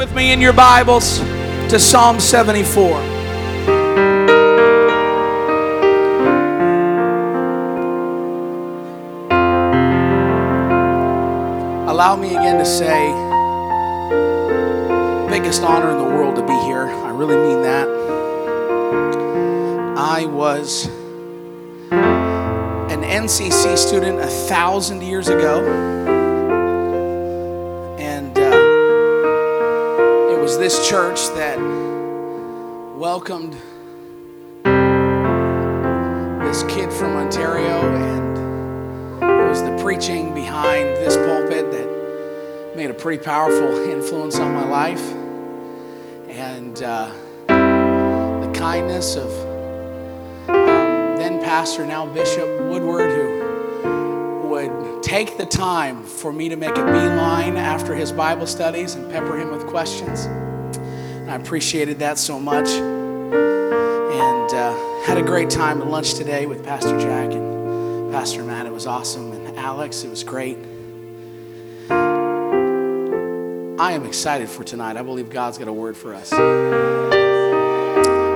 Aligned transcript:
with 0.00 0.14
me 0.14 0.32
in 0.32 0.40
your 0.40 0.54
Bibles 0.54 1.18
to 1.68 1.78
Psalm 1.78 2.18
74. 2.18 2.98
Allow 11.86 12.16
me 12.16 12.30
again 12.30 12.56
to 12.56 12.64
say, 12.64 13.10
biggest 15.28 15.62
honor 15.64 15.90
in 15.90 15.98
the 15.98 16.04
world 16.04 16.36
to 16.36 16.46
be 16.46 16.58
here. 16.64 16.86
I 16.86 17.10
really 17.10 17.36
mean 17.36 17.60
that. 17.60 17.86
I 19.98 20.24
was 20.24 20.86
an 21.90 23.02
NCC 23.02 23.76
student 23.76 24.18
a 24.18 24.28
thousand 24.28 25.02
years 25.02 25.28
ago. 25.28 26.19
This 30.70 30.88
church 30.88 31.26
that 31.30 31.58
welcomed 32.96 33.54
this 36.44 36.62
kid 36.72 36.92
from 36.92 37.16
Ontario, 37.16 37.80
and 37.92 39.20
it 39.20 39.48
was 39.48 39.64
the 39.64 39.76
preaching 39.82 40.32
behind 40.32 40.86
this 40.98 41.16
pulpit 41.16 41.72
that 41.72 42.76
made 42.76 42.88
a 42.88 42.94
pretty 42.94 43.20
powerful 43.20 43.90
influence 43.90 44.38
on 44.38 44.54
my 44.54 44.64
life. 44.68 45.02
And 46.28 46.80
uh, 46.84 47.12
the 47.48 48.52
kindness 48.54 49.16
of 49.16 49.28
um, 50.48 51.16
then 51.16 51.40
pastor, 51.40 51.84
now 51.84 52.06
Bishop 52.06 52.48
Woodward, 52.60 53.10
who 53.10 54.48
would 54.50 55.02
take 55.02 55.36
the 55.36 55.46
time 55.46 56.04
for 56.04 56.32
me 56.32 56.48
to 56.48 56.54
make 56.54 56.76
a 56.76 56.84
beeline 56.84 57.56
after 57.56 57.92
his 57.92 58.12
Bible 58.12 58.46
studies 58.46 58.94
and 58.94 59.10
pepper 59.10 59.36
him 59.36 59.50
with 59.50 59.66
questions. 59.66 60.28
I 61.30 61.36
appreciated 61.36 62.00
that 62.00 62.18
so 62.18 62.40
much. 62.40 62.68
And 62.70 64.52
uh, 64.52 65.04
had 65.04 65.16
a 65.16 65.22
great 65.22 65.48
time 65.48 65.80
at 65.80 65.86
lunch 65.86 66.14
today 66.14 66.46
with 66.46 66.64
Pastor 66.64 66.98
Jack 66.98 67.30
and 67.30 68.12
Pastor 68.12 68.42
Matt. 68.42 68.66
It 68.66 68.72
was 68.72 68.88
awesome. 68.88 69.30
And 69.30 69.56
Alex, 69.56 70.02
it 70.02 70.10
was 70.10 70.24
great. 70.24 70.58
I 73.78 73.92
am 73.92 74.06
excited 74.06 74.48
for 74.48 74.64
tonight. 74.64 74.96
I 74.96 75.02
believe 75.02 75.30
God's 75.30 75.56
got 75.56 75.68
a 75.68 75.72
word 75.72 75.96
for 75.96 76.16
us. 76.16 76.30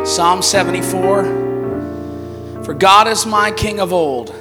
Psalm 0.09 0.41
74 0.41 1.25
For 2.65 2.75
God 2.75 3.09
is 3.09 3.27
my 3.27 3.51
King 3.51 3.81
of 3.81 3.93
old. 3.93 4.33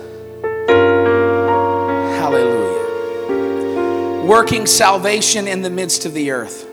Hallelujah. 2.20 4.28
Working 4.28 4.68
salvation 4.68 5.48
in 5.48 5.64
the 5.64 5.72
midst 5.72 6.06
of 6.06 6.14
the 6.14 6.30
earth. 6.30 6.70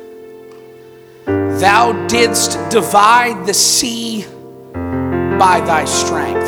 Thou 1.61 2.06
didst 2.06 2.58
divide 2.70 3.44
the 3.44 3.53
sea 3.53 4.25
by 4.25 5.61
thy 5.61 5.84
strength. 5.84 6.47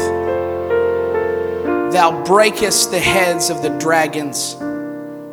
Thou 1.93 2.25
breakest 2.25 2.91
the 2.91 2.99
heads 2.99 3.51
of 3.51 3.61
the 3.61 3.69
dragons 3.79 4.55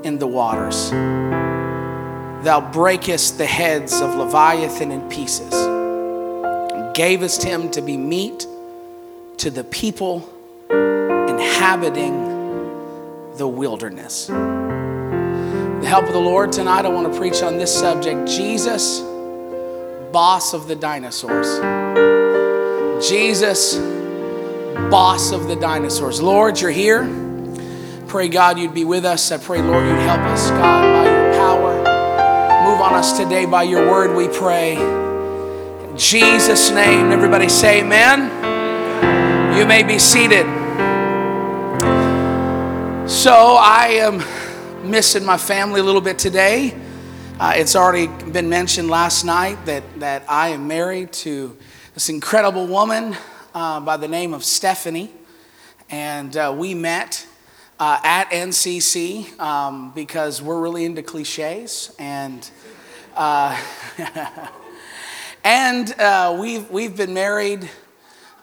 in 0.03 0.19
the 0.19 0.27
waters. 0.27 0.89
Thou 0.91 2.69
breakest 2.73 3.37
the 3.37 3.45
heads 3.45 4.01
of 4.01 4.15
Leviathan 4.15 4.91
in 4.91 5.07
pieces, 5.07 5.53
gavest 6.93 7.41
him 7.41 7.71
to 7.71 7.81
be 7.81 7.95
meat 7.95 8.45
to 9.37 9.49
the 9.49 9.63
people 9.63 10.29
inhabiting 10.69 12.25
the 13.37 13.47
wilderness. 13.47 14.27
The 14.27 15.87
help 15.87 16.03
of 16.03 16.11
the 16.11 16.19
Lord, 16.19 16.51
tonight 16.51 16.83
I 16.83 16.89
want 16.89 17.09
to 17.09 17.17
preach 17.17 17.41
on 17.41 17.57
this 17.57 17.73
subject 17.73 18.27
Jesus, 18.27 18.99
boss 20.11 20.53
of 20.53 20.67
the 20.67 20.75
dinosaurs. 20.75 21.47
Jesus, 23.05 23.75
boss 24.89 25.31
of 25.31 25.47
the 25.47 25.55
dinosaurs. 25.55 26.21
Lord, 26.21 26.59
you're 26.59 26.71
here. 26.71 27.07
Pray, 28.07 28.27
God, 28.27 28.57
you'd 28.57 28.73
be 28.73 28.85
with 28.85 29.05
us. 29.05 29.31
I 29.31 29.37
pray, 29.37 29.61
Lord, 29.61 29.85
you'd 29.85 29.99
help 29.99 30.21
us, 30.21 30.49
God, 30.49 31.05
by 31.05 31.11
your 31.11 31.33
power. 31.33 31.77
Move 32.69 32.81
on 32.81 32.95
us 32.95 33.17
today 33.17 33.45
by 33.45 33.63
your 33.63 33.89
word, 33.89 34.15
we 34.15 34.27
pray. 34.27 34.77
In 34.77 35.97
Jesus' 35.97 36.71
name, 36.71 37.11
everybody 37.11 37.47
say 37.47 37.81
amen. 37.81 39.57
You 39.57 39.65
may 39.65 39.83
be 39.83 39.99
seated. 39.99 40.45
So, 43.07 43.57
I 43.59 43.99
am 44.01 44.89
missing 44.89 45.25
my 45.25 45.37
family 45.37 45.81
a 45.81 45.83
little 45.83 46.01
bit 46.01 46.17
today. 46.17 46.75
Uh, 47.39 47.53
it's 47.55 47.73
already 47.73 48.07
been 48.31 48.49
mentioned 48.49 48.89
last 48.89 49.23
night 49.23 49.65
that, 49.65 49.81
that 50.01 50.25
I 50.27 50.49
am 50.49 50.67
married 50.67 51.13
to 51.13 51.55
this 51.93 52.09
incredible 52.09 52.67
woman 52.67 53.15
uh, 53.55 53.79
by 53.79 53.95
the 53.95 54.09
name 54.09 54.33
of 54.33 54.43
Stephanie. 54.43 55.09
And 55.89 56.35
uh, 56.35 56.53
we 56.57 56.73
met 56.73 57.25
uh, 57.79 57.97
at 58.03 58.29
NCC 58.31 59.39
um, 59.39 59.93
because 59.95 60.41
we're 60.41 60.59
really 60.59 60.83
into 60.83 61.01
cliches. 61.01 61.95
And, 61.97 62.51
uh, 63.15 63.57
and 65.45 65.97
uh, 65.97 66.35
we've, 66.37 66.69
we've 66.69 66.97
been 66.97 67.13
married 67.13 67.69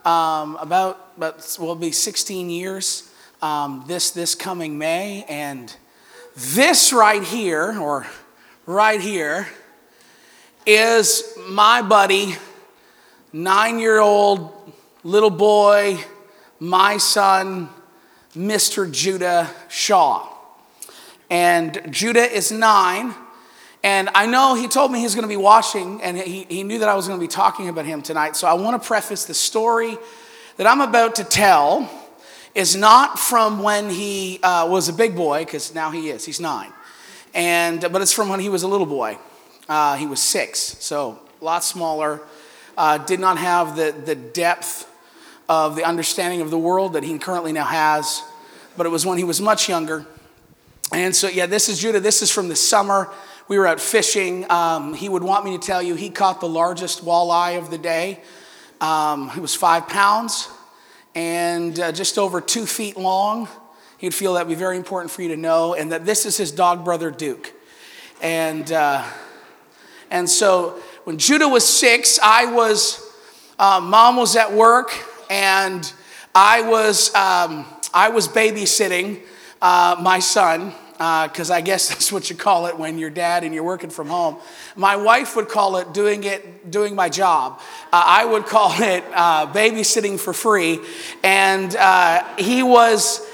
um, 0.06 0.56
about, 0.56 1.12
about, 1.18 1.54
will 1.60 1.74
be 1.74 1.92
16 1.92 2.48
years 2.48 3.12
um, 3.42 3.84
this, 3.86 4.12
this 4.12 4.34
coming 4.34 4.78
May. 4.78 5.26
And 5.28 5.76
this 6.34 6.94
right 6.94 7.22
here, 7.22 7.78
or 7.78 8.06
right 8.66 9.00
here, 9.00 9.46
is 10.66 11.22
my 11.48 11.80
buddy 11.82 12.34
nine 13.32 13.78
year 13.78 14.00
old 14.00 14.52
little 15.04 15.30
boy, 15.30 15.96
my 16.58 16.96
son, 16.96 17.68
Mr. 18.36 18.90
Judah 18.90 19.48
Shaw. 19.68 20.28
And 21.30 21.80
Judah 21.90 22.28
is 22.28 22.50
nine. 22.50 23.14
And 23.84 24.08
I 24.14 24.26
know 24.26 24.54
he 24.56 24.66
told 24.66 24.90
me 24.90 24.98
he's 24.98 25.14
going 25.14 25.22
to 25.22 25.28
be 25.28 25.36
watching, 25.36 26.02
and 26.02 26.18
he, 26.18 26.44
he 26.48 26.64
knew 26.64 26.80
that 26.80 26.88
I 26.88 26.94
was 26.94 27.06
going 27.06 27.20
to 27.20 27.24
be 27.24 27.28
talking 27.28 27.68
about 27.68 27.86
him 27.86 28.02
tonight. 28.02 28.34
So 28.34 28.48
I 28.48 28.54
want 28.54 28.82
to 28.82 28.84
preface 28.84 29.26
the 29.26 29.34
story 29.34 29.96
that 30.56 30.66
I'm 30.66 30.80
about 30.80 31.14
to 31.16 31.24
tell 31.24 31.88
is 32.52 32.74
not 32.74 33.16
from 33.16 33.62
when 33.62 33.90
he 33.90 34.40
uh, 34.42 34.66
was 34.66 34.88
a 34.88 34.92
big 34.92 35.14
boy, 35.14 35.44
because 35.44 35.72
now 35.72 35.92
he 35.92 36.10
is, 36.10 36.24
he's 36.24 36.40
nine. 36.40 36.72
And, 37.36 37.82
but 37.92 38.00
it's 38.00 38.14
from 38.14 38.30
when 38.30 38.40
he 38.40 38.48
was 38.48 38.62
a 38.62 38.68
little 38.68 38.86
boy. 38.86 39.18
Uh, 39.68 39.96
he 39.96 40.06
was 40.06 40.20
six, 40.20 40.58
so 40.58 41.20
a 41.40 41.44
lot 41.44 41.62
smaller 41.62 42.22
uh, 42.78 42.96
did 42.98 43.20
not 43.20 43.36
have 43.36 43.76
the, 43.76 43.94
the 44.04 44.14
depth 44.14 44.90
of 45.48 45.76
the 45.76 45.84
understanding 45.84 46.40
of 46.40 46.50
the 46.50 46.58
world 46.58 46.94
that 46.94 47.04
he 47.04 47.18
currently 47.18 47.52
now 47.52 47.64
has, 47.64 48.22
but 48.76 48.86
it 48.86 48.88
was 48.88 49.04
when 49.04 49.18
he 49.18 49.24
was 49.24 49.40
much 49.40 49.68
younger. 49.68 50.06
And 50.92 51.14
so, 51.14 51.28
yeah, 51.28 51.44
this 51.44 51.68
is 51.68 51.78
Judah. 51.78 52.00
This 52.00 52.22
is 52.22 52.30
from 52.30 52.48
the 52.48 52.56
summer. 52.56 53.12
We 53.48 53.58
were 53.58 53.66
out 53.66 53.80
fishing. 53.80 54.50
Um, 54.50 54.94
he 54.94 55.08
would 55.08 55.22
want 55.22 55.44
me 55.44 55.58
to 55.58 55.64
tell 55.64 55.82
you 55.82 55.94
he 55.94 56.10
caught 56.10 56.40
the 56.40 56.48
largest 56.48 57.04
walleye 57.04 57.58
of 57.58 57.70
the 57.70 57.78
day. 57.78 58.20
Um, 58.80 59.30
it 59.36 59.40
was 59.40 59.54
five 59.54 59.88
pounds 59.88 60.48
and 61.14 61.78
uh, 61.78 61.92
just 61.92 62.18
over 62.18 62.40
two 62.40 62.64
feet 62.64 62.96
long. 62.96 63.48
He'd 63.98 64.14
feel 64.14 64.34
that 64.34 64.46
would 64.46 64.52
be 64.52 64.58
very 64.58 64.76
important 64.76 65.10
for 65.10 65.22
you 65.22 65.28
to 65.28 65.36
know, 65.36 65.74
and 65.74 65.90
that 65.92 66.04
this 66.04 66.26
is 66.26 66.36
his 66.36 66.52
dog 66.52 66.84
brother 66.84 67.10
Duke. 67.10 67.52
And, 68.20 68.70
uh, 68.70 69.02
and 70.10 70.28
so 70.28 70.78
when 71.04 71.16
Judah 71.16 71.48
was 71.48 71.64
six, 71.64 72.18
I 72.22 72.46
was, 72.52 73.02
uh, 73.58 73.80
mom 73.82 74.16
was 74.16 74.36
at 74.36 74.52
work, 74.52 74.92
and 75.30 75.90
I 76.34 76.60
was, 76.62 77.14
um, 77.14 77.64
I 77.94 78.10
was 78.10 78.28
babysitting 78.28 79.22
uh, 79.62 79.96
my 79.98 80.18
son, 80.18 80.74
because 80.96 81.50
uh, 81.50 81.54
I 81.54 81.60
guess 81.62 81.88
that's 81.90 82.12
what 82.12 82.28
you 82.28 82.36
call 82.36 82.66
it 82.66 82.78
when 82.78 82.98
you're 82.98 83.08
dad 83.08 83.44
and 83.44 83.54
you're 83.54 83.64
working 83.64 83.90
from 83.90 84.08
home. 84.08 84.36
My 84.76 84.96
wife 84.96 85.36
would 85.36 85.48
call 85.48 85.78
it 85.78 85.94
doing 85.94 86.24
it, 86.24 86.70
doing 86.70 86.94
my 86.94 87.08
job. 87.08 87.60
Uh, 87.92 88.02
I 88.06 88.24
would 88.26 88.44
call 88.44 88.72
it 88.82 89.04
uh, 89.14 89.50
babysitting 89.52 90.20
for 90.20 90.34
free. 90.34 90.80
And 91.22 91.74
uh, 91.76 92.24
he 92.36 92.62
was 92.62 93.26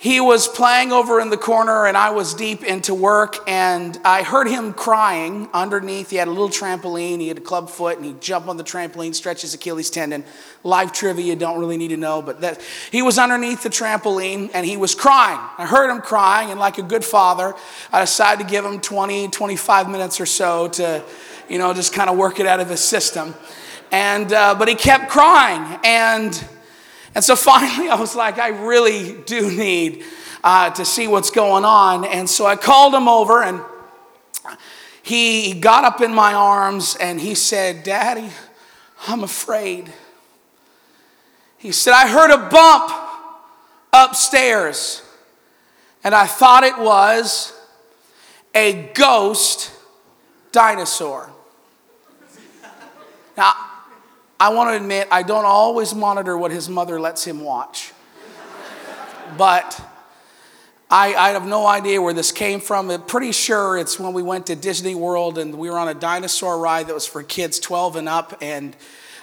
he 0.00 0.20
was 0.20 0.46
playing 0.46 0.92
over 0.92 1.18
in 1.18 1.28
the 1.28 1.36
corner 1.36 1.84
and 1.84 1.96
I 1.96 2.10
was 2.10 2.32
deep 2.32 2.62
into 2.62 2.94
work 2.94 3.38
and 3.48 3.98
I 4.04 4.22
heard 4.22 4.46
him 4.46 4.72
crying 4.72 5.48
underneath. 5.52 6.10
He 6.10 6.16
had 6.16 6.28
a 6.28 6.30
little 6.30 6.48
trampoline, 6.48 7.18
he 7.18 7.26
had 7.26 7.38
a 7.38 7.40
club 7.40 7.68
foot, 7.68 7.96
and 7.96 8.06
he'd 8.06 8.20
jump 8.20 8.46
on 8.46 8.56
the 8.56 8.62
trampoline, 8.62 9.12
stretch 9.12 9.42
his 9.42 9.54
Achilles 9.54 9.90
tendon. 9.90 10.22
Live 10.62 10.92
trivia 10.92 11.34
don't 11.34 11.58
really 11.58 11.76
need 11.76 11.88
to 11.88 11.96
know, 11.96 12.22
but 12.22 12.42
that 12.42 12.62
he 12.92 13.02
was 13.02 13.18
underneath 13.18 13.64
the 13.64 13.70
trampoline 13.70 14.52
and 14.54 14.64
he 14.64 14.76
was 14.76 14.94
crying. 14.94 15.40
I 15.58 15.66
heard 15.66 15.90
him 15.90 16.00
crying, 16.00 16.50
and 16.50 16.60
like 16.60 16.78
a 16.78 16.82
good 16.82 17.04
father, 17.04 17.54
I 17.92 18.00
decided 18.00 18.44
to 18.44 18.48
give 18.48 18.64
him 18.64 18.80
20, 18.80 19.28
25 19.28 19.90
minutes 19.90 20.20
or 20.20 20.26
so 20.26 20.68
to, 20.68 21.02
you 21.48 21.58
know, 21.58 21.74
just 21.74 21.92
kind 21.92 22.08
of 22.08 22.16
work 22.16 22.38
it 22.38 22.46
out 22.46 22.60
of 22.60 22.70
his 22.70 22.80
system. 22.80 23.34
And 23.90 24.32
uh, 24.32 24.54
but 24.56 24.68
he 24.68 24.76
kept 24.76 25.08
crying 25.08 25.80
and 25.82 26.48
and 27.14 27.24
so 27.24 27.36
finally, 27.36 27.88
I 27.88 27.96
was 27.96 28.14
like, 28.14 28.38
I 28.38 28.48
really 28.48 29.14
do 29.26 29.50
need 29.50 30.04
uh, 30.42 30.70
to 30.70 30.84
see 30.84 31.08
what's 31.08 31.30
going 31.30 31.64
on. 31.64 32.04
And 32.04 32.28
so 32.28 32.46
I 32.46 32.56
called 32.56 32.94
him 32.94 33.08
over, 33.08 33.42
and 33.42 33.60
he 35.02 35.54
got 35.54 35.84
up 35.84 36.00
in 36.00 36.14
my 36.14 36.34
arms 36.34 36.96
and 37.00 37.18
he 37.18 37.34
said, 37.34 37.82
Daddy, 37.82 38.28
I'm 39.06 39.22
afraid. 39.22 39.90
He 41.56 41.72
said, 41.72 41.94
I 41.94 42.08
heard 42.08 42.30
a 42.30 42.48
bump 42.48 42.92
upstairs, 43.92 45.02
and 46.04 46.14
I 46.14 46.26
thought 46.26 46.62
it 46.62 46.78
was 46.78 47.52
a 48.54 48.90
ghost 48.94 49.72
dinosaur. 50.52 51.30
Now, 53.36 53.67
I 54.40 54.50
want 54.50 54.70
to 54.70 54.76
admit, 54.76 55.08
I 55.10 55.24
don't 55.24 55.44
always 55.44 55.94
monitor 55.96 56.38
what 56.38 56.52
his 56.52 56.68
mother 56.68 57.00
lets 57.00 57.26
him 57.26 57.40
watch. 57.40 57.92
But 59.36 59.80
I, 60.88 61.14
I, 61.14 61.30
have 61.30 61.44
no 61.44 61.66
idea 61.66 62.00
where 62.00 62.14
this 62.14 62.30
came 62.32 62.60
from. 62.60 62.88
I'm 62.88 63.02
pretty 63.02 63.32
sure 63.32 63.76
it's 63.76 63.98
when 63.98 64.14
we 64.14 64.22
went 64.22 64.46
to 64.46 64.56
Disney 64.56 64.94
World 64.94 65.36
and 65.36 65.56
we 65.56 65.68
were 65.68 65.76
on 65.76 65.88
a 65.88 65.94
dinosaur 65.94 66.58
ride 66.58 66.86
that 66.86 66.94
was 66.94 67.06
for 67.06 67.22
kids 67.22 67.58
12 67.58 67.96
and 67.96 68.08
up. 68.08 68.38
And, 68.40 68.74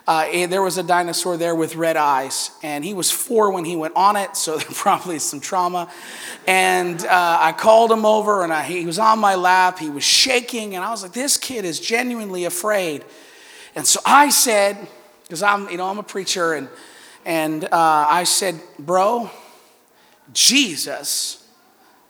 uh, 0.06 0.28
and 0.32 0.52
there 0.52 0.62
was 0.62 0.78
a 0.78 0.84
dinosaur 0.84 1.38
there 1.38 1.56
with 1.56 1.76
red 1.76 1.96
eyes. 1.96 2.52
And 2.62 2.84
he 2.84 2.94
was 2.94 3.10
four 3.10 3.52
when 3.52 3.66
he 3.66 3.76
went 3.76 3.96
on 3.96 4.18
it, 4.18 4.36
so 4.36 4.58
there 4.58 4.68
probably 4.74 5.18
some 5.18 5.40
trauma. 5.40 5.90
And 6.46 7.04
uh, 7.04 7.38
I 7.42 7.54
called 7.54 7.92
him 7.92 8.06
over 8.06 8.44
and 8.44 8.52
I, 8.52 8.64
he 8.64 8.86
was 8.86 9.00
on 9.00 9.18
my 9.20 9.36
lap. 9.36 9.80
He 9.80 9.90
was 9.90 10.04
shaking. 10.04 10.76
And 10.76 10.84
I 10.84 10.92
was 10.92 11.04
like, 11.04 11.14
this 11.14 11.38
kid 11.38 11.64
is 11.64 11.80
genuinely 11.80 12.44
afraid. 12.44 13.06
And 13.76 13.88
so 13.88 14.02
I 14.06 14.30
said, 14.30 14.88
because 15.26 15.42
I'm, 15.42 15.70
you 15.70 15.78
know, 15.78 15.88
I'm 15.88 15.98
a 15.98 16.04
preacher, 16.04 16.54
and, 16.54 16.70
and 17.26 17.66
uh, 17.66 17.70
I 17.72 18.24
said, 18.24 18.60
bro, 18.78 19.30
Jesus 20.34 21.48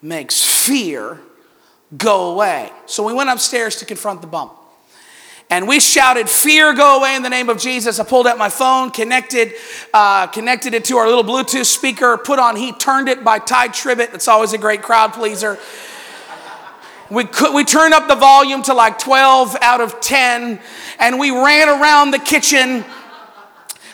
makes 0.02 0.44
fear 0.66 1.20
go 1.98 2.34
away. 2.34 2.72
So 2.86 3.04
we 3.04 3.14
went 3.14 3.30
upstairs 3.30 3.78
to 3.78 3.86
confront 3.86 4.22
the 4.22 4.28
bump. 4.28 4.54
And 5.50 5.68
we 5.68 5.80
shouted, 5.80 6.28
Fear, 6.28 6.74
go 6.74 6.98
away 6.98 7.16
in 7.16 7.22
the 7.22 7.30
name 7.30 7.50
of 7.50 7.60
Jesus. 7.60 8.00
I 8.00 8.04
pulled 8.04 8.26
out 8.26 8.38
my 8.38 8.50
phone, 8.50 8.90
connected, 8.90 9.54
uh, 9.94 10.28
connected 10.28 10.74
it 10.74 10.86
to 10.86 10.98
our 10.98 11.08
little 11.08 11.24
Bluetooth 11.24 11.66
speaker, 11.66 12.18
put 12.18 12.40
on 12.40 12.56
He 12.56 12.72
Turned 12.72 13.08
It 13.08 13.24
by 13.24 13.38
Tye 13.38 13.68
Tribbett. 13.68 14.14
It's 14.14 14.28
always 14.28 14.54
a 14.54 14.58
great 14.58 14.82
crowd 14.82 15.14
pleaser. 15.14 15.60
We, 17.12 17.26
could, 17.26 17.54
we 17.54 17.64
turned 17.64 17.94
up 17.94 18.08
the 18.08 18.16
volume 18.16 18.64
to 18.64 18.74
like 18.74 18.98
12 18.98 19.58
out 19.62 19.82
of 19.82 20.02
10, 20.02 20.60
and 21.00 21.20
we 21.20 21.30
ran 21.30 21.70
around 21.70 22.10
the 22.10 22.20
kitchen 22.20 22.84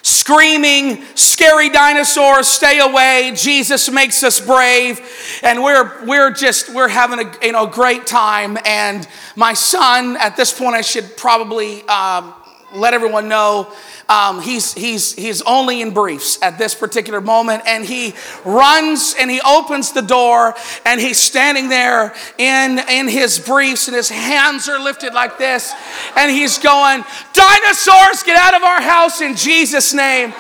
screaming, 0.02 1.04
scary 1.16 1.70
dinosaurs, 1.70 2.48
stay 2.48 2.80
away. 2.80 3.34
Jesus 3.36 3.90
makes 3.92 4.24
us 4.24 4.40
brave. 4.40 5.00
And 5.44 5.64
we're, 5.64 6.06
we're 6.06 6.32
just, 6.32 6.74
we're 6.74 6.88
having 6.88 7.20
a 7.20 7.46
you 7.46 7.52
know, 7.52 7.68
great 7.68 8.08
time. 8.08 8.58
And 8.66 9.08
my 9.36 9.54
son, 9.54 10.18
at 10.18 10.36
this 10.38 10.58
point, 10.58 10.76
I 10.76 10.82
should 10.82 11.18
probably 11.18 11.84
um, 11.84 12.34
let 12.74 12.94
everyone 12.94 13.28
know 13.28 13.74
um, 14.12 14.42
he's, 14.42 14.74
he's, 14.74 15.14
he's 15.14 15.42
only 15.44 15.82
in 15.82 15.92
briefs 15.92 16.38
at 16.42 16.58
this 16.58 16.76
particular 16.76 17.22
moment. 17.22 17.64
And 17.66 17.86
he 17.86 18.14
runs 18.44 19.16
and 19.18 19.32
he 19.32 19.40
opens 19.40 19.94
the 19.94 20.02
door 20.02 20.54
and 20.86 21.00
he's 21.00 21.18
standing 21.18 21.70
there 21.70 22.14
in, 22.38 22.80
in 22.90 23.08
his 23.08 23.40
briefs 23.40 23.88
and 23.88 23.96
his 23.96 24.10
hands 24.10 24.68
are 24.68 24.84
lifted 24.84 25.14
like 25.14 25.38
this. 25.38 25.74
And 26.18 26.30
he's 26.30 26.58
going, 26.58 27.06
Dinosaurs, 27.32 28.24
get 28.24 28.36
out 28.36 28.54
of 28.54 28.64
our 28.64 28.82
house 28.82 29.22
in 29.22 29.38
Jesus' 29.38 29.94
name. 29.94 30.34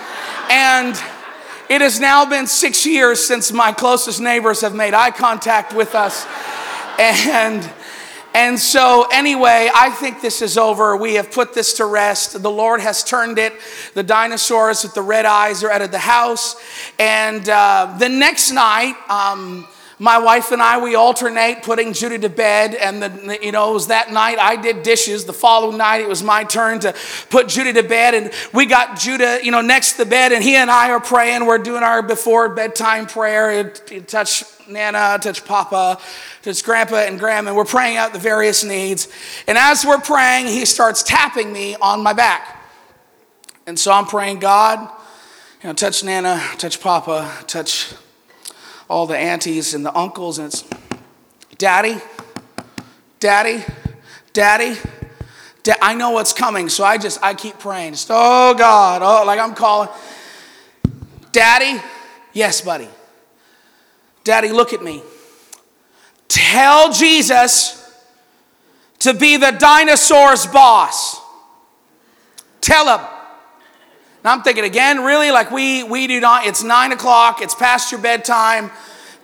And 0.50 1.01
it 1.69 1.79
has 1.79 2.01
now 2.01 2.25
been 2.25 2.47
six 2.47 2.85
years 2.85 3.25
since 3.25 3.53
my 3.53 3.71
closest 3.71 4.19
neighbors 4.19 4.59
have 4.59 4.75
made 4.75 4.94
eye 4.94 5.12
contact 5.12 5.74
with 5.74 5.95
us. 5.95 6.27
And 7.00 7.71
and 8.33 8.57
so, 8.57 9.07
anyway, 9.12 9.69
I 9.75 9.89
think 9.89 10.22
this 10.22 10.42
is 10.42 10.57
over. 10.57 10.95
We 10.95 11.16
have 11.16 11.31
put 11.31 11.54
this 11.54 11.74
to 11.74 11.86
rest. 11.86 12.42
The 12.42 12.51
Lord 12.51 12.80
has 12.80 13.04
turned 13.04 13.38
it. 13.38 13.54
The 13.94 14.04
dinosaurs 14.04 14.83
with 14.83 14.94
the 14.94 15.01
red 15.01 15.25
eyes 15.25 15.63
are 15.63 15.72
out 15.72 15.81
of 15.81 15.92
the 15.92 16.00
house. 16.00 16.56
And 16.98 17.48
uh, 17.50 17.98
the 18.00 18.07
next 18.07 18.51
night, 18.51 18.95
um, 19.10 19.68
my 20.01 20.18
wife 20.18 20.51
and 20.51 20.63
I, 20.63 20.81
we 20.81 20.95
alternate 20.95 21.62
putting 21.62 21.94
Judah 21.94 22.18
to 22.18 22.30
bed. 22.30 22.74
And, 22.74 23.03
the, 23.03 23.38
you 23.39 23.51
know, 23.51 23.69
it 23.69 23.74
was 23.74 23.88
that 23.88 24.12
night 24.12 24.39
I 24.39 24.56
did 24.56 24.81
dishes. 24.81 25.25
The 25.25 25.33
following 25.33 25.77
night, 25.77 26.01
it 26.01 26.09
was 26.09 26.24
my 26.24 26.44
turn 26.44 26.80
to 26.80 26.95
put 27.30 27.48
Judah 27.48 27.71
to 27.74 27.83
bed. 27.83 28.15
And 28.15 28.31
we 28.51 28.65
got 28.65 28.98
Judah, 28.98 29.38
you 29.44 29.51
know, 29.51 29.62
next 29.62 29.92
to 29.92 29.98
the 30.00 30.07
bed. 30.07 30.31
And 30.31 30.44
he 30.44 30.56
and 30.56 30.71
I 30.71 30.89
are 30.89 31.00
praying. 31.00 31.45
We're 31.45 31.59
doing 31.59 31.83
our 31.83 32.01
before 32.01 32.50
bedtime 32.50 33.06
prayer. 33.06 33.69
touch 33.69 34.44
Nana, 34.68 35.19
touch 35.21 35.45
Papa, 35.45 36.00
touch 36.42 36.63
Grandpa 36.63 36.95
and 36.95 37.19
Grandma, 37.19 37.50
and 37.50 37.57
we're 37.57 37.63
praying 37.63 37.98
out 37.98 38.12
the 38.12 38.18
various 38.18 38.63
needs. 38.63 39.07
And 39.48 39.56
as 39.56 39.86
we're 39.86 40.01
praying, 40.01 40.48
he 40.48 40.65
starts 40.65 41.03
tapping 41.03 41.53
me 41.53 41.75
on 41.75 42.01
my 42.01 42.13
back. 42.13 42.59
And 43.68 43.77
so 43.77 43.92
I'm 43.92 44.07
praying, 44.07 44.39
God, 44.39 44.80
you 45.62 45.69
know, 45.69 45.74
touch 45.74 46.03
Nana, 46.03 46.42
touch 46.57 46.81
Papa, 46.81 47.31
touch 47.45 47.94
all 48.91 49.07
the 49.07 49.17
aunties 49.17 49.73
and 49.73 49.85
the 49.85 49.97
uncles, 49.97 50.38
and 50.38 50.47
it's 50.47 50.65
Daddy, 51.57 51.97
Daddy, 53.21 53.63
Daddy. 54.33 54.77
Da- 55.63 55.75
I 55.81 55.95
know 55.95 56.09
what's 56.11 56.33
coming, 56.33 56.67
so 56.67 56.83
I 56.83 56.97
just 56.97 57.23
I 57.23 57.33
keep 57.33 57.57
praying. 57.57 57.93
Just, 57.93 58.09
oh 58.11 58.53
God, 58.53 59.01
oh, 59.01 59.25
like 59.25 59.39
I'm 59.39 59.55
calling. 59.55 59.88
Daddy, 61.31 61.81
yes, 62.33 62.59
buddy. 62.59 62.89
Daddy, 64.25 64.49
look 64.49 64.73
at 64.73 64.83
me. 64.83 65.01
Tell 66.27 66.91
Jesus 66.91 67.77
to 68.99 69.13
be 69.13 69.38
the 69.38 69.51
dinosaur's 69.51 70.45
boss. 70.47 71.19
Tell 72.59 72.97
him. 72.97 73.07
Now 74.23 74.33
I'm 74.33 74.44
thinking 74.44 74.65
again, 74.65 75.03
really? 75.03 75.31
Like 75.31 75.50
we 75.50 75.83
we 75.83 76.06
do 76.06 76.19
not, 76.19 76.45
it's 76.45 76.63
nine 76.63 76.91
o'clock, 76.91 77.41
it's 77.41 77.56
past 77.56 77.91
your 77.91 78.00
bedtime. 78.01 78.69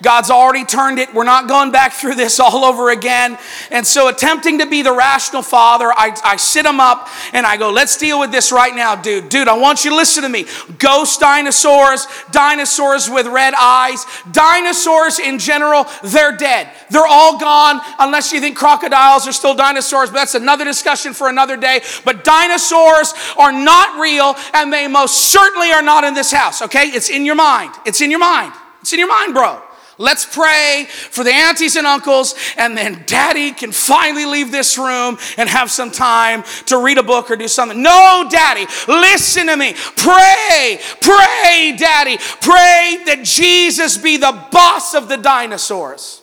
God's 0.01 0.29
already 0.29 0.63
turned 0.63 0.99
it. 0.99 1.13
We're 1.13 1.23
not 1.23 1.47
going 1.47 1.71
back 1.71 1.93
through 1.93 2.15
this 2.15 2.39
all 2.39 2.63
over 2.63 2.91
again. 2.91 3.37
And 3.71 3.85
so, 3.85 4.07
attempting 4.07 4.59
to 4.59 4.65
be 4.65 4.81
the 4.81 4.93
rational 4.93 5.41
father, 5.41 5.91
I, 5.91 6.15
I 6.23 6.35
sit 6.37 6.65
him 6.65 6.79
up 6.79 7.09
and 7.33 7.45
I 7.45 7.57
go, 7.57 7.71
Let's 7.71 7.97
deal 7.97 8.19
with 8.19 8.31
this 8.31 8.51
right 8.51 8.75
now, 8.75 8.95
dude. 8.95 9.29
Dude, 9.29 9.47
I 9.47 9.57
want 9.57 9.83
you 9.83 9.91
to 9.91 9.95
listen 9.95 10.23
to 10.23 10.29
me. 10.29 10.45
Ghost 10.77 11.19
dinosaurs, 11.19 12.07
dinosaurs 12.31 13.09
with 13.09 13.27
red 13.27 13.53
eyes, 13.59 14.05
dinosaurs 14.31 15.19
in 15.19 15.39
general, 15.39 15.85
they're 16.03 16.35
dead. 16.35 16.69
They're 16.89 17.07
all 17.07 17.39
gone 17.39 17.81
unless 17.99 18.31
you 18.31 18.39
think 18.39 18.57
crocodiles 18.57 19.27
are 19.27 19.31
still 19.31 19.55
dinosaurs, 19.55 20.09
but 20.09 20.17
that's 20.17 20.35
another 20.35 20.65
discussion 20.65 21.13
for 21.13 21.29
another 21.29 21.57
day. 21.57 21.81
But 22.05 22.23
dinosaurs 22.23 23.13
are 23.37 23.51
not 23.51 23.99
real 23.99 24.35
and 24.53 24.71
they 24.71 24.87
most 24.87 25.31
certainly 25.31 25.71
are 25.71 25.81
not 25.81 26.03
in 26.03 26.13
this 26.13 26.31
house, 26.31 26.61
okay? 26.61 26.87
It's 26.87 27.09
in 27.09 27.25
your 27.25 27.35
mind. 27.35 27.73
It's 27.85 28.01
in 28.01 28.11
your 28.11 28.19
mind. 28.19 28.53
It's 28.81 28.93
in 28.93 28.99
your 28.99 29.09
mind, 29.09 29.33
bro. 29.33 29.61
Let's 29.99 30.25
pray 30.25 30.85
for 30.89 31.23
the 31.23 31.33
aunties 31.33 31.75
and 31.75 31.87
uncles, 31.87 32.35
and 32.55 32.77
then 32.77 33.01
daddy 33.07 33.51
can 33.51 33.71
finally 33.71 34.25
leave 34.25 34.51
this 34.51 34.77
room 34.77 35.17
and 35.37 35.49
have 35.49 35.71
some 35.71 35.89
time 35.89 36.43
to 36.67 36.77
read 36.77 36.99
a 36.99 37.03
book 37.03 37.31
or 37.31 37.35
do 37.35 37.47
something. 37.47 37.81
No, 37.81 38.27
daddy, 38.29 38.67
listen 38.87 39.47
to 39.47 39.57
me. 39.57 39.73
Pray, 39.95 40.79
pray, 41.01 41.75
daddy. 41.77 42.17
Pray 42.17 43.03
that 43.07 43.21
Jesus 43.23 43.97
be 43.97 44.17
the 44.17 44.39
boss 44.51 44.93
of 44.93 45.09
the 45.09 45.17
dinosaurs. 45.17 46.21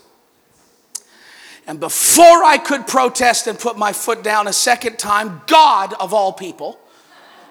And 1.66 1.80
before 1.80 2.44
I 2.44 2.58
could 2.58 2.86
protest 2.86 3.48
and 3.48 3.58
put 3.58 3.76
my 3.76 3.92
foot 3.92 4.22
down 4.22 4.46
a 4.46 4.52
second 4.52 5.00
time, 5.00 5.42
God 5.48 5.94
of 5.94 6.14
all 6.14 6.32
people 6.32 6.78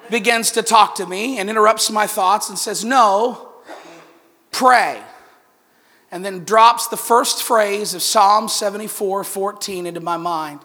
begins 0.10 0.52
to 0.52 0.62
talk 0.62 0.96
to 0.96 1.06
me 1.06 1.40
and 1.40 1.50
interrupts 1.50 1.92
my 1.92 2.08
thoughts 2.08 2.48
and 2.48 2.58
says, 2.58 2.86
No, 2.86 3.50
pray 4.52 5.02
and 6.14 6.24
then 6.24 6.44
drops 6.44 6.90
the 6.90 6.96
first 6.96 7.42
phrase 7.42 7.96
of 7.96 8.04
Psalm 8.04 8.48
74 8.48 9.24
14 9.24 9.88
into 9.88 10.00
my 10.00 10.16
mind 10.16 10.60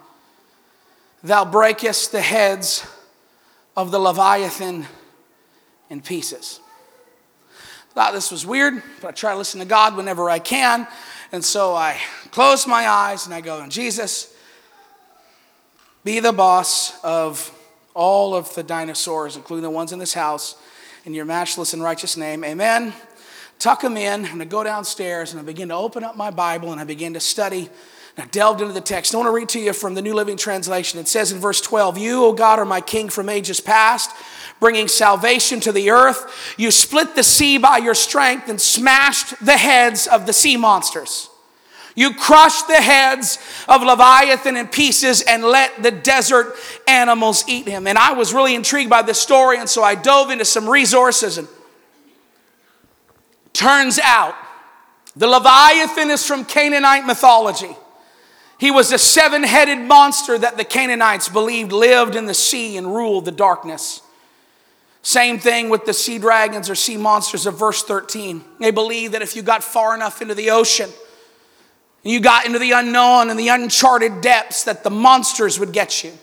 Thou 1.23 1.43
breakest 1.43 2.13
the 2.13 2.21
heads 2.21 2.87
of 3.75 3.89
the 3.91 3.99
Leviathan 3.99 4.85
in 5.89 6.01
pieces. 6.01 6.61
Thought 7.89 8.13
this 8.13 8.31
was 8.31 8.45
weird, 8.45 8.81
but 9.01 9.07
I 9.07 9.11
try 9.11 9.31
to 9.31 9.37
listen 9.37 9.59
to 9.59 9.65
God 9.65 9.97
whenever 9.97 10.29
I 10.29 10.37
can. 10.37 10.87
And 11.31 11.43
so 11.43 11.73
I 11.75 11.97
close 12.31 12.67
my 12.67 12.87
eyes 12.87 13.25
and 13.25 13.33
I 13.33 13.41
go, 13.41 13.67
Jesus, 13.67 14.33
be 16.03 16.19
the 16.19 16.31
boss 16.31 17.03
of 17.03 17.51
all 17.95 18.35
of 18.35 18.53
the 18.53 18.63
dinosaurs, 18.63 19.35
including 19.35 19.63
the 19.63 19.69
ones 19.69 19.91
in 19.91 19.99
this 19.99 20.13
house, 20.13 20.55
in 21.05 21.13
your 21.15 21.25
matchless 21.25 21.73
and 21.73 21.81
righteous 21.81 22.15
name. 22.15 22.45
Amen 22.45 22.93
tuck 23.59 23.81
them 23.81 23.97
in, 23.97 24.25
and 24.25 24.41
I 24.41 24.45
go 24.45 24.63
downstairs 24.63 25.31
and 25.31 25.39
I 25.39 25.43
begin 25.43 25.67
to 25.67 25.75
open 25.75 26.03
up 26.03 26.15
my 26.15 26.31
Bible 26.31 26.71
and 26.71 26.79
I 26.79 26.85
begin 26.85 27.13
to 27.13 27.19
study. 27.19 27.69
And 28.15 28.25
I 28.25 28.27
delved 28.31 28.61
into 28.61 28.73
the 28.73 28.81
text. 28.81 29.13
I 29.13 29.17
want 29.17 29.27
to 29.27 29.33
read 29.33 29.49
to 29.49 29.59
you 29.59 29.73
from 29.73 29.93
the 29.93 30.01
New 30.01 30.13
Living 30.13 30.37
Translation. 30.37 30.99
It 30.99 31.07
says 31.07 31.31
in 31.31 31.39
verse 31.39 31.61
12, 31.61 31.97
You, 31.97 32.25
O 32.25 32.33
God, 32.33 32.57
are 32.57 32.65
my 32.65 32.81
king 32.81 33.09
from 33.09 33.29
ages 33.29 33.59
past, 33.59 34.11
bringing 34.59 34.87
salvation 34.87 35.59
to 35.61 35.71
the 35.71 35.91
earth. 35.91 36.55
You 36.57 36.71
split 36.71 37.15
the 37.15 37.23
sea 37.23 37.57
by 37.57 37.77
your 37.77 37.93
strength 37.93 38.49
and 38.49 38.59
smashed 38.59 39.45
the 39.45 39.57
heads 39.57 40.07
of 40.07 40.25
the 40.25 40.33
sea 40.33 40.57
monsters. 40.57 41.29
You 41.95 42.13
crushed 42.13 42.67
the 42.67 42.81
heads 42.81 43.39
of 43.67 43.83
Leviathan 43.83 44.55
in 44.55 44.67
pieces 44.67 45.21
and 45.21 45.43
let 45.43 45.83
the 45.83 45.91
desert 45.91 46.55
animals 46.87 47.43
eat 47.47 47.67
him. 47.67 47.87
And 47.87 47.97
I 47.97 48.13
was 48.13 48.33
really 48.33 48.55
intrigued 48.55 48.89
by 48.89 49.01
this 49.01 49.19
story, 49.19 49.57
and 49.57 49.69
so 49.69 49.83
I 49.83 49.95
dove 49.95 50.29
into 50.29 50.45
some 50.45 50.69
resources. 50.69 51.37
And 51.37 51.47
turns 53.59 53.99
out 53.99 54.35
the 55.17 55.27
Leviathan 55.27 56.09
is 56.09 56.25
from 56.25 56.45
Canaanite 56.45 57.05
mythology. 57.05 57.75
He 58.57 58.71
was 58.71 58.93
a 58.93 58.97
seven 58.97 59.43
headed 59.43 59.79
monster 59.79 60.37
that 60.37 60.55
the 60.55 60.63
Canaanites 60.63 61.27
believed 61.27 61.73
lived 61.73 62.15
in 62.15 62.25
the 62.25 62.33
sea 62.33 62.77
and 62.77 62.87
ruled 62.87 63.25
the 63.25 63.31
darkness. 63.31 64.01
Same 65.01 65.39
thing 65.39 65.69
with 65.69 65.85
the 65.85 65.93
sea 65.93 66.19
dragons 66.19 66.69
or 66.69 66.75
sea 66.75 66.95
monsters 66.95 67.45
of 67.45 67.59
verse 67.59 67.83
13. 67.83 68.43
They 68.59 68.71
believe 68.71 69.11
that 69.11 69.21
if 69.21 69.35
you 69.35 69.41
got 69.41 69.63
far 69.63 69.93
enough 69.93 70.21
into 70.21 70.35
the 70.35 70.51
ocean, 70.51 70.89
and 72.03 72.13
you 72.13 72.21
got 72.21 72.45
into 72.45 72.59
the 72.59 72.71
unknown 72.71 73.29
and 73.29 73.37
the 73.37 73.49
uncharted 73.49 74.21
depths, 74.21 74.63
that 74.63 74.85
the 74.85 74.89
monsters 74.89 75.59
would 75.59 75.73
get 75.73 76.03
you. 76.03 76.13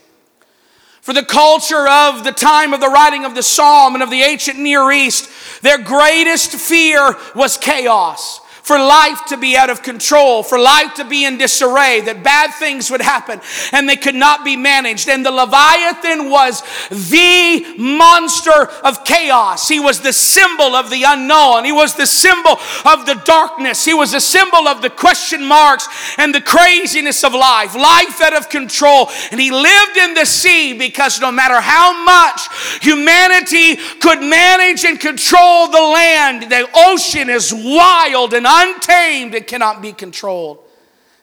For 1.06 1.12
the 1.12 1.22
culture 1.22 1.88
of 1.88 2.24
the 2.24 2.32
time 2.32 2.74
of 2.74 2.80
the 2.80 2.88
writing 2.88 3.24
of 3.24 3.36
the 3.36 3.42
psalm 3.44 3.94
and 3.94 4.02
of 4.02 4.10
the 4.10 4.22
ancient 4.22 4.58
Near 4.58 4.90
East, 4.90 5.30
their 5.62 5.78
greatest 5.78 6.50
fear 6.50 7.14
was 7.32 7.56
chaos 7.56 8.40
for 8.66 8.80
life 8.80 9.26
to 9.26 9.36
be 9.36 9.56
out 9.56 9.70
of 9.70 9.80
control, 9.80 10.42
for 10.42 10.58
life 10.58 10.94
to 10.94 11.04
be 11.04 11.24
in 11.24 11.38
disarray, 11.38 12.00
that 12.00 12.24
bad 12.24 12.50
things 12.50 12.90
would 12.90 13.00
happen 13.00 13.40
and 13.72 13.88
they 13.88 13.94
could 13.94 14.16
not 14.16 14.44
be 14.44 14.56
managed. 14.56 15.08
And 15.08 15.24
the 15.24 15.30
Leviathan 15.30 16.28
was 16.28 16.62
the 16.90 17.64
monster 17.78 18.66
of 18.82 19.04
chaos. 19.04 19.68
He 19.68 19.78
was 19.78 20.00
the 20.00 20.12
symbol 20.12 20.74
of 20.74 20.90
the 20.90 21.04
unknown. 21.06 21.64
He 21.64 21.70
was 21.70 21.94
the 21.94 22.08
symbol 22.08 22.58
of 22.84 23.06
the 23.06 23.22
darkness. 23.24 23.84
He 23.84 23.94
was 23.94 24.14
a 24.14 24.20
symbol 24.20 24.66
of 24.66 24.82
the 24.82 24.90
question 24.90 25.44
marks 25.44 25.86
and 26.18 26.34
the 26.34 26.40
craziness 26.40 27.22
of 27.22 27.34
life, 27.34 27.76
life 27.76 28.20
out 28.20 28.36
of 28.36 28.48
control. 28.48 29.08
And 29.30 29.40
he 29.40 29.52
lived 29.52 29.96
in 29.96 30.14
the 30.14 30.26
sea 30.26 30.76
because 30.76 31.20
no 31.20 31.30
matter 31.30 31.60
how 31.60 32.02
much 32.02 32.48
humanity 32.82 33.76
could 34.00 34.22
manage 34.22 34.84
and 34.84 34.98
control 34.98 35.68
the 35.68 35.78
land, 35.78 36.50
the 36.50 36.68
ocean 36.74 37.30
is 37.30 37.54
wild 37.54 38.34
and 38.34 38.55
untamed 38.56 39.34
and 39.34 39.46
cannot 39.46 39.82
be 39.82 39.92
controlled. 39.92 40.58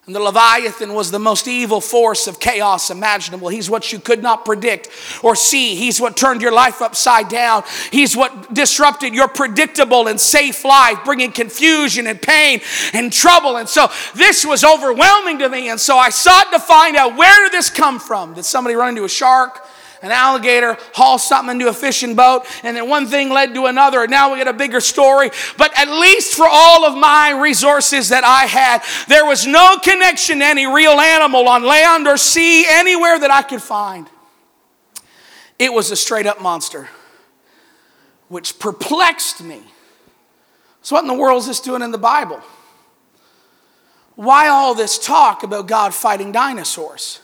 And 0.05 0.13
the 0.13 0.19
Leviathan 0.19 0.93
was 0.93 1.11
the 1.11 1.19
most 1.19 1.47
evil 1.47 1.79
force 1.79 2.27
of 2.27 2.37
chaos 2.37 2.89
imaginable. 2.89 3.47
He's 3.47 3.69
what 3.69 3.93
you 3.93 3.99
could 3.99 4.21
not 4.21 4.43
predict 4.43 4.89
or 5.23 5.33
see. 5.33 5.75
He's 5.75 6.01
what 6.01 6.17
turned 6.17 6.41
your 6.41 6.51
life 6.51 6.81
upside 6.81 7.29
down. 7.29 7.63
He's 7.89 8.13
what 8.13 8.53
disrupted 8.53 9.13
your 9.13 9.29
predictable 9.29 10.09
and 10.09 10.19
safe 10.19 10.65
life, 10.65 11.05
bringing 11.05 11.31
confusion 11.31 12.05
and 12.07 12.21
pain 12.21 12.59
and 12.91 13.13
trouble. 13.13 13.55
And 13.55 13.69
so 13.69 13.89
this 14.13 14.45
was 14.45 14.65
overwhelming 14.65 15.39
to 15.39 15.47
me. 15.47 15.69
And 15.69 15.79
so 15.79 15.97
I 15.97 16.09
sought 16.09 16.51
to 16.51 16.59
find 16.59 16.97
out 16.97 17.15
where 17.15 17.45
did 17.45 17.53
this 17.53 17.69
come 17.69 17.97
from? 17.97 18.33
Did 18.33 18.43
somebody 18.43 18.75
run 18.75 18.89
into 18.89 19.05
a 19.05 19.09
shark? 19.09 19.65
An 20.03 20.11
alligator 20.11 20.77
haul 20.93 21.17
something 21.17 21.53
into 21.55 21.69
a 21.69 21.73
fishing 21.73 22.13
boat, 22.13 22.45
and 22.61 22.75
then 22.75 22.89
one 22.89 23.07
thing 23.07 23.29
led 23.29 23.55
to 23.55 23.65
another, 23.65 24.01
and 24.01 24.11
now 24.11 24.31
we 24.31 24.37
get 24.37 24.49
a 24.49 24.53
bigger 24.53 24.81
story. 24.81 25.31
But 25.57 25.71
at 25.79 25.89
least 25.89 26.35
for 26.35 26.45
all 26.47 26.85
of 26.85 26.95
my 26.95 27.31
resources 27.31 28.09
that 28.09 28.25
I 28.25 28.45
had, 28.45 28.83
there 29.07 29.25
was 29.25 29.47
no 29.47 29.77
connection 29.81 30.39
to 30.39 30.45
any 30.45 30.67
real 30.67 30.99
animal 30.99 31.47
on 31.47 31.63
land 31.63 32.05
or 32.05 32.17
sea, 32.17 32.65
anywhere 32.69 33.17
that 33.17 33.31
I 33.31 33.41
could 33.43 33.61
find. 33.61 34.09
It 35.57 35.71
was 35.71 35.89
a 35.89 35.95
straight 35.95 36.25
up 36.25 36.41
monster, 36.41 36.89
which 38.27 38.59
perplexed 38.59 39.41
me. 39.41 39.63
So, 40.81 40.97
what 40.97 41.03
in 41.03 41.07
the 41.07 41.13
world 41.13 41.39
is 41.39 41.47
this 41.47 41.61
doing 41.61 41.81
in 41.81 41.91
the 41.91 41.97
Bible? 41.97 42.41
Why 44.15 44.49
all 44.49 44.75
this 44.75 44.99
talk 44.99 45.43
about 45.43 45.67
God 45.67 45.93
fighting 45.93 46.33
dinosaurs? 46.33 47.21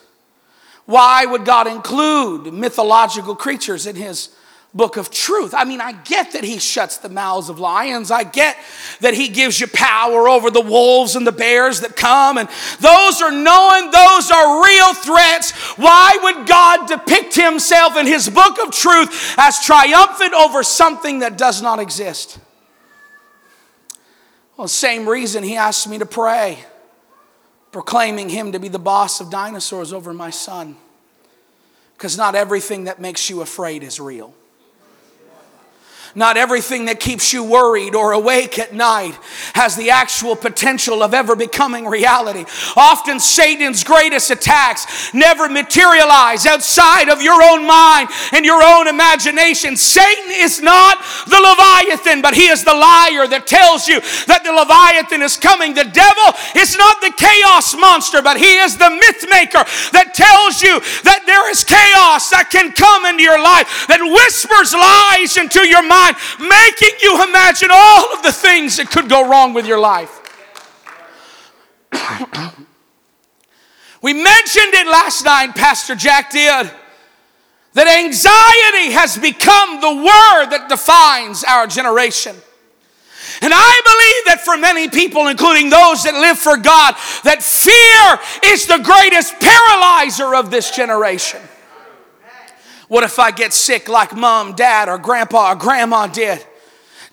Why 0.90 1.24
would 1.24 1.46
God 1.46 1.68
include 1.68 2.52
mythological 2.52 3.36
creatures 3.36 3.86
in 3.86 3.96
his 3.96 4.30
book 4.74 4.98
of 4.98 5.12
truth? 5.12 5.54
I 5.56 5.64
mean, 5.64 5.82
I 5.82 5.92
get 5.92 6.32
that 6.32 6.44
he 6.44 6.58
shuts 6.58 6.98
the 6.98 7.10
mouths 7.10 7.48
of 7.48 7.60
lions. 7.60 8.10
I 8.10 8.24
get 8.24 8.58
that 9.02 9.14
he 9.14 9.28
gives 9.28 9.60
you 9.60 9.68
power 9.68 10.28
over 10.28 10.50
the 10.50 10.62
wolves 10.62 11.16
and 11.16 11.28
the 11.28 11.32
bears 11.32 11.82
that 11.82 11.96
come, 11.96 12.40
and 12.40 12.50
those 12.80 13.22
are 13.22 13.30
known, 13.30 13.92
those 13.92 14.32
are 14.32 14.66
real 14.66 14.96
threats. 14.96 15.52
Why 15.78 16.18
would 16.24 16.48
God 16.48 16.88
depict 16.88 17.36
himself 17.36 17.96
in 17.96 18.08
his 18.08 18.28
book 18.28 18.58
of 18.58 18.72
truth 18.72 19.36
as 19.38 19.64
triumphant 19.64 20.34
over 20.34 20.64
something 20.64 21.20
that 21.20 21.38
does 21.38 21.62
not 21.62 21.78
exist? 21.78 22.40
Well, 24.58 24.68
same 24.68 25.08
reason 25.08 25.44
he 25.44 25.56
asked 25.56 25.88
me 25.88 26.00
to 26.00 26.08
pray 26.08 26.66
proclaiming 27.72 28.30
him 28.30 28.52
to 28.52 28.60
be 28.60 28.68
the 28.68 28.80
boss 28.80 29.22
of 29.22 29.30
dinosaurs 29.30 29.94
over 29.94 30.14
my 30.14 30.30
son. 30.30 30.76
Because 31.98 32.18
not 32.18 32.36
everything 32.36 32.86
that 32.86 33.00
makes 33.00 33.30
you 33.30 33.42
afraid 33.42 33.84
is 33.84 34.00
real. 34.00 34.34
Not 36.16 36.38
everything 36.38 36.86
that 36.86 37.00
keeps 37.00 37.32
you 37.32 37.44
worried 37.44 37.94
or 37.94 38.14
awake 38.14 38.58
at 38.58 38.74
night 38.74 39.14
has 39.54 39.76
the 39.76 39.92
actual 39.92 40.36
potential 40.36 41.04
of 41.04 41.14
ever 41.14 41.36
becoming 41.36 41.86
reality. 41.86 42.46
Often 42.76 43.20
Satan's 43.20 43.84
greatest 43.84 44.32
attacks 44.32 45.14
never 45.14 45.48
materialize 45.48 46.48
outside 46.48 47.10
of 47.10 47.22
your 47.22 47.38
own 47.44 47.66
mind 47.68 48.10
and 48.34 48.44
your 48.44 48.64
own 48.64 48.88
imagination. 48.88 49.78
Satan 49.78 50.34
is 50.34 50.62
not 50.62 50.98
the 51.30 51.38
Leviathan, 51.38 52.24
but 52.24 52.34
he 52.34 52.48
is 52.48 52.64
the 52.64 52.74
liar 52.74 53.28
that 53.28 53.46
tells 53.46 53.88
you 53.88 54.02
that 54.26 54.42
the 54.42 54.52
Leviathan 54.52 55.22
is 55.22 55.38
coming. 55.38 55.76
The 55.76 55.94
devil 55.94 56.34
is 56.58 56.76
not 56.76 57.02
the 57.02 57.14
chaos 57.14 57.78
monster, 57.78 58.24
but 58.24 58.38
he 58.38 58.58
is 58.58 58.78
the 58.78 58.90
myth 58.90 59.26
maker 59.30 59.62
that 59.94 60.18
tells 60.18 60.64
you 60.64 60.82
that 61.06 61.30
there 61.30 61.52
is 61.52 61.64
chaos 61.64 62.34
that 62.34 62.50
can 62.50 62.74
come 62.74 63.06
into 63.06 63.22
your 63.22 63.38
life, 63.38 63.86
that 63.86 64.02
whispers 64.02 64.74
lies 64.74 65.38
into 65.38 65.62
your 65.70 65.86
mind 65.86 65.99
mind, 66.00 66.16
making 66.40 67.00
you 67.02 67.24
imagine 67.24 67.70
all 67.72 68.14
of 68.14 68.24
the 68.24 68.32
things 68.32 68.78
that 68.78 68.90
could 68.90 69.10
go 69.10 69.28
wrong 69.28 69.54
with 69.54 69.66
your 69.66 69.80
life. 69.80 70.16
we 74.02 74.14
mentioned 74.14 74.74
it 74.74 74.88
last 74.88 75.26
night, 75.26 75.56
Pastor 75.56 75.96
Jack 75.96 76.32
did, 76.32 76.72
that 77.74 77.88
anxiety 77.88 78.94
has 78.94 79.18
become 79.18 79.82
the 79.82 79.94
word 79.96 80.50
that 80.52 80.68
defines 80.70 81.44
our 81.44 81.68
generation. 81.68 82.36
And 83.42 83.54
I 83.56 83.82
believe 83.86 84.26
that 84.28 84.42
for 84.44 84.58
many 84.58 84.90
people, 84.90 85.28
including 85.28 85.70
those 85.70 86.04
that 86.04 86.14
live 86.14 86.38
for 86.38 86.58
God, 86.58 86.96
that 87.24 87.44
fear 87.44 88.52
is 88.52 88.66
the 88.66 88.80
greatest 88.80 89.36
paralyzer 89.40 90.36
of 90.36 90.52
this 90.52 90.72
generation. 90.72 91.40
What 92.90 93.04
if 93.04 93.20
I 93.20 93.30
get 93.30 93.54
sick 93.54 93.88
like 93.88 94.16
mom, 94.16 94.54
dad, 94.54 94.90
or 94.90 94.98
grandpa 94.98 95.52
or 95.52 95.56
grandma 95.56 96.08
did? 96.08 96.44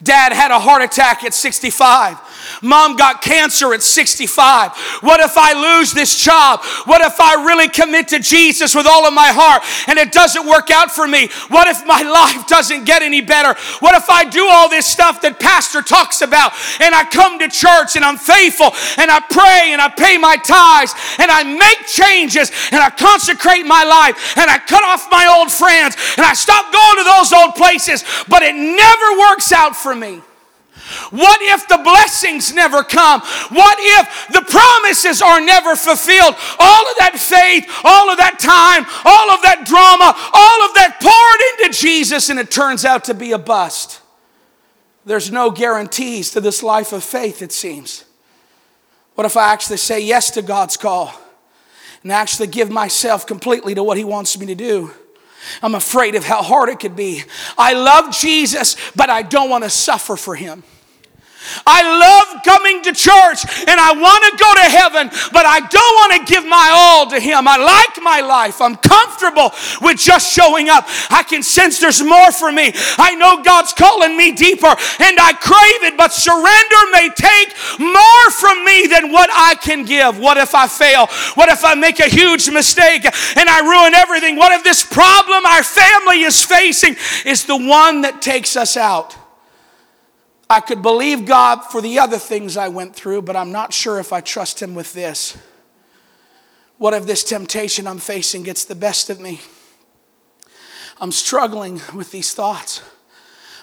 Dad 0.03 0.33
had 0.33 0.51
a 0.51 0.59
heart 0.59 0.83
attack 0.83 1.23
at 1.23 1.35
65. 1.35 2.19
Mom 2.63 2.97
got 2.97 3.23
cancer 3.23 3.73
at 3.75 3.83
65. 3.83 4.77
What 5.01 5.21
if 5.21 5.37
I 5.37 5.79
lose 5.79 5.93
this 5.93 6.19
job? 6.19 6.61
What 6.85 7.01
if 7.03 7.21
I 7.21 7.45
really 7.45 7.69
commit 7.69 8.09
to 8.09 8.19
Jesus 8.19 8.75
with 8.75 8.87
all 8.87 9.07
of 9.07 9.15
my 9.15 9.29
heart 9.29 9.63
and 9.89 9.99
it 9.99 10.13
doesn't 10.13 10.47
work 10.47 10.71
out 10.71 10.91
for 10.91 11.07
me? 11.07 11.29
What 11.49 11.69
if 11.69 11.87
my 11.87 12.03
life 12.07 12.47
doesn't 12.47 12.85
get 12.85 13.03
any 13.03 13.21
better? 13.21 13.59
What 13.81 13.95
if 13.95 14.09
I 14.11 14.25
do 14.25 14.47
all 14.49 14.69
this 14.69 14.87
stuff 14.87 15.21
that 15.23 15.41
Pastor 15.41 15.83
talks 15.83 16.23
about 16.23 16.53
and 16.81 16.95
I 16.95 17.05
come 17.05 17.39
to 17.39 17.49
church 17.49 17.97
and 17.97 18.05
I'm 18.05 18.19
faithful 18.19 18.73
and 18.99 19.11
I 19.11 19.21
pray 19.21 19.73
and 19.73 19.81
I 19.81 19.89
pay 19.89 20.19
my 20.19 20.37
tithes 20.37 20.95
and 21.19 21.31
I 21.31 21.43
make 21.45 21.87
changes 21.87 22.51
and 22.73 22.81
I 22.81 22.91
consecrate 22.91 23.67
my 23.67 23.85
life 23.85 24.37
and 24.37 24.51
I 24.51 24.59
cut 24.59 24.85
off 24.85 25.09
my 25.11 25.27
old 25.39 25.51
friends 25.51 25.97
and 26.17 26.25
I 26.25 26.35
stop 26.35 26.73
going 26.73 26.97
to 26.99 27.05
those 27.05 27.33
old 27.33 27.55
places, 27.55 28.05
but 28.29 28.43
it 28.43 28.55
never 28.55 29.19
works 29.19 29.53
out 29.53 29.77
for 29.77 29.95
me? 29.95 30.23
What 31.11 31.39
if 31.43 31.67
the 31.69 31.79
blessings 31.79 32.53
never 32.55 32.83
come? 32.83 33.21
What 33.21 33.79
if 33.81 34.29
the 34.33 34.43
promises 34.43 35.21
are 35.23 35.41
never 35.41 35.75
fulfilled? 35.75 36.35
All 36.59 36.91
of 36.91 36.97
that 36.99 37.17
faith, 37.19 37.69
all 37.85 38.11
of 38.11 38.19
that 38.19 38.39
time, 38.39 38.85
all 39.05 39.31
of 39.31 39.43
that 39.43 39.67
drama, 39.67 40.15
all 40.33 40.69
of 40.69 40.75
that 40.75 41.01
poured 41.01 41.67
into 41.67 41.79
Jesus, 41.79 42.29
and 42.31 42.39
it 42.39 42.51
turns 42.51 42.85
out 42.85 43.05
to 43.05 43.15
be 43.15 43.33
a 43.33 43.39
bust. 43.39 44.01
There's 45.05 45.31
no 45.31 45.51
guarantees 45.51 46.31
to 46.33 46.41
this 46.41 46.63
life 46.63 46.93
of 46.93 47.05
faith, 47.05 47.43
it 47.43 47.53
seems. 47.53 48.05
What 49.15 49.25
if 49.25 49.37
I 49.37 49.53
actually 49.53 49.79
say 49.79 50.01
yes 50.01 50.31
to 50.33 50.43
God's 50.43 50.77
call 50.77 51.13
and 52.03 52.13
actually 52.13 52.49
give 52.49 52.71
myself 52.71 53.27
completely 53.27 53.75
to 53.75 53.83
what 53.83 53.97
He 53.97 54.05
wants 54.05 54.39
me 54.39 54.47
to 54.47 54.55
do? 54.55 54.91
I'm 55.63 55.75
afraid 55.75 56.15
of 56.17 56.25
how 56.25 56.43
hard 56.43 56.69
it 56.69 56.81
could 56.81 56.97
be. 56.97 57.23
I 57.57 57.73
love 57.73 58.13
Jesus, 58.13 58.77
but 58.95 59.11
I 59.11 59.23
don't 59.23 59.49
want 59.49 59.65
to 59.65 59.71
suffer 59.71 60.17
for 60.17 60.35
Him. 60.35 60.65
I 61.67 61.83
love 61.83 62.43
coming 62.43 62.83
to 62.83 62.93
church 62.93 63.45
and 63.67 63.79
I 63.81 63.93
want 63.93 64.23
to 64.25 64.33
go 64.39 64.51
to 64.55 64.67
heaven, 64.67 65.11
but 65.33 65.47
I 65.47 65.61
don't 65.61 65.95
want 66.01 66.13
to 66.19 66.33
give 66.33 66.45
my 66.45 66.71
all 66.73 67.11
to 67.11 67.21
Him. 67.21 67.49
I 67.49 67.57
like 67.57 68.03
my 68.03 68.21
life. 68.21 68.61
I'm 68.61 68.77
comfortable 68.77 69.53
with 69.81 69.99
just 69.99 70.33
showing 70.33 70.69
up. 70.69 70.85
I 71.11 71.23
can 71.23 71.43
sense 71.43 71.81
there's 71.81 72.03
more 72.03 72.33
for 72.33 72.53
me. 72.53 72.73
I 72.99 73.15
know 73.15 73.43
God's 73.43 73.73
calling 73.73 74.17
me 74.17 74.33
deeper 74.33 74.69
and 74.69 75.17
I 75.19 75.33
crave 75.39 75.83
it, 75.91 75.97
but 75.97 76.13
surrender 76.13 76.83
may 76.93 77.11
take 77.15 77.55
more 77.79 78.31
from 78.31 78.65
me 78.65 78.87
than 78.87 79.13
what 79.13 79.31
I 79.33 79.55
can 79.57 79.85
give. 79.85 80.19
What 80.19 80.37
if 80.37 80.55
I 80.55 80.69
fail? 80.69 81.07
What 81.35 81.49
if 81.51 81.65
I 81.65 81.75
make 81.75 82.01
a 82.01 82.09
huge 82.09 82.51
mistake 82.51 83.05
and 83.05 83.49
I 83.49 83.61
ruin 83.61 83.95
everything? 83.95 84.37
What 84.37 84.53
if 84.53 84.65
this 84.65 84.85
problem 84.85 85.47
our 85.47 85.63
family 85.63 86.23
is 86.23 86.43
facing 86.45 86.97
is 87.25 87.45
the 87.45 87.57
one 87.57 88.03
that 88.03 88.23
takes 88.23 88.57
us 88.57 88.77
out? 88.77 89.17
I 90.49 90.61
could 90.61 90.81
believe 90.81 91.27
God 91.27 91.63
for 91.65 91.81
the 91.81 91.99
other 91.99 92.19
things 92.19 92.57
I 92.57 92.69
went 92.69 92.95
through, 92.95 93.23
but 93.23 93.35
I'm 93.35 93.51
not 93.51 93.73
sure 93.73 93.99
if 93.99 94.13
I 94.13 94.21
trust 94.21 94.63
Him 94.63 94.75
with 94.75 94.93
this. 94.93 95.37
What 96.79 96.95
if 96.95 97.07
this 97.07 97.25
temptation 97.25 97.87
I'm 97.87 97.99
facing 97.99 98.43
gets 98.43 98.65
the 98.65 98.75
best 98.75 99.11
of 99.11 99.19
me? 99.19 99.41
I'm 100.99 101.13
struggling 101.13 101.81
with 101.95 102.11
these 102.11 102.33
thoughts. 102.33 102.83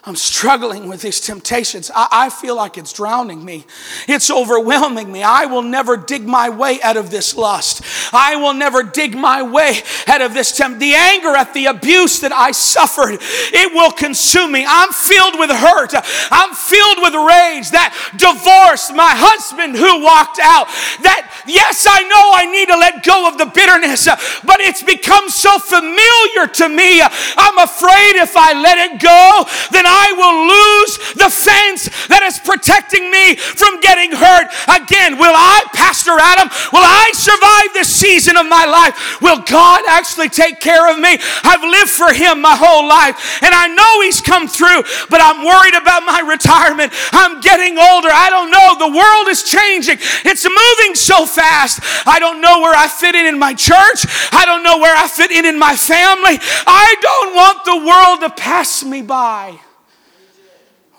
I'm 0.05 0.17
struggling 0.17 0.89
with 0.89 1.01
these 1.01 1.21
temptations. 1.21 1.89
I, 1.95 2.07
I, 2.11 2.29
feel 2.29 2.57
like 2.57 2.77
it's 2.77 2.91
drowning 2.91 3.45
me. 3.45 3.65
It's 4.05 4.29
overwhelming 4.29 5.09
me. 5.09 5.23
I 5.23 5.45
will 5.45 5.61
never 5.61 5.95
dig 5.95 6.25
my 6.25 6.49
way 6.49 6.81
out 6.81 6.97
of 6.97 7.09
this 7.09 7.37
lust. 7.37 7.81
I 8.11 8.35
will 8.35 8.53
never 8.53 8.83
dig 8.83 9.15
my 9.15 9.41
way 9.41 9.79
out 10.07 10.19
of 10.19 10.33
this 10.33 10.51
tempt. 10.57 10.81
The 10.81 10.93
anger 10.93 11.29
at 11.29 11.53
the 11.53 11.67
abuse 11.67 12.19
that 12.19 12.33
I 12.33 12.51
suffered, 12.51 13.15
it 13.21 13.73
will 13.73 13.91
consume 13.91 14.51
me. 14.51 14.65
I'm 14.67 14.91
filled 14.91 15.39
with 15.39 15.51
hurt. 15.51 15.95
I'm 15.95 16.53
filled 16.53 16.99
with 16.99 17.15
rage. 17.15 17.71
That 17.71 17.95
divorce, 18.19 18.91
my 18.91 19.15
husband 19.15 19.79
who 19.79 20.03
walked 20.03 20.39
out. 20.43 20.67
That, 21.07 21.31
yes, 21.47 21.87
I 21.87 22.03
know 22.11 22.25
I 22.35 22.51
need 22.51 22.67
to 22.67 22.75
let 22.75 23.05
go 23.07 23.31
of 23.31 23.37
the 23.37 23.47
bitterness, 23.47 24.03
but 24.43 24.59
it's 24.59 24.83
become 24.83 25.29
so 25.29 25.55
familiar 25.59 26.51
to 26.59 26.67
me. 26.67 26.99
I'm 26.99 27.57
afraid 27.63 28.19
if 28.19 28.35
I 28.35 28.51
let 28.51 28.77
it 28.91 28.99
go, 28.99 29.47
then 29.71 29.85
I 29.87 29.92
will 30.17 30.37
lose 30.49 30.93
the 31.15 31.29
fence 31.29 31.89
that 32.07 32.23
is 32.23 32.39
protecting 32.39 33.09
me 33.11 33.35
from 33.35 33.79
getting 33.79 34.11
hurt 34.11 34.47
again. 34.69 35.17
Will 35.17 35.33
I, 35.33 35.63
Pastor 35.73 36.15
Adam, 36.17 36.49
will 36.71 36.85
I 36.85 37.11
survive 37.15 37.73
this 37.73 37.89
season 37.89 38.37
of 38.37 38.47
my 38.47 38.65
life? 38.65 39.21
Will 39.21 39.41
God 39.43 39.81
actually 39.87 40.29
take 40.29 40.59
care 40.59 40.89
of 40.89 40.97
me? 40.99 41.17
I've 41.43 41.63
lived 41.63 41.91
for 41.91 42.13
Him 42.13 42.41
my 42.41 42.55
whole 42.55 42.87
life, 42.87 43.41
and 43.43 43.53
I 43.53 43.67
know 43.67 44.01
He's 44.01 44.21
come 44.21 44.47
through, 44.47 44.83
but 45.09 45.21
I'm 45.21 45.45
worried 45.45 45.75
about 45.75 46.03
my 46.03 46.21
retirement. 46.21 46.91
I'm 47.11 47.41
getting 47.41 47.77
older. 47.77 48.09
I 48.11 48.29
don't 48.29 48.51
know. 48.51 48.75
The 48.79 48.93
world 48.93 49.27
is 49.29 49.43
changing, 49.43 49.97
it's 50.25 50.45
moving 50.45 50.95
so 50.95 51.25
fast. 51.25 51.79
I 52.05 52.19
don't 52.19 52.41
know 52.41 52.61
where 52.61 52.75
I 52.75 52.87
fit 52.87 53.15
in 53.15 53.25
in 53.25 53.37
my 53.37 53.53
church, 53.53 54.05
I 54.31 54.43
don't 54.45 54.63
know 54.63 54.77
where 54.77 54.95
I 54.95 55.07
fit 55.07 55.31
in 55.31 55.45
in 55.45 55.57
my 55.57 55.75
family. 55.75 56.39
I 56.67 56.95
don't 57.01 57.35
want 57.35 57.65
the 57.65 57.77
world 57.85 58.17
to 58.21 58.41
pass 58.41 58.83
me 58.83 59.01
by. 59.01 59.59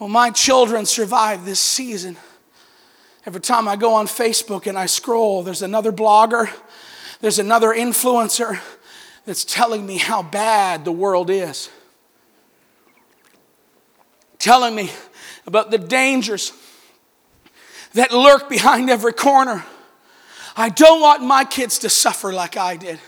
Well, 0.05 0.11
my 0.11 0.29
children 0.29 0.85
survived 0.85 1.47
this 1.47 1.59
season. 1.59 2.19
Every 3.25 3.41
time 3.41 3.67
I 3.67 3.77
go 3.77 3.95
on 3.95 4.07
Facebook 4.07 4.67
and 4.67 4.77
I 4.77 4.85
scroll, 4.85 5.43
there's 5.43 5.63
another 5.63 5.93
blogger, 5.93 6.51
there's 7.23 7.39
another 7.39 7.69
influencer 7.69 8.61
that's 9.25 9.47
telling 9.47 9.87
me 9.87 9.97
how 9.97 10.23
bad 10.23 10.85
the 10.85 10.93
world 10.93 11.31
is. 11.31 11.71
Telling 14.39 14.75
me 14.75 14.91
about 15.47 15.71
the 15.71 15.79
dangers 15.79 16.53
that 17.95 18.13
lurk 18.13 18.51
behind 18.51 18.91
every 18.91 19.15
corner. 19.15 19.65
I 20.55 20.69
don't 20.69 21.01
want 21.01 21.23
my 21.23 21.47
kids 21.47 21.79
to 21.79 21.89
suffer 21.89 22.31
like 22.31 22.59
I 22.59 22.77
did. 22.77 23.01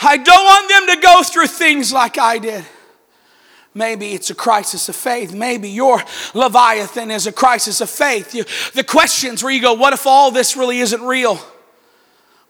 I 0.00 0.18
don't 0.18 0.44
want 0.44 0.68
them 0.68 0.94
to 0.94 1.02
go 1.02 1.24
through 1.24 1.48
things 1.48 1.92
like 1.92 2.16
I 2.16 2.38
did. 2.38 2.64
Maybe 3.74 4.12
it's 4.12 4.30
a 4.30 4.34
crisis 4.36 4.88
of 4.88 4.94
faith. 4.94 5.34
Maybe 5.34 5.68
your 5.68 6.00
Leviathan 6.32 7.10
is 7.10 7.26
a 7.26 7.32
crisis 7.32 7.80
of 7.80 7.90
faith. 7.90 8.32
You, 8.32 8.44
the 8.72 8.84
questions 8.84 9.42
where 9.42 9.52
you 9.52 9.60
go, 9.60 9.74
what 9.74 9.92
if 9.92 10.06
all 10.06 10.30
this 10.30 10.56
really 10.56 10.78
isn't 10.78 11.02
real? 11.02 11.40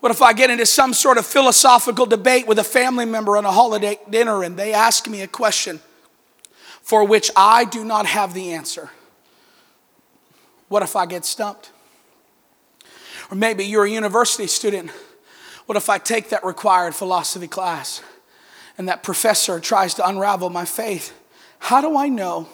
What 0.00 0.12
if 0.12 0.20
I 0.20 0.34
get 0.34 0.50
into 0.50 0.66
some 0.66 0.92
sort 0.92 1.16
of 1.16 1.24
philosophical 1.24 2.04
debate 2.04 2.46
with 2.46 2.58
a 2.58 2.64
family 2.64 3.06
member 3.06 3.38
on 3.38 3.46
a 3.46 3.52
holiday 3.52 3.98
dinner 4.10 4.42
and 4.42 4.58
they 4.58 4.74
ask 4.74 5.08
me 5.08 5.22
a 5.22 5.26
question 5.26 5.80
for 6.82 7.06
which 7.06 7.30
I 7.34 7.64
do 7.64 7.86
not 7.86 8.04
have 8.04 8.34
the 8.34 8.52
answer? 8.52 8.90
What 10.68 10.82
if 10.82 10.94
I 10.94 11.06
get 11.06 11.24
stumped? 11.24 11.70
Or 13.30 13.36
maybe 13.36 13.64
you're 13.64 13.84
a 13.84 13.90
university 13.90 14.46
student. 14.46 14.90
What 15.64 15.76
if 15.78 15.88
I 15.88 15.96
take 15.96 16.28
that 16.28 16.44
required 16.44 16.94
philosophy 16.94 17.48
class? 17.48 18.02
and 18.76 18.88
that 18.88 19.02
professor 19.02 19.60
tries 19.60 19.94
to 19.94 20.06
unravel 20.06 20.50
my 20.50 20.64
faith, 20.64 21.12
how 21.64 21.80
do 21.80 21.96
I 21.96 22.08
know 22.08 22.46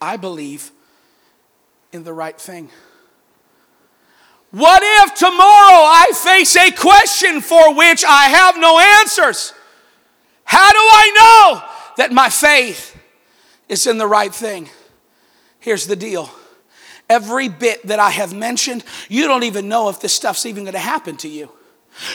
I 0.00 0.18
believe 0.18 0.70
in 1.90 2.04
the 2.04 2.12
right 2.12 2.40
thing? 2.40 2.70
What 4.52 4.82
if 4.84 5.14
tomorrow 5.16 5.34
I 5.34 6.12
face 6.14 6.54
a 6.54 6.70
question 6.70 7.40
for 7.40 7.74
which 7.74 8.04
I 8.04 8.26
have 8.26 8.56
no 8.56 8.78
answers? 8.78 9.52
How 10.44 10.70
do 10.70 10.78
I 10.78 11.12
know 11.16 11.68
that 11.96 12.12
my 12.12 12.30
faith 12.30 12.96
is 13.68 13.84
in 13.88 13.98
the 13.98 14.06
right 14.06 14.32
thing? 14.32 14.68
Here's 15.58 15.88
the 15.88 15.96
deal. 15.96 16.30
Every 17.10 17.48
bit 17.48 17.84
that 17.88 17.98
I 17.98 18.10
have 18.10 18.32
mentioned, 18.32 18.84
you 19.08 19.26
don't 19.26 19.42
even 19.42 19.68
know 19.68 19.88
if 19.88 19.98
this 19.98 20.12
stuff's 20.12 20.46
even 20.46 20.62
going 20.62 20.74
to 20.74 20.78
happen 20.78 21.16
to 21.16 21.28
you. 21.28 21.50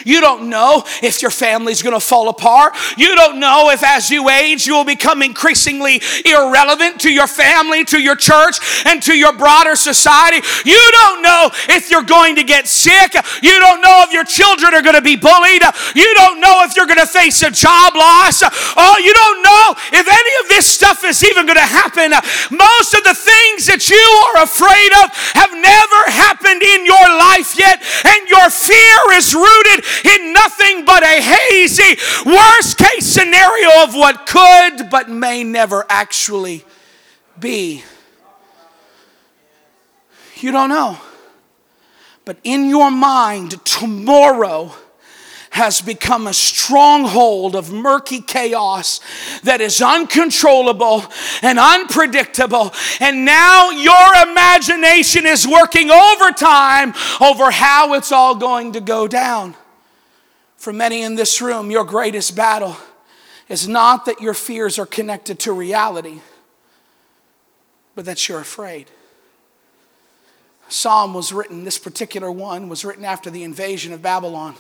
You 0.05 0.21
don't 0.21 0.49
know 0.49 0.83
if 1.01 1.21
your 1.21 1.31
family's 1.31 1.81
going 1.81 1.95
to 1.95 2.05
fall 2.05 2.29
apart. 2.29 2.73
You 2.97 3.15
don't 3.15 3.39
know 3.39 3.69
if 3.71 3.83
as 3.83 4.09
you 4.09 4.29
age, 4.29 4.65
you 4.65 4.73
will 4.73 4.85
become 4.85 5.21
increasingly 5.21 6.01
irrelevant 6.25 7.01
to 7.01 7.11
your 7.11 7.27
family, 7.27 7.83
to 7.85 7.99
your 7.99 8.15
church, 8.15 8.59
and 8.85 9.01
to 9.03 9.13
your 9.13 9.33
broader 9.33 9.75
society. 9.75 10.45
You 10.65 10.91
don't 10.91 11.21
know 11.21 11.49
if 11.69 11.89
you're 11.89 12.03
going 12.03 12.35
to 12.35 12.43
get 12.43 12.67
sick. 12.67 13.13
You 13.41 13.59
don't 13.59 13.81
know 13.81 14.03
if 14.07 14.11
your 14.11 14.23
children 14.23 14.73
are 14.73 14.81
going 14.81 14.95
to 14.95 15.01
be 15.01 15.15
bullied. 15.15 15.63
You 15.95 16.13
don't 16.15 16.39
know 16.39 16.63
if 16.63 16.75
you're 16.75 16.87
going 16.87 16.99
to 16.99 17.07
face 17.07 17.41
a 17.43 17.51
job 17.51 17.95
loss. 17.95 18.43
Oh, 18.77 18.95
you 19.03 19.13
don't 19.13 19.41
know 19.41 19.99
if 19.99 20.05
any 20.07 20.33
of 20.43 20.49
this 20.49 20.65
stuff 20.65 21.03
is 21.03 21.23
even 21.23 21.45
going 21.45 21.59
to 21.59 21.61
happen. 21.61 22.11
Most 22.51 22.93
of 22.93 23.03
the 23.03 23.15
things 23.15 23.67
that 23.67 23.89
you 23.89 24.03
are 24.33 24.43
afraid 24.43 24.91
of 25.03 25.11
have 25.33 25.51
never 25.51 25.99
happened 26.11 26.61
in 26.61 26.85
your 26.85 27.07
life 27.17 27.57
yet, 27.57 27.81
and 28.05 28.29
your 28.29 28.49
fear 28.49 29.17
is 29.17 29.33
rooted 29.33 29.72
in 29.79 30.33
nothing 30.33 30.85
but 30.85 31.03
a 31.03 31.21
hazy, 31.21 31.99
worst 32.25 32.77
case 32.77 33.05
scenario 33.05 33.83
of 33.83 33.93
what 33.93 34.25
could 34.25 34.89
but 34.89 35.09
may 35.09 35.43
never 35.43 35.85
actually 35.89 36.65
be. 37.39 37.83
You 40.37 40.51
don't 40.51 40.69
know. 40.69 40.97
But 42.25 42.37
in 42.43 42.69
your 42.69 42.91
mind, 42.91 43.63
tomorrow 43.65 44.73
has 45.53 45.81
become 45.81 46.25
a 46.25 46.33
stronghold 46.33 47.55
of 47.55 47.71
murky 47.71 48.19
chaos 48.19 48.99
that 49.43 49.61
is 49.61 49.81
uncontrollable 49.83 51.03
and 51.43 51.59
unpredictable. 51.59 52.73
And 52.99 53.23
now 53.23 53.69
your 53.69 54.31
imagination 54.31 55.27
is 55.27 55.47
working 55.47 55.91
overtime 55.91 56.95
over 57.21 57.51
how 57.51 57.93
it's 57.93 58.11
all 58.11 58.33
going 58.33 58.71
to 58.71 58.81
go 58.81 59.07
down. 59.07 59.55
For 60.63 60.71
many 60.71 61.01
in 61.01 61.15
this 61.15 61.41
room, 61.41 61.71
your 61.71 61.83
greatest 61.83 62.37
battle 62.37 62.77
is 63.49 63.67
not 63.67 64.05
that 64.05 64.21
your 64.21 64.33
fears 64.33 64.79
are 64.79 64.85
connected 64.85 65.37
to 65.39 65.51
reality, 65.51 66.21
but 67.95 68.05
that 68.05 68.29
you're 68.29 68.39
afraid. 68.39 68.89
Psalm 70.69 71.13
was 71.13 71.33
written, 71.33 71.65
this 71.65 71.77
particular 71.77 72.31
one 72.31 72.69
was 72.69 72.85
written 72.85 73.03
after 73.03 73.29
the 73.29 73.43
invasion 73.43 73.91
of 73.91 74.01
Babylon. 74.01 74.55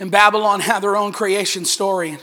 And 0.00 0.10
Babylon 0.10 0.58
had 0.58 0.80
their 0.80 0.96
own 0.96 1.12
creation 1.12 1.64
story. 1.64 2.18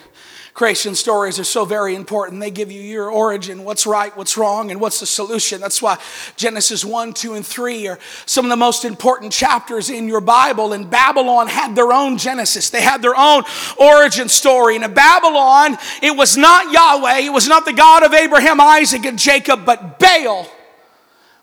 Creation 0.54 0.94
stories 0.94 1.40
are 1.40 1.44
so 1.44 1.66
very 1.66 1.96
important. 1.96 2.40
They 2.40 2.52
give 2.52 2.72
you 2.72 2.80
your 2.80 3.10
origin, 3.10 3.64
what's 3.64 3.88
right, 3.88 4.16
what's 4.16 4.38
wrong, 4.38 4.70
and 4.70 4.80
what's 4.80 5.00
the 5.00 5.08
solution. 5.08 5.60
That's 5.60 5.82
why 5.82 5.98
Genesis 6.36 6.86
1, 6.86 7.14
2, 7.14 7.34
and 7.34 7.46
3 7.46 7.88
are 7.88 8.00
some 8.28 8.46
of 8.46 8.50
the 8.50 8.56
most 8.56 8.86
important 8.86 9.32
chapters 9.32 9.90
in 9.90 10.08
your 10.08 10.22
Bible. 10.22 10.74
And 10.74 10.88
Babylon 10.92 11.48
had 11.48 11.76
their 11.76 11.92
own 11.92 12.20
Genesis, 12.20 12.70
they 12.70 12.84
had 12.84 13.02
their 13.02 13.16
own 13.18 13.44
origin 13.80 14.30
story. 14.30 14.76
And 14.76 14.86
in 14.86 14.94
Babylon, 14.94 15.76
it 16.04 16.16
was 16.16 16.38
not 16.38 16.72
Yahweh, 16.72 17.22
it 17.22 17.34
was 17.34 17.48
not 17.48 17.66
the 17.66 17.74
God 17.74 18.04
of 18.04 18.14
Abraham, 18.14 18.62
Isaac, 18.62 19.06
and 19.06 19.18
Jacob, 19.18 19.66
but 19.66 19.98
Baal 19.98 20.48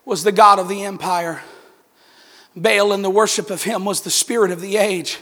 was 0.05 0.23
the 0.23 0.33
God 0.33 0.61
of 0.61 0.69
the 0.69 0.85
empire. 0.85 1.43
Baal 2.55 2.93
and 2.93 3.05
the 3.05 3.11
worship 3.11 3.51
of 3.51 3.65
him 3.65 3.85
was 3.85 4.03
the 4.03 4.11
spirit 4.11 4.53
of 4.53 4.61
the 4.61 4.77
age. 4.77 5.19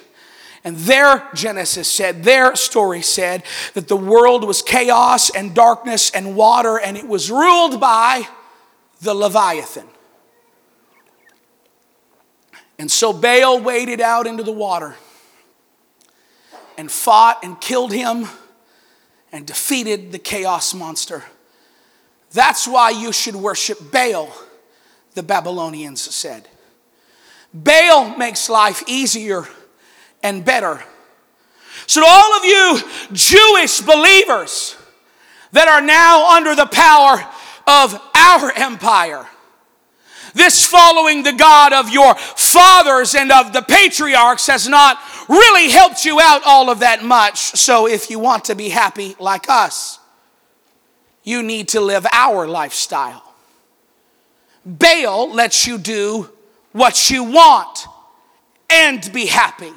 And 0.68 0.76
their 0.76 1.26
Genesis 1.32 1.90
said, 1.90 2.24
their 2.24 2.54
story 2.54 3.00
said 3.00 3.42
that 3.72 3.88
the 3.88 3.96
world 3.96 4.44
was 4.44 4.60
chaos 4.60 5.30
and 5.30 5.54
darkness 5.54 6.10
and 6.10 6.36
water, 6.36 6.78
and 6.78 6.94
it 6.94 7.08
was 7.08 7.30
ruled 7.30 7.80
by 7.80 8.28
the 9.00 9.14
Leviathan. 9.14 9.86
And 12.78 12.90
so 12.90 13.14
Baal 13.14 13.58
waded 13.62 14.02
out 14.02 14.26
into 14.26 14.42
the 14.42 14.52
water 14.52 14.96
and 16.76 16.92
fought 16.92 17.42
and 17.42 17.58
killed 17.58 17.94
him 17.94 18.26
and 19.32 19.46
defeated 19.46 20.12
the 20.12 20.18
chaos 20.18 20.74
monster. 20.74 21.24
That's 22.32 22.68
why 22.68 22.90
you 22.90 23.10
should 23.14 23.36
worship 23.36 23.90
Baal, 23.90 24.30
the 25.14 25.22
Babylonians 25.22 26.02
said. 26.02 26.46
Baal 27.54 28.18
makes 28.18 28.50
life 28.50 28.82
easier 28.86 29.48
and 30.22 30.44
better. 30.44 30.82
So, 31.86 32.00
to 32.00 32.06
all 32.06 32.36
of 32.36 32.44
you 32.44 32.80
Jewish 33.12 33.80
believers 33.80 34.76
that 35.52 35.68
are 35.68 35.80
now 35.80 36.36
under 36.36 36.54
the 36.54 36.66
power 36.66 37.26
of 37.66 38.00
our 38.14 38.52
empire, 38.52 39.26
this 40.34 40.64
following 40.64 41.22
the 41.22 41.32
God 41.32 41.72
of 41.72 41.90
your 41.90 42.14
fathers 42.14 43.14
and 43.14 43.32
of 43.32 43.52
the 43.52 43.62
patriarchs 43.62 44.46
has 44.46 44.68
not 44.68 44.98
really 45.28 45.70
helped 45.70 46.04
you 46.04 46.20
out 46.20 46.42
all 46.46 46.70
of 46.70 46.80
that 46.80 47.02
much. 47.02 47.38
So 47.38 47.88
if 47.88 48.10
you 48.10 48.18
want 48.18 48.44
to 48.46 48.54
be 48.54 48.68
happy 48.68 49.16
like 49.18 49.48
us, 49.48 49.98
you 51.24 51.42
need 51.42 51.68
to 51.68 51.80
live 51.80 52.06
our 52.12 52.46
lifestyle. 52.46 53.22
Baal 54.64 55.32
lets 55.32 55.66
you 55.66 55.78
do 55.78 56.30
what 56.72 57.10
you 57.10 57.24
want 57.24 57.86
and 58.70 59.10
be 59.12 59.26
happy. 59.26 59.72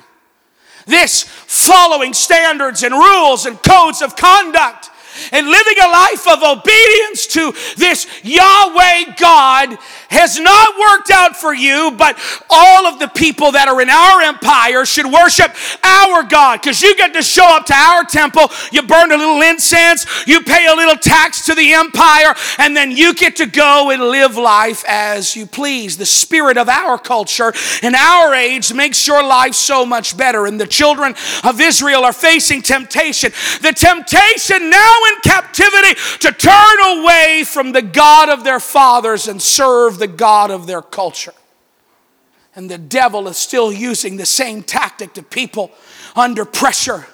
This 0.91 1.23
following 1.23 2.13
standards 2.13 2.83
and 2.83 2.93
rules 2.93 3.45
and 3.45 3.57
codes 3.63 4.01
of 4.01 4.17
conduct 4.17 4.90
and 5.31 5.47
living 5.47 5.75
a 5.81 5.89
life 5.89 6.27
of 6.27 6.43
obedience 6.43 7.27
to 7.27 7.53
this 7.77 8.07
Yahweh 8.23 9.15
God 9.17 9.77
has 10.09 10.39
not 10.39 10.77
worked 10.77 11.09
out 11.09 11.37
for 11.37 11.53
you, 11.53 11.91
but 11.97 12.19
all 12.49 12.85
of 12.85 12.99
the 12.99 13.07
people 13.07 13.53
that 13.53 13.67
are 13.67 13.81
in 13.81 13.89
our 13.89 14.21
empire 14.21 14.85
should 14.85 15.05
worship 15.05 15.55
our 15.83 16.23
God 16.23 16.61
because 16.61 16.81
you 16.81 16.95
get 16.95 17.13
to 17.13 17.21
show 17.21 17.47
up 17.55 17.65
to 17.67 17.73
our 17.73 18.03
temple, 18.03 18.51
you 18.71 18.83
burn 18.83 19.11
a 19.11 19.17
little 19.17 19.41
incense, 19.41 20.05
you 20.27 20.41
pay 20.41 20.67
a 20.67 20.75
little 20.75 20.97
tax 20.97 21.45
to 21.45 21.55
the 21.55 21.73
empire, 21.73 22.35
and 22.57 22.75
then 22.75 22.91
you 22.91 23.13
get 23.13 23.37
to 23.37 23.45
go 23.45 23.91
and 23.91 24.01
live 24.01 24.37
life 24.37 24.83
as 24.87 25.35
you 25.35 25.45
please. 25.45 25.97
The 25.97 26.05
spirit 26.05 26.57
of 26.57 26.67
our 26.67 26.97
culture 26.97 27.53
and 27.81 27.95
our 27.95 28.33
age 28.33 28.73
makes 28.73 29.07
your 29.07 29.23
life 29.23 29.55
so 29.55 29.85
much 29.85 30.17
better, 30.17 30.45
and 30.45 30.59
the 30.59 30.67
children 30.67 31.15
of 31.43 31.61
Israel 31.61 32.03
are 32.03 32.13
facing 32.13 32.61
temptation. 32.61 33.31
The 33.61 33.73
temptation 33.73 34.69
now 34.69 34.95
in 35.07 35.21
captivity 35.21 35.99
to 36.19 36.31
turn 36.31 36.99
away 36.99 37.43
from 37.45 37.71
the 37.71 37.81
God 37.81 38.29
of 38.29 38.43
their 38.43 38.59
fathers 38.59 39.27
and 39.27 39.41
serve 39.41 39.99
the 39.99 40.07
God 40.07 40.51
of 40.51 40.67
their 40.67 40.81
culture. 40.81 41.33
And 42.55 42.69
the 42.69 42.77
devil 42.77 43.27
is 43.27 43.37
still 43.37 43.71
using 43.71 44.17
the 44.17 44.25
same 44.25 44.63
tactic 44.63 45.13
to 45.13 45.23
people 45.23 45.71
under 46.15 46.45
pressure 46.45 47.05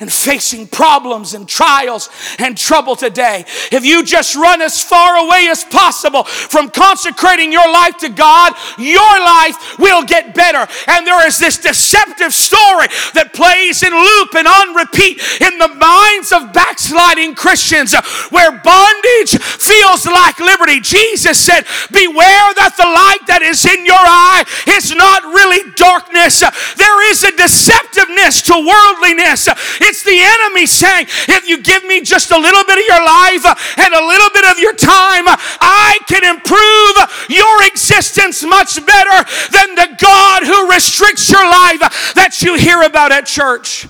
and 0.00 0.12
facing 0.12 0.66
problems 0.66 1.34
and 1.34 1.48
trials 1.48 2.10
and 2.38 2.56
trouble 2.56 2.96
today, 2.96 3.44
if 3.72 3.84
you 3.84 4.04
just 4.04 4.34
run 4.36 4.62
as 4.62 4.82
far 4.82 5.24
away 5.24 5.48
as 5.48 5.64
possible 5.64 6.24
from 6.24 6.70
consecrating 6.70 7.52
your 7.52 7.70
life 7.72 7.96
to 7.98 8.08
God, 8.08 8.52
your 8.78 9.00
life 9.00 9.78
will 9.78 10.04
get 10.04 10.34
better. 10.34 10.66
And 10.88 11.06
there 11.06 11.26
is 11.26 11.38
this 11.38 11.58
deceptive 11.58 12.32
story 12.32 12.88
that 13.14 13.32
plays 13.32 13.82
in 13.82 13.92
loop 13.92 14.34
and 14.34 14.46
on 14.46 14.74
repeat 14.74 15.20
in 15.40 15.58
the 15.58 15.68
minds 15.68 16.32
of 16.32 16.52
backsliding 16.52 17.34
Christians 17.34 17.94
where 18.30 18.52
bondage 18.52 19.36
feels 19.38 20.06
like 20.06 20.38
liberty. 20.38 20.80
Jesus 20.80 21.38
said, 21.38 21.64
Beware 21.92 22.48
that 22.58 22.74
the 22.76 22.88
light 22.88 23.26
that 23.26 23.42
is 23.42 23.64
in 23.64 23.86
your 23.86 23.98
eye 23.98 24.44
is 24.68 24.94
not 24.94 25.22
really 25.24 25.70
darkness. 25.76 26.40
There 26.40 27.10
is 27.10 27.24
a 27.24 27.32
deceptiveness 27.32 28.44
to 28.50 28.54
worldliness. 28.54 29.48
It's 29.86 30.02
the 30.02 30.16
enemy 30.16 30.66
saying, 30.66 31.06
if 31.28 31.46
you 31.46 31.60
give 31.60 31.84
me 31.84 32.00
just 32.00 32.30
a 32.30 32.38
little 32.38 32.64
bit 32.64 32.78
of 32.78 32.84
your 32.88 33.04
life 33.04 33.78
and 33.78 33.92
a 33.92 34.06
little 34.06 34.30
bit 34.32 34.44
of 34.46 34.58
your 34.58 34.72
time, 34.72 35.24
I 35.60 35.98
can 36.06 36.24
improve 36.24 37.28
your 37.28 37.62
existence 37.66 38.42
much 38.42 38.74
better 38.84 39.28
than 39.52 39.74
the 39.74 39.96
God 39.98 40.42
who 40.44 40.70
restricts 40.70 41.30
your 41.30 41.44
life 41.44 42.14
that 42.14 42.40
you 42.40 42.56
hear 42.56 42.82
about 42.82 43.12
at 43.12 43.26
church. 43.26 43.86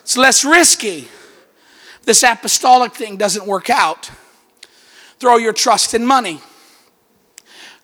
It's 0.00 0.16
less 0.16 0.44
risky. 0.44 1.08
This 2.04 2.22
apostolic 2.22 2.92
thing 2.92 3.16
doesn't 3.16 3.46
work 3.46 3.70
out. 3.70 4.10
Throw 5.18 5.36
your 5.36 5.52
trust 5.52 5.94
in 5.94 6.04
money, 6.04 6.40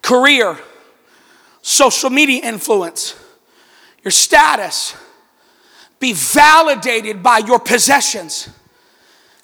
career, 0.02 0.58
social 1.62 2.10
media 2.10 2.42
influence, 2.44 3.14
your 4.02 4.10
status 4.10 4.94
be 5.98 6.12
validated 6.12 7.22
by 7.22 7.38
your 7.38 7.58
possessions. 7.58 8.48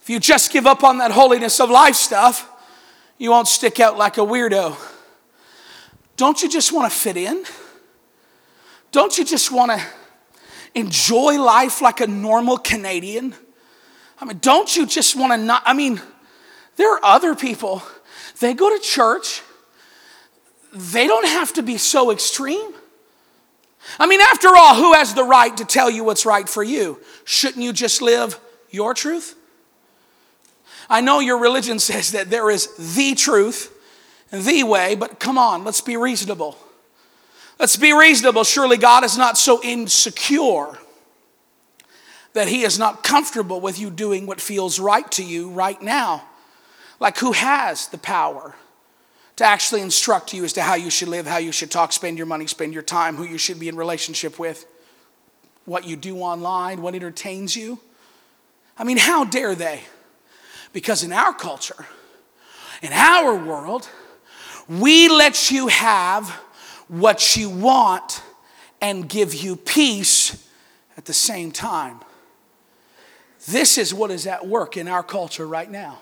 If 0.03 0.11
you 0.11 0.19
just 0.21 0.53
give 0.53 0.67
up 0.67 0.85
on 0.85 0.99
that 0.99 1.13
holiness 1.13 1.61
of 1.61 1.71
life 1.71 1.95
stuff, 1.95 2.49
you 3.19 3.31
won't 3.31 3.49
stick 3.49 3.81
out 3.81 3.97
like 3.97 4.19
a 4.19 4.23
weirdo. 4.23 4.77
Don't 6.17 6.43
you 6.43 6.49
just 6.49 6.73
want 6.73 6.91
to 6.93 6.99
fit 6.99 7.17
in? 7.17 7.45
Don't 8.91 9.17
you 9.17 9.25
just 9.25 9.51
want 9.51 9.71
to 9.73 9.83
enjoy 10.75 11.41
life 11.41 11.81
like 11.81 12.01
a 12.01 12.07
normal 12.07 12.59
Canadian? 12.59 13.35
I 14.21 14.25
mean, 14.25 14.39
don't 14.41 14.75
you 14.77 14.87
just 14.87 15.17
want 15.17 15.33
to 15.33 15.39
not? 15.39 15.63
I 15.65 15.73
mean, 15.73 16.01
there 16.77 16.93
are 16.95 17.01
other 17.03 17.35
people, 17.35 17.83
they 18.41 18.55
go 18.55 18.77
to 18.77 18.83
church, 18.83 19.43
they 20.73 21.07
don't 21.07 21.27
have 21.27 21.53
to 21.55 21.63
be 21.63 21.77
so 21.77 22.11
extreme. 22.11 22.73
I 23.99 24.07
mean, 24.07 24.21
after 24.21 24.49
all, 24.49 24.75
who 24.75 24.95
has 24.95 25.15
the 25.15 25.25
right 25.25 25.57
to 25.57 25.65
tell 25.65 25.91
you 25.91 26.05
what's 26.05 26.25
right 26.25 26.49
for 26.49 26.63
you? 26.63 27.01
Shouldn't 27.25 27.63
you 27.63 27.73
just 27.73 28.01
live 28.01 28.39
your 28.71 28.95
truth? 28.95 29.37
I 30.89 31.01
know 31.01 31.21
your 31.21 31.39
religion 31.39 31.79
says 31.79 32.13
that 32.13 32.31
there 32.31 32.51
is 32.51 32.95
the 32.95 33.15
truth, 33.15 33.73
the 34.31 34.63
way, 34.63 34.95
but 34.95 35.21
come 35.21 35.39
on, 35.39 35.65
let's 35.65 35.81
be 35.81 35.97
reasonable. 35.97 36.57
Let's 37.59 37.77
be 37.77 37.93
reasonable. 37.93 38.45
Surely 38.45 38.77
God 38.77 39.05
is 39.05 39.17
not 39.17 39.39
so 39.39 39.63
insecure 39.63 40.79
that 42.33 42.49
He 42.49 42.63
is 42.63 42.79
not 42.79 43.05
comfortable 43.05 43.61
with 43.61 43.79
you 43.79 43.91
doing 43.91 44.27
what 44.27 44.41
feels 44.41 44.81
right 44.81 45.11
to 45.13 45.25
you 45.25 45.51
right 45.51 45.81
now. 45.81 46.25
Like, 46.99 47.19
who 47.19 47.33
has 47.33 47.89
the 47.89 47.99
power? 47.99 48.55
To 49.37 49.45
actually 49.45 49.81
instruct 49.81 50.35
you 50.35 50.45
as 50.45 50.53
to 50.55 50.63
how 50.63 50.75
you 50.75 50.91
should 50.91 51.09
live, 51.09 51.27
how 51.27 51.39
you 51.39 51.53
should 51.53 51.71
talk, 51.71 51.93
spend 51.93 52.17
your 52.19 52.27
money, 52.27 52.47
spend 52.47 52.75
your 52.75 52.83
time, 52.83 53.17
who 53.17 53.25
you 53.25 53.39
should 53.39 53.59
be 53.59 53.69
in 53.69 53.77
relationship 53.77 54.39
with, 54.39 54.67
what 55.65 55.87
you 55.87 55.97
do 55.97 56.19
online, 56.19 56.83
what 56.83 56.95
entertains 56.95 57.57
you. 57.57 57.79
I 58.77 58.85
mean, 58.85 58.99
how 58.99 59.25
dare 59.25 59.55
they? 59.55 59.81
Because 60.73 61.03
in 61.03 61.13
our 61.13 61.33
culture, 61.33 61.87
in 62.83 62.93
our 62.93 63.35
world, 63.35 63.89
we 64.69 65.09
let 65.09 65.51
you 65.51 65.69
have 65.69 66.29
what 66.89 67.37
you 67.37 67.49
want 67.49 68.23
and 68.81 69.09
give 69.09 69.35
you 69.35 69.57
peace 69.57 70.49
at 70.97 71.05
the 71.05 71.13
same 71.13 71.53
time. 71.53 72.01
This 73.47 73.79
is 73.79 73.95
what 73.95 74.11
is 74.11 74.27
at 74.27 74.47
work 74.47 74.77
in 74.77 74.89
our 74.89 75.03
culture 75.03 75.47
right 75.47 75.71
now. 75.71 76.01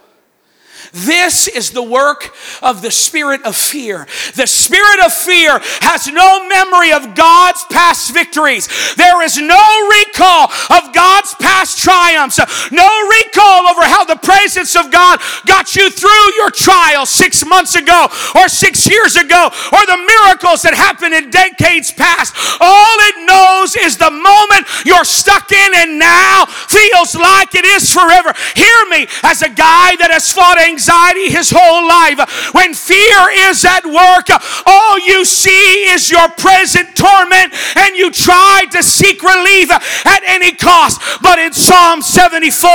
This 0.93 1.49
is 1.49 1.71
the 1.71 1.83
work 1.83 2.35
of 2.63 2.83
the 2.83 2.91
spirit 2.91 3.43
of 3.45 3.57
fear. 3.57 4.07
The 4.35 4.47
spirit 4.47 5.05
of 5.05 5.13
fear 5.13 5.59
has 5.83 6.09
no 6.09 6.49
memory 6.49 6.93
of 6.93 7.15
God's 7.15 7.65
past 7.71 8.13
victories. 8.13 8.69
There 8.97 9.23
is 9.23 9.39
no 9.39 9.65
recall 9.89 10.51
of 10.71 10.95
God's 10.95 11.35
past 11.35 11.79
triumphs, 11.79 12.39
no 12.73 12.89
recall 13.09 13.69
over 13.69 13.83
how 13.83 14.05
the 14.05 14.17
presence 14.17 14.77
of 14.77 14.91
God 14.91 15.21
got 15.47 15.77
you 15.77 15.91
through 15.91 16.35
your 16.37 16.51
trial 16.51 17.07
six 17.07 17.45
months 17.47 17.75
ago 17.75 18.09
or 18.35 18.49
six 18.49 18.89
years 18.89 19.17
ago 19.17 19.51
or 19.73 19.83
the 19.87 20.01
miracles 20.07 20.63
that 20.63 20.75
happened 20.75 21.15
in 21.15 21.31
decades 21.31 21.93
past. 21.93 22.35
All 22.61 22.97
it 23.11 23.27
knows 23.27 23.77
is 23.77 23.97
the 23.97 24.11
moment 24.11 24.67
you're 24.85 25.05
stuck 25.05 25.53
in 25.53 25.71
and 25.77 25.99
now 25.99 26.47
feels 26.47 27.15
like 27.15 27.55
it 27.55 27.65
is 27.65 27.93
forever. 27.93 28.33
Hear 28.55 28.87
me 28.91 29.07
as 29.23 29.43
a 29.43 29.49
guy 29.49 29.97
that 29.97 30.11
has 30.11 30.31
fought 30.31 30.59
a 30.59 30.70
anxiety 30.71 31.31
his 31.31 31.51
whole 31.51 31.87
life. 31.87 32.19
When 32.55 32.75
fear 32.75 33.51
is 33.51 33.65
at 33.65 33.85
work, 33.85 34.31
all 34.67 34.99
you 34.99 35.25
see 35.25 35.91
is 35.91 36.11
your 36.11 36.29
present 36.39 36.95
torment 36.97 37.53
and 37.77 37.97
you 37.97 38.11
try 38.11 38.65
to 38.71 38.83
seek 38.83 39.23
relief 39.23 39.71
at 39.71 40.23
any 40.27 40.53
cost. 40.53 41.01
But 41.23 41.39
in 41.39 41.53
Psalm 41.53 42.03
74, 42.03 42.71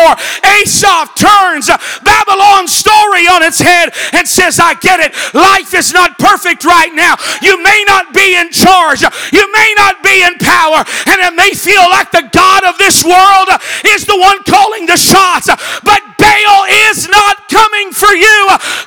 Asaph 0.61 1.15
turns 1.15 1.67
Babylon's 2.03 2.73
story 2.75 3.27
on 3.27 3.43
its 3.43 3.59
head 3.59 3.93
and 4.13 4.27
says, 4.27 4.59
I 4.59 4.75
get 4.75 4.99
it. 4.99 5.13
Life 5.33 5.73
is 5.73 5.93
not 5.93 6.17
perfect 6.19 6.65
right 6.65 6.93
now. 6.93 7.15
You 7.41 7.61
may 7.61 7.83
not 7.87 8.13
be 8.13 8.35
in 8.35 8.51
charge. 8.51 9.01
You 9.31 9.45
may 9.51 9.73
not 9.77 10.03
be 10.03 10.23
in 10.23 10.37
power. 10.39 10.83
And 11.07 11.17
it 11.21 11.33
may 11.35 11.51
feel 11.51 11.85
like 11.89 12.11
the 12.11 12.29
God 12.31 12.63
of 12.65 12.77
this 12.77 13.03
world 13.03 13.49
is 13.85 14.05
the 14.05 14.17
one 14.17 14.43
calling 14.43 14.85
the 14.85 14.97
shots. 14.97 15.47
But 15.83 16.14
Baal 16.25 16.65
is 16.89 17.05
not 17.07 17.45
coming 17.53 17.93
for 17.93 18.09
you. 18.17 18.39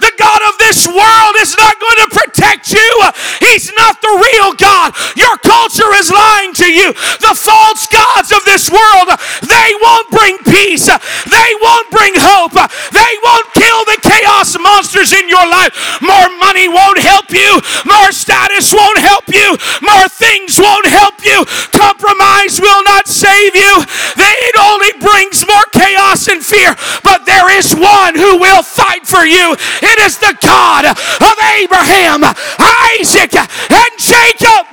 The 0.03 0.11
God 0.19 0.43
of 0.51 0.59
this 0.59 0.91
world 0.91 1.35
is 1.39 1.55
not 1.55 1.79
going 1.79 2.01
to 2.03 2.09
protect 2.11 2.75
you. 2.75 2.91
He's 3.47 3.71
not 3.79 4.03
the 4.03 4.11
real 4.11 4.59
God. 4.59 4.91
Your 5.15 5.39
culture 5.47 5.95
is 5.95 6.11
lying 6.11 6.53
to 6.59 6.67
you. 6.67 6.91
The 7.23 7.39
false 7.39 7.87
gods 7.87 8.35
of 8.35 8.43
this 8.43 8.67
world, 8.71 9.15
they 9.47 9.71
won't 9.79 10.09
bring 10.11 10.35
peace. 10.51 10.91
They 10.91 11.51
won't 11.63 11.89
bring 11.95 12.19
hope. 12.19 12.59
They 12.91 13.15
won't 13.23 13.49
kill 13.55 13.87
the 13.87 13.99
chaos 14.03 14.59
monsters 14.59 15.15
in 15.15 15.29
your 15.31 15.47
life. 15.47 15.71
More 16.03 16.29
money 16.43 16.67
won't 16.67 16.99
help 16.99 17.31
you. 17.31 17.63
More 17.87 18.11
status 18.11 18.75
won't 18.75 18.99
help 18.99 19.31
you. 19.31 19.55
More 19.87 20.09
things 20.11 20.59
won't 20.59 20.87
help 20.91 21.23
you. 21.23 21.47
Compromise 21.71 22.59
will 22.59 22.83
not 22.83 23.07
save 23.07 23.55
you. 23.55 23.85
It 24.49 24.57
only 24.57 24.93
brings 24.99 25.47
more 25.47 25.67
chaos 25.73 26.27
and 26.29 26.43
fear. 26.43 26.75
But 27.05 27.28
there 27.29 27.53
is 27.53 27.77
one 27.77 28.17
who 28.17 28.41
will 28.41 28.63
fight 28.65 29.07
for 29.07 29.25
you. 29.25 29.53
It 29.85 29.99
is 30.09 30.17
the 30.17 30.33
God 30.41 30.89
of 30.89 31.37
Abraham, 31.61 32.25
Isaac, 32.25 33.37
and 33.37 33.93
Jacob. 34.01 34.65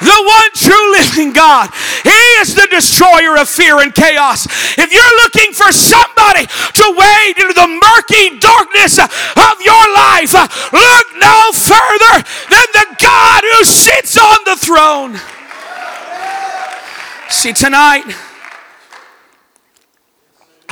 the 0.00 0.20
one 0.22 0.50
true 0.54 0.92
living 0.92 1.32
God. 1.32 1.70
He 2.04 2.22
is 2.40 2.54
the 2.54 2.68
destroyer 2.70 3.36
of 3.38 3.48
fear 3.48 3.80
and 3.80 3.94
chaos. 3.94 4.46
If 4.78 4.92
you're 4.92 5.16
looking 5.24 5.52
for 5.52 5.72
somebody 5.72 6.46
to 6.46 6.84
wade 6.94 7.38
into 7.38 7.54
the 7.54 7.66
murky 7.66 8.38
darkness 8.38 8.98
of 9.02 9.54
your 9.64 9.84
life, 9.94 10.32
look 10.72 11.06
no 11.18 11.50
further 11.52 12.14
than 12.54 12.68
the 12.72 12.86
God 13.00 13.42
who 13.42 13.64
sits 13.64 14.16
on 14.16 14.38
the 14.44 14.56
throne. 14.56 15.18
See, 17.30 17.52
tonight, 17.52 18.04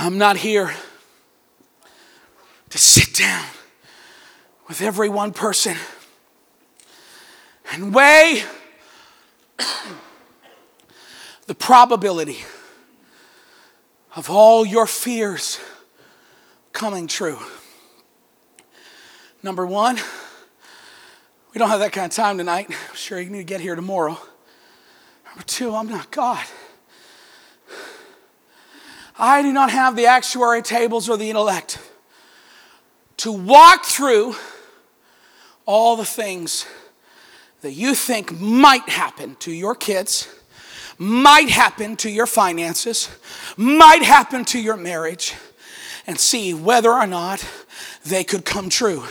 I'm 0.05 0.19
not 0.19 0.37
here 0.37 0.71
to 2.69 2.77
sit 2.77 3.15
down 3.15 3.47
with 4.69 4.83
every 4.83 5.09
one 5.09 5.33
person 5.33 5.79
and 7.73 7.95
weigh 7.95 8.43
the 11.47 11.55
probability 11.55 12.41
of 14.15 14.29
all 14.29 14.67
your 14.67 14.87
fears 14.87 15.59
coming 16.75 17.07
true. 17.07 17.39
Number 19.43 19.65
one, 19.65 19.97
we 21.55 21.59
don't 21.59 21.71
have 21.71 21.81
that 21.81 21.93
kind 21.93 22.05
of 22.05 22.13
time 22.13 22.37
tonight. 22.37 22.67
I'm 22.69 22.95
sure 22.95 23.19
you 23.19 23.31
need 23.31 23.39
to 23.39 23.45
get 23.45 23.63
here 23.63 23.75
tomorrow. 23.75 24.19
Number 25.29 25.45
two, 25.47 25.75
I'm 25.75 25.89
not 25.89 26.11
God. 26.11 26.45
I 29.19 29.43
do 29.43 29.53
not 29.53 29.71
have 29.71 29.95
the 29.95 30.07
actuary 30.07 30.63
tables 30.63 31.09
or 31.09 31.17
the 31.17 31.31
intellect 31.31 31.79
to 33.19 33.31
walk 33.31 33.85
through 33.85 34.35
all 35.67 35.97
the 35.97 36.05
things 36.05 36.67
that 37.61 37.73
you 37.73 37.95
think 37.95 38.39
might 38.41 38.89
happen 38.89 39.37
to 39.37 39.53
your 39.53 39.75
kids, 39.75 40.29
might 40.99 41.49
happen 41.49 41.97
to 41.97 42.11
your 42.11 42.27
finances, 42.27 43.09
might 43.57 44.03
happen 44.03 44.45
to 44.47 44.61
your 44.61 44.77
marriage, 44.77 45.35
and 46.07 46.19
see 46.19 46.53
whether 46.53 46.93
or 46.93 47.07
not 47.07 47.47
they 48.05 48.23
could 48.23 48.45
come 48.45 48.69
true. 48.69 49.03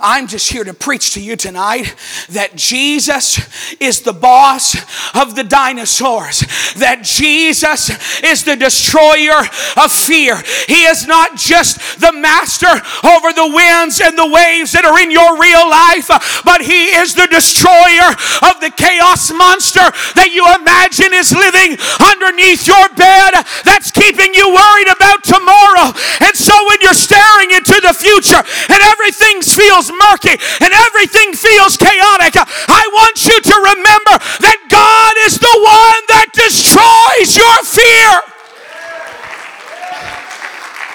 I'm 0.00 0.26
just 0.26 0.50
here 0.50 0.64
to 0.64 0.72
preach 0.72 1.12
to 1.14 1.20
you 1.20 1.36
tonight 1.36 1.94
that 2.30 2.56
Jesus 2.56 3.36
is 3.76 4.00
the 4.00 4.14
boss 4.14 4.74
of 5.14 5.36
the 5.36 5.44
dinosaurs, 5.44 6.40
that 6.80 7.04
Jesus 7.04 7.92
is 8.24 8.44
the 8.44 8.56
destroyer 8.56 9.44
of 9.76 9.92
fear. 9.92 10.40
He 10.66 10.88
is 10.88 11.06
not 11.06 11.36
just 11.36 12.00
the 12.00 12.12
master 12.12 12.72
over 13.04 13.36
the 13.36 13.52
winds 13.52 14.00
and 14.00 14.16
the 14.16 14.32
waves 14.32 14.72
that 14.72 14.88
are 14.88 14.96
in 14.96 15.12
your 15.12 15.36
real 15.36 15.68
life, 15.68 16.08
but 16.40 16.64
He 16.64 16.96
is 16.96 17.12
the 17.12 17.28
destroyer 17.28 18.16
of 18.48 18.64
the 18.64 18.72
chaos 18.72 19.28
monster 19.28 19.84
that 20.16 20.32
you 20.32 20.48
imagine 20.56 21.12
is 21.12 21.36
living 21.36 21.76
underneath 22.00 22.64
your 22.64 22.88
bed 22.96 23.44
that's 23.68 23.92
keeping 23.92 24.32
you 24.32 24.48
worried 24.48 24.88
about 24.88 25.20
tomorrow. 25.20 25.92
And 26.24 26.32
so 26.32 26.56
when 26.72 26.80
you're 26.80 26.96
staring 26.96 27.52
into 27.52 27.76
the 27.84 27.92
future, 27.92 28.07
and 28.08 28.80
everything 28.82 29.42
feels 29.42 29.90
murky 29.92 30.36
and 30.60 30.72
everything 30.72 31.32
feels 31.34 31.76
chaotic, 31.76 32.34
I 32.36 32.88
want 32.92 33.26
you 33.26 33.40
to 33.40 33.54
remember 33.54 34.14
that 34.40 34.58
God 34.68 35.14
is 35.26 35.38
the 35.38 35.56
one 35.60 36.02
that 36.08 36.32
destroys 36.32 37.36
your 37.36 37.58
fear. 37.64 38.20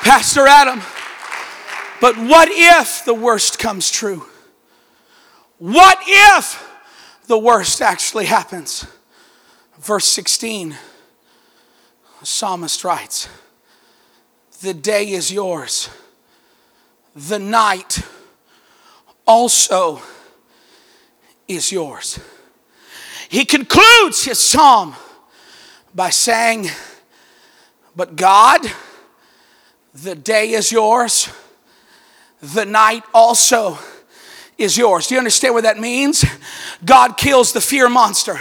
Pastor 0.03 0.47
Adam, 0.47 0.81
but 2.01 2.17
what 2.17 2.49
if 2.51 3.05
the 3.05 3.13
worst 3.13 3.59
comes 3.59 3.89
true? 3.89 4.25
What 5.59 5.99
if 6.05 6.69
the 7.27 7.37
worst 7.37 7.81
actually 7.81 8.25
happens? 8.25 8.85
Verse 9.79 10.05
16, 10.07 10.75
the 12.19 12.25
psalmist 12.25 12.83
writes, 12.83 13.29
The 14.61 14.73
day 14.73 15.11
is 15.11 15.31
yours 15.31 15.89
the 17.15 17.39
night 17.39 17.99
also 19.25 20.01
is 21.47 21.71
yours. 21.71 22.19
He 23.29 23.45
concludes 23.45 24.25
his 24.25 24.39
psalm 24.39 24.95
by 25.93 26.09
saying, 26.09 26.69
But 27.95 28.15
God, 28.15 28.61
the 29.93 30.15
day 30.15 30.51
is 30.51 30.71
yours, 30.71 31.29
the 32.41 32.65
night 32.65 33.03
also 33.13 33.77
is 34.63 34.77
yours. 34.77 35.07
Do 35.07 35.15
you 35.15 35.19
understand 35.19 35.53
what 35.53 35.63
that 35.63 35.77
means? 35.77 36.25
God 36.83 37.17
kills 37.17 37.53
the 37.53 37.61
fear 37.61 37.89
monster. 37.89 38.39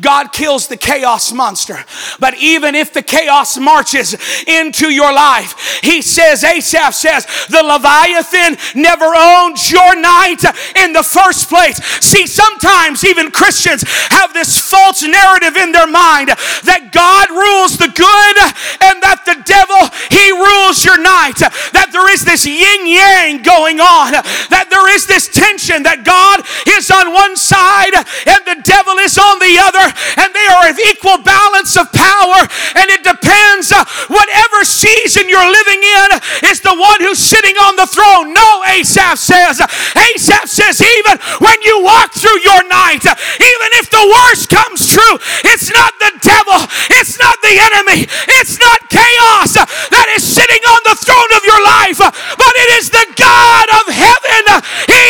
God 0.00 0.32
kills 0.32 0.66
the 0.66 0.76
chaos 0.76 1.32
monster. 1.32 1.78
But 2.18 2.34
even 2.38 2.74
if 2.74 2.92
the 2.92 3.02
chaos 3.02 3.56
marches 3.56 4.16
into 4.46 4.90
your 4.90 5.12
life, 5.12 5.80
he 5.82 6.02
says, 6.02 6.44
Asaph 6.44 6.94
says, 6.94 7.26
the 7.48 7.62
Leviathan 7.62 8.58
never 8.74 9.06
owned 9.06 9.58
your 9.70 9.94
night 10.00 10.42
in 10.76 10.92
the 10.92 11.02
first 11.02 11.48
place. 11.48 11.76
See, 12.02 12.26
sometimes 12.26 13.04
even 13.04 13.30
Christians 13.30 13.84
have 14.10 14.34
this 14.34 14.58
false 14.58 15.02
narrative 15.02 15.56
in 15.56 15.72
their 15.72 15.86
mind 15.86 16.28
that 16.66 16.90
God 16.92 17.30
rules 17.30 17.78
the 17.78 17.88
good 17.88 18.36
and 18.82 19.02
that 19.02 19.22
the 19.24 19.38
devil, 19.46 19.80
he 20.10 20.30
rules 20.34 20.84
your 20.84 20.98
night. 20.98 21.38
That 21.72 21.90
there 21.92 22.10
is 22.12 22.24
this 22.24 22.44
yin 22.46 22.86
yang 22.86 23.42
going 23.42 23.80
on. 23.80 24.12
That 24.50 24.66
there 24.70 24.92
is 24.94 25.06
this 25.06 25.28
tension 25.28 25.59
that 25.60 26.08
God 26.08 26.40
is 26.72 26.88
on 26.88 27.12
one 27.12 27.36
side 27.36 27.92
and 27.92 28.40
the 28.48 28.64
devil 28.64 28.96
is 29.04 29.20
on 29.20 29.36
the 29.36 29.60
other, 29.60 29.84
and 30.16 30.28
they 30.32 30.48
are 30.48 30.72
of 30.72 30.80
equal 30.88 31.20
balance 31.20 31.76
of 31.76 31.92
power. 31.92 32.40
And 32.80 32.88
it 32.88 33.04
depends, 33.04 33.68
uh, 33.68 33.84
whatever 34.08 34.64
season 34.64 35.28
you're 35.28 35.44
living 35.44 35.80
in 35.84 36.08
is 36.48 36.64
the 36.64 36.72
one 36.72 37.04
who's 37.04 37.20
sitting 37.20 37.60
on 37.60 37.76
the 37.76 37.84
throne. 37.84 38.32
No, 38.32 38.64
Asaph 38.72 39.20
says. 39.20 39.60
Asaph 39.60 40.48
says, 40.48 40.80
even 40.80 41.20
when 41.44 41.60
you 41.60 41.84
walk 41.84 42.16
through 42.16 42.40
your 42.40 42.64
night, 42.64 43.04
even 43.04 43.70
if 43.76 43.92
the 43.92 44.00
worst 44.00 44.48
comes 44.48 44.88
true, 44.88 45.16
it's 45.44 45.68
not 45.68 45.92
the 46.00 46.16
devil, 46.24 46.60
it's 46.96 47.20
not 47.20 47.36
the 47.44 47.56
enemy, 47.60 48.08
it's 48.40 48.56
not 48.56 48.80
chaos 48.88 49.60
that 49.60 50.08
is 50.16 50.24
sitting 50.24 50.64
on 50.72 50.80
the 50.88 50.96
throne 50.96 51.30
of 51.36 51.42
your 51.44 51.60
life, 51.60 52.00
but 52.00 52.52
it 52.64 52.80
is 52.80 52.88
the 52.88 53.06
God 53.12 53.66
of 53.76 53.84
heaven. 53.92 54.44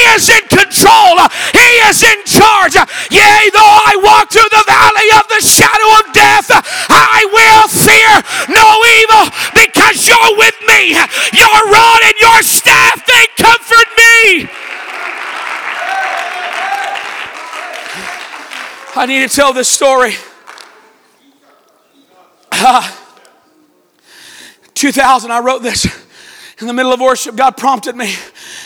He 0.00 0.06
is 0.16 0.28
in 0.32 0.44
control, 0.48 1.20
He 1.52 1.68
is 1.92 2.02
in 2.02 2.24
charge. 2.24 2.74
Yea, 3.12 3.52
though 3.52 3.74
I 3.84 4.00
walk 4.00 4.32
through 4.32 4.48
the 4.48 4.64
valley 4.64 5.08
of 5.20 5.28
the 5.28 5.40
shadow 5.44 5.90
of 6.00 6.12
death, 6.16 6.48
I 6.88 7.20
will 7.28 7.68
fear 7.68 8.12
no 8.48 8.66
evil 8.96 9.28
because 9.52 10.08
you're 10.08 10.36
with 10.40 10.56
me. 10.64 10.96
Your 11.36 11.58
rod 11.68 12.00
and 12.00 12.16
your 12.16 12.40
staff, 12.40 13.04
they 13.04 13.26
comfort 13.36 13.88
me. 14.00 14.48
I 18.96 19.04
need 19.06 19.28
to 19.28 19.34
tell 19.34 19.52
this 19.52 19.68
story. 19.68 20.14
Uh, 22.52 22.90
2000, 24.74 25.30
I 25.30 25.40
wrote 25.40 25.62
this 25.62 25.84
in 26.58 26.66
the 26.66 26.72
middle 26.72 26.92
of 26.92 27.00
worship. 27.00 27.36
God 27.36 27.56
prompted 27.56 27.96
me. 27.96 28.14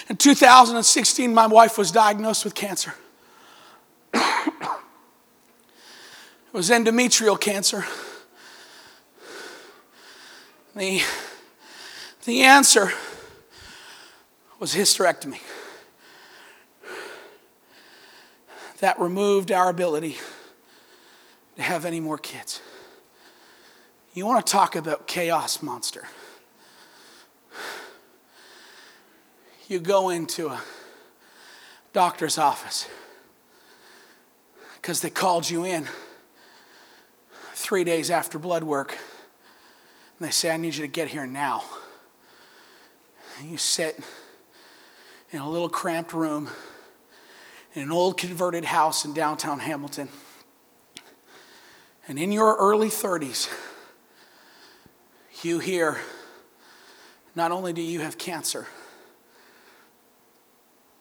In 0.08 0.16
2016, 0.16 1.32
my 1.32 1.46
wife 1.46 1.78
was 1.78 1.90
diagnosed 1.90 2.44
with 2.44 2.54
cancer. 2.54 2.94
it 4.12 4.22
was 6.52 6.68
endometrial 6.70 7.40
cancer. 7.40 7.86
The, 10.76 11.00
the 12.26 12.42
answer 12.42 12.92
was 14.58 14.74
hysterectomy. 14.74 15.40
That 18.80 18.98
removed 19.00 19.52
our 19.52 19.70
ability 19.70 20.18
to 21.56 21.62
have 21.62 21.86
any 21.86 22.00
more 22.00 22.18
kids. 22.18 22.60
You 24.12 24.26
want 24.26 24.44
to 24.44 24.52
talk 24.52 24.76
about 24.76 25.06
chaos 25.06 25.62
monster. 25.62 26.06
You 29.66 29.79
go 29.79 30.11
into 30.11 30.48
a 30.48 30.61
doctor's 31.94 32.37
office 32.37 32.87
because 34.77 35.00
they 35.00 35.09
called 35.09 35.48
you 35.48 35.64
in 35.64 35.88
three 37.55 37.83
days 37.83 38.11
after 38.11 38.38
blood 38.38 38.62
work. 38.62 38.98
And 40.18 40.29
they 40.29 40.31
say, 40.31 40.50
I 40.50 40.59
need 40.59 40.74
you 40.74 40.83
to 40.83 40.88
get 40.88 41.09
here 41.09 41.27
now. 41.27 41.64
And 43.38 43.50
you 43.50 43.57
sit 43.57 43.98
in 45.31 45.40
a 45.40 45.48
little 45.48 45.70
cramped 45.70 46.12
room 46.12 46.50
in 47.72 47.85
an 47.85 47.90
old 47.90 48.18
converted 48.18 48.66
house 48.66 49.07
in 49.07 49.14
downtown 49.14 49.61
Hamilton. 49.61 50.11
And 52.07 52.18
in 52.18 52.33
your 52.33 52.55
early 52.57 52.88
30s, 52.88 53.50
you 55.42 55.59
hear 55.59 55.98
not 57.35 57.50
only 57.50 57.72
do 57.72 57.81
you 57.81 58.00
have 58.00 58.18
cancer, 58.18 58.66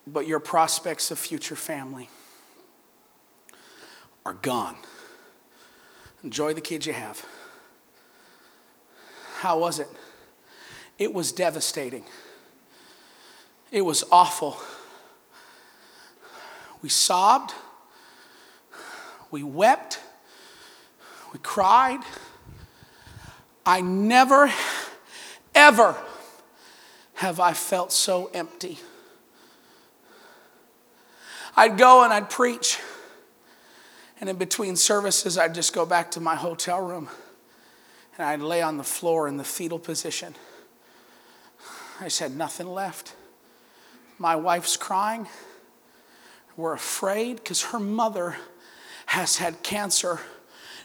but 0.06 0.28
your 0.28 0.40
prospects 0.40 1.12
of 1.12 1.20
future 1.20 1.56
family 1.56 2.10
are 4.26 4.34
gone. 4.34 4.76
Enjoy 6.24 6.54
the 6.54 6.62
kids 6.62 6.86
you 6.86 6.94
have. 6.94 7.26
How 9.40 9.60
was 9.60 9.80
it? 9.80 9.88
It 10.98 11.14
was 11.14 11.32
devastating. 11.32 12.06
It 13.72 13.82
was 13.82 14.04
awful. 14.12 14.58
We 16.82 16.90
sobbed. 16.90 17.54
We 19.32 19.44
wept. 19.44 20.00
We 21.34 21.40
cried. 21.40 22.02
I 23.66 23.82
never, 23.82 24.52
ever 25.56 25.98
have 27.16 27.40
I 27.40 27.54
felt 27.54 27.92
so 27.92 28.30
empty. 28.34 28.80
I'd 31.56 31.78
go 31.78 32.04
and 32.04 32.12
I'd 32.12 32.30
preach. 32.30 32.80
And 34.20 34.30
in 34.30 34.38
between 34.38 34.76
services, 34.76 35.38
I'd 35.38 35.54
just 35.54 35.74
go 35.74 35.86
back 35.86 36.12
to 36.12 36.20
my 36.20 36.36
hotel 36.36 36.82
room 36.82 37.10
and 38.18 38.28
I'd 38.28 38.42
lay 38.42 38.62
on 38.62 38.78
the 38.78 38.84
floor 38.84 39.28
in 39.28 39.38
the 39.38 39.44
fetal 39.44 39.80
position. 39.80 40.36
I 42.00 42.06
just 42.06 42.20
had 42.20 42.36
nothing 42.36 42.68
left. 42.68 43.16
My 44.18 44.36
wife's 44.36 44.78
crying. 44.78 45.28
We're 46.56 46.74
afraid 46.74 47.38
because 47.38 47.64
her 47.66 47.80
mother 47.80 48.38
has 49.08 49.38
had 49.38 49.64
cancer 49.64 50.20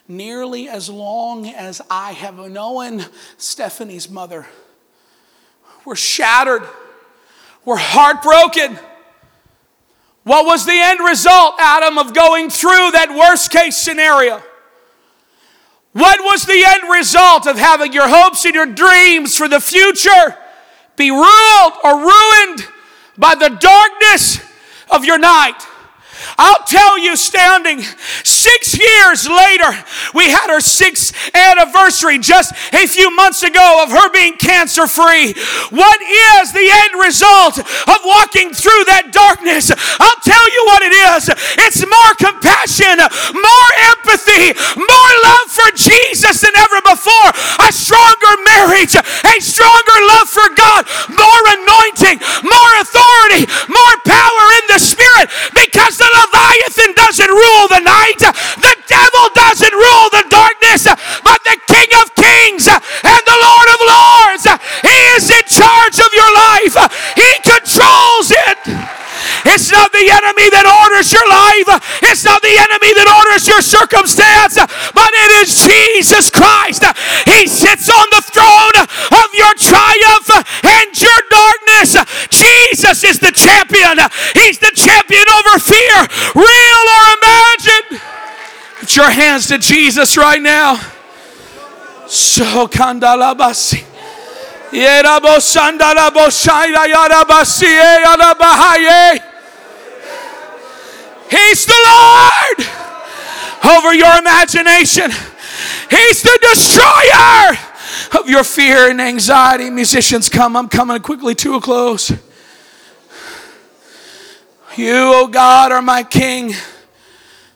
nearly 0.07 0.67
as 0.67 0.89
long 0.89 1.47
as 1.47 1.81
I 1.89 2.13
have 2.13 2.37
known 2.37 3.05
Stephanie's 3.37 4.09
mother. 4.09 4.47
We're 5.85 5.95
shattered. 5.95 6.63
We're 7.63 7.77
heartbroken. 7.77 8.79
What 10.29 10.45
was 10.45 10.63
the 10.63 10.79
end 10.79 10.99
result, 10.99 11.55
Adam, 11.57 11.97
of 11.97 12.13
going 12.13 12.51
through 12.51 12.91
that 12.91 13.09
worst 13.17 13.49
case 13.49 13.75
scenario? 13.75 14.39
What 15.93 16.19
was 16.19 16.45
the 16.45 16.63
end 16.63 16.83
result 16.87 17.47
of 17.47 17.57
having 17.57 17.93
your 17.93 18.07
hopes 18.07 18.45
and 18.45 18.53
your 18.53 18.67
dreams 18.67 19.35
for 19.35 19.47
the 19.47 19.59
future 19.59 20.37
be 20.95 21.09
ruled 21.09 21.73
or 21.83 21.97
ruined 21.97 22.67
by 23.17 23.33
the 23.33 23.49
darkness 23.49 24.39
of 24.91 25.03
your 25.03 25.17
night? 25.17 25.65
I'll 26.37 26.63
tell 26.65 26.97
you, 26.97 27.15
standing 27.15 27.81
six 28.23 28.77
years 28.77 29.27
later, 29.27 29.71
we 30.13 30.29
had 30.29 30.47
her 30.49 30.61
sixth 30.61 31.15
anniversary 31.35 32.19
just 32.19 32.53
a 32.73 32.87
few 32.87 33.13
months 33.15 33.43
ago 33.43 33.83
of 33.83 33.91
her 33.91 34.09
being 34.11 34.35
cancer 34.37 34.87
free. 34.87 35.33
What 35.69 36.01
is 36.01 36.53
the 36.53 36.67
end 36.67 36.99
result 36.99 37.59
of 37.59 37.99
walking 38.03 38.53
through 38.53 38.85
that 38.91 39.11
darkness? 39.11 39.71
I'll 39.71 40.21
tell 40.23 40.47
you 40.49 40.61
what 40.67 40.81
it 40.83 40.93
is 40.93 41.29
it's 41.59 41.81
more 41.85 42.13
compassion, 42.17 42.97
more 43.35 43.69
empathy, 43.93 44.53
more 44.75 45.11
love 45.23 45.47
for 45.49 45.69
Jesus 45.75 46.41
than 46.41 46.55
ever 46.57 46.81
before, 46.83 47.29
a 47.63 47.69
stronger 47.71 48.33
marriage, 48.45 48.95
a 48.97 49.35
stronger 49.41 49.99
love 50.17 50.27
for 50.29 50.47
God, 50.55 50.83
more 51.13 51.43
anointing, 51.61 52.17
more 52.43 52.73
authority, 52.81 53.43
more 53.69 53.95
power 54.05 54.45
in 54.61 54.65
the 54.73 54.81
Spirit 54.81 55.27
because 55.53 55.97
the 55.97 56.08
Leviathan 56.17 56.93
doesn't 56.95 57.29
rule 57.29 57.65
the 57.69 57.83
night, 57.83 58.19
the 58.19 58.75
devil 58.87 59.25
doesn't 59.35 59.73
rule 59.73 60.07
the 60.11 60.25
darkness, 60.29 60.85
but 61.23 61.39
the 61.43 61.57
King 61.67 61.89
of 62.01 62.13
Kings 62.15 62.67
and 62.67 63.23
the 63.25 63.37
Lord 63.41 63.67
of 63.73 63.79
Lords, 63.85 64.45
He 64.81 64.97
is 65.17 65.29
in 65.29 65.45
charge 65.45 65.97
of 65.99 66.11
your 66.13 66.31
life, 66.33 66.75
He 67.15 67.29
controls 67.43 68.31
it. 68.31 68.98
It's 69.49 69.71
not 69.71 69.91
the 69.91 70.05
enemy 70.05 70.47
that 70.53 70.65
orders 70.65 71.09
your 71.09 71.25
life. 71.25 71.81
It's 72.05 72.23
not 72.23 72.41
the 72.41 72.53
enemy 72.53 72.93
that 72.93 73.07
orders 73.09 73.49
your 73.49 73.61
circumstance, 73.65 74.61
but 74.93 75.09
it 75.09 75.29
is 75.41 75.49
Jesus 75.65 76.29
Christ. 76.29 76.85
He 77.25 77.49
sits 77.49 77.89
on 77.89 78.07
the 78.13 78.21
throne 78.21 78.75
of 78.85 79.27
your 79.33 79.53
triumph 79.57 80.29
and 80.61 80.89
your 80.93 81.19
darkness. 81.33 81.97
Jesus 82.29 83.03
is 83.03 83.17
the 83.17 83.33
champion. 83.33 83.97
He's 84.37 84.61
the 84.61 84.71
champion 84.75 85.25
over 85.41 85.55
fear, 85.57 85.97
real 86.37 86.85
or 86.85 87.05
imagined. 87.17 88.01
Put 88.79 88.95
your 88.95 89.09
hands 89.09 89.47
to 89.47 89.57
Jesus 89.57 90.17
right 90.17 90.41
now. 90.41 90.77
So 92.07 92.67
kandalabasi. 92.67 93.89
He's 101.29 101.65
the 101.65 101.79
Lord 101.87 102.67
over 103.75 103.93
your 103.93 104.17
imagination. 104.17 105.11
He's 105.89 106.21
the 106.21 106.39
destroyer 106.41 108.19
of 108.19 108.29
your 108.29 108.43
fear 108.43 108.89
and 108.89 109.01
anxiety. 109.01 109.69
Musicians, 109.69 110.29
come. 110.29 110.55
I'm 110.55 110.69
coming 110.69 110.99
quickly 111.01 111.35
to 111.35 111.55
a 111.55 111.61
close. 111.61 112.11
You, 114.75 114.93
O 114.93 115.23
oh 115.23 115.27
God, 115.27 115.71
are 115.71 115.81
my 115.81 116.03
King 116.03 116.53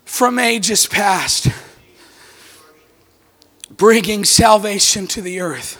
from 0.03 0.37
ages 0.37 0.85
past, 0.85 1.47
bringing 3.69 4.25
salvation 4.25 5.07
to 5.07 5.21
the 5.21 5.39
earth. 5.39 5.79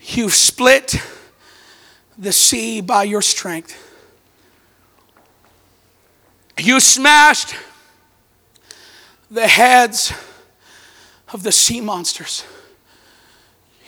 You've 0.00 0.34
split 0.34 0.96
the 2.16 2.32
sea 2.32 2.80
by 2.80 3.04
your 3.04 3.22
strength. 3.22 3.89
You 6.60 6.78
smashed 6.78 7.54
the 9.30 9.48
heads 9.48 10.12
of 11.32 11.42
the 11.42 11.52
sea 11.52 11.80
monsters. 11.80 12.44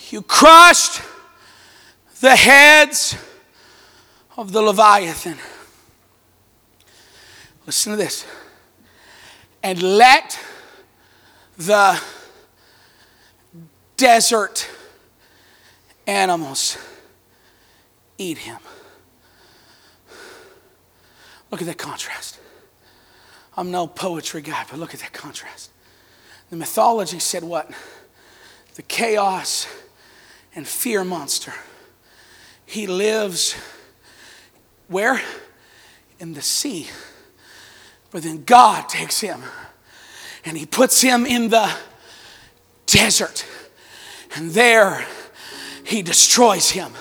You 0.08 0.22
crushed 0.22 1.02
the 2.20 2.34
heads 2.34 3.16
of 4.36 4.52
the 4.52 4.62
Leviathan. 4.62 5.36
Listen 7.66 7.92
to 7.92 7.96
this. 7.96 8.24
And 9.62 9.82
let 9.82 10.38
the 11.58 12.00
desert 13.96 14.68
animals 16.06 16.78
eat 18.18 18.38
him. 18.38 18.58
Look 21.50 21.60
at 21.60 21.66
that 21.66 21.78
contrast. 21.78 22.38
I'm 23.56 23.70
no 23.70 23.86
poetry 23.86 24.42
guy, 24.42 24.64
but 24.70 24.78
look 24.78 24.94
at 24.94 25.00
that 25.00 25.12
contrast. 25.12 25.70
The 26.50 26.56
mythology 26.56 27.18
said 27.18 27.44
what? 27.44 27.70
The 28.74 28.82
chaos 28.82 29.66
and 30.54 30.66
fear 30.66 31.04
monster. 31.04 31.52
He 32.64 32.86
lives 32.86 33.56
where? 34.88 35.20
In 36.18 36.34
the 36.34 36.42
sea. 36.42 36.88
But 38.10 38.22
then 38.22 38.44
God 38.44 38.88
takes 38.88 39.20
him 39.20 39.42
and 40.44 40.56
he 40.56 40.66
puts 40.66 41.00
him 41.00 41.26
in 41.26 41.48
the 41.48 41.70
desert. 42.86 43.46
And 44.34 44.50
there 44.52 45.06
he 45.84 46.02
destroys 46.02 46.70
him. 46.70 46.92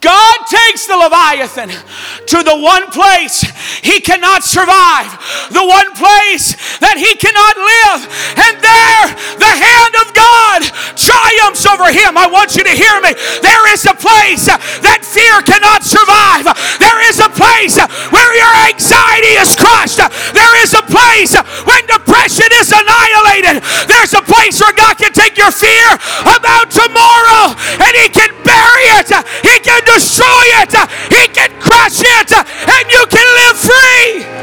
God 0.00 0.36
takes 0.46 0.86
the 0.86 0.94
Leviathan 0.94 1.74
to 1.74 2.38
the 2.46 2.54
one 2.54 2.86
place 2.94 3.42
he 3.82 3.98
cannot 3.98 4.46
survive, 4.46 5.10
the 5.50 5.64
one 5.64 5.90
place 5.98 6.54
that 6.78 6.94
he 6.94 7.18
cannot 7.18 7.54
live. 7.58 8.00
And 8.38 8.54
there, 8.62 9.04
the 9.42 9.54
hand 9.58 9.94
of 9.98 10.06
God 10.14 10.60
triumphs 10.94 11.66
over 11.66 11.90
him, 11.90 12.14
I 12.14 12.30
want 12.30 12.54
you 12.54 12.62
to 12.62 12.74
hear 12.74 12.94
me. 13.02 13.10
There 13.42 13.64
is 13.74 13.90
a 13.90 13.96
place 13.98 14.46
that 14.46 15.02
fear 15.02 15.42
cannot 15.42 15.82
survive. 15.82 16.46
There 16.78 17.00
is 17.10 17.18
a 17.18 17.30
place 17.34 17.80
where 18.14 18.32
your 18.38 18.54
anxiety 18.70 19.34
is 19.34 19.58
crushed. 19.58 19.98
There 19.98 20.54
is 20.62 20.78
a 20.78 20.84
place 20.86 21.34
when 21.66 21.82
depression 21.90 22.46
is 22.62 22.70
annihilated. 22.70 23.66
There's 23.90 24.14
a 24.14 24.22
place 24.22 24.62
where 24.62 24.74
God 24.78 24.94
can 24.94 25.10
take 25.10 25.34
your 25.34 25.50
fear 25.50 25.98
about 26.22 26.70
tomorrow 26.70 27.56
and 27.82 27.92
He 27.98 28.12
can 28.14 28.30
bury 28.46 28.86
it, 29.00 29.10
He 29.42 29.56
can 29.64 29.82
destroy 29.94 30.44
it, 30.62 30.72
He 31.10 31.28
can 31.28 31.50
crush 31.60 32.00
it, 32.00 32.32
and 32.32 32.84
you 32.90 33.06
can 33.06 33.26
live 33.40 33.58
free. 33.68 34.38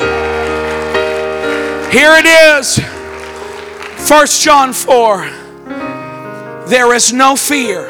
Here 1.95 2.13
it 2.17 2.25
is. 2.25 2.77
1 4.09 4.27
John 4.27 4.73
4. 4.73 5.29
There 6.67 6.93
is 6.93 7.13
no 7.13 7.35
fear 7.35 7.89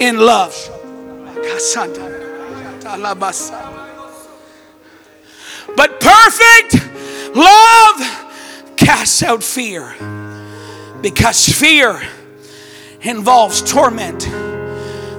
in 0.00 0.18
love. 0.18 0.54
But 5.76 6.00
perfect 6.00 6.74
love 7.34 8.76
casts 8.76 9.22
out 9.22 9.42
fear 9.42 9.94
because 11.02 11.46
fear 11.48 12.00
involves 13.02 13.62
torment. 13.62 14.45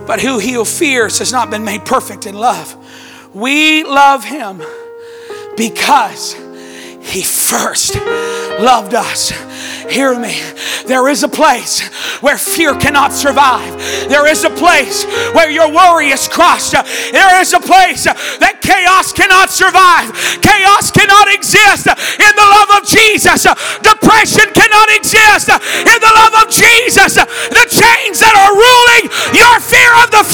But 0.08 0.22
who 0.22 0.40
he 0.40 0.54
who 0.54 0.66
fears 0.66 1.20
has 1.20 1.32
not 1.32 1.52
been 1.52 1.64
made 1.64 1.86
perfect 1.86 2.26
in 2.26 2.36
love. 2.36 2.76
We 3.34 3.84
love 3.84 4.24
him 4.24 4.64
because 5.58 6.34
he 7.02 7.22
first 7.22 7.96
loved 8.60 8.94
us. 8.94 9.32
Hear 9.90 10.18
me. 10.18 10.40
There 10.86 11.08
is 11.08 11.24
a 11.24 11.28
place 11.28 11.88
where 12.22 12.38
fear 12.38 12.76
cannot 12.76 13.14
survive. 13.14 13.78
There 14.10 14.28
is 14.28 14.44
a 14.44 14.50
place 14.50 15.06
where 15.34 15.50
your 15.50 15.72
worry 15.72 16.10
is 16.10 16.28
crushed. 16.28 16.72
There 16.72 17.42
is 17.42 17.54
a 17.54 17.60
place 17.60 18.06
that 18.06 18.60
chaos 18.62 19.14
cannot 19.14 19.50
survive. 19.50 20.12
Chaos 20.42 20.57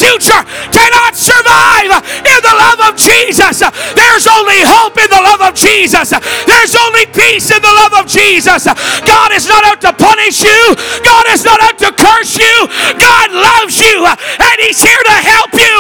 future 0.04 0.44
cannot 0.76 1.16
survive 1.16 2.04
in 2.28 2.40
the 2.44 2.56
love 2.60 2.92
of 2.92 2.94
Jesus. 3.00 3.64
There's 3.96 4.28
only 4.28 4.60
hope 4.60 5.00
in 5.00 5.08
the 5.08 5.24
love 5.24 5.40
of 5.40 5.54
Jesus. 5.56 6.12
There's 6.44 6.76
only 6.76 7.08
peace 7.08 7.48
in 7.48 7.62
the 7.64 7.76
love 7.88 8.04
of 8.04 8.06
Jesus. 8.12 8.68
God 9.08 9.32
is 9.32 9.48
not 9.48 9.64
out 9.64 9.80
to 9.88 9.94
punish 9.96 10.44
you. 10.44 10.76
God 11.08 11.26
is 11.32 11.48
not 11.48 11.64
out 11.64 11.80
to 11.80 11.92
curse 11.96 12.36
you. 12.36 12.56
God 13.00 13.32
loves 13.32 13.80
you 13.80 14.04
and 14.04 14.58
He's 14.60 14.84
here 14.84 15.04
to 15.04 15.18
help 15.24 15.56
you. 15.56 15.78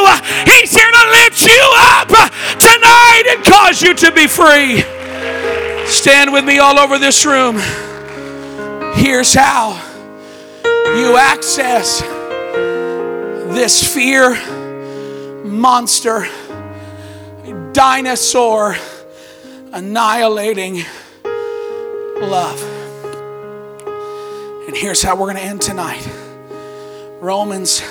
He's 0.47 0.71
here 0.71 0.91
to 0.91 1.03
lift 1.19 1.43
you 1.43 1.63
up 1.99 2.07
tonight 2.59 3.24
and 3.28 3.43
cause 3.43 3.82
you 3.82 3.93
to 3.93 4.11
be 4.11 4.28
free. 4.28 4.84
Stand 5.88 6.32
with 6.32 6.45
me 6.45 6.59
all 6.59 6.80
over 6.80 6.97
this 6.97 7.26
room. 7.26 7.59
Here's 8.95 9.34
how 9.34 9.82
you 10.63 11.17
access 11.17 12.01
this 13.54 13.93
fear 13.93 14.34
monster, 15.45 16.28
dinosaur, 17.72 18.76
annihilating 19.72 20.84
love. 22.20 22.60
And 24.68 24.76
here's 24.76 25.04
how 25.04 25.16
we're 25.16 25.32
going 25.32 25.38
to 25.38 25.43
end 25.43 25.62
tonight 25.62 26.08
Romans 27.20 27.82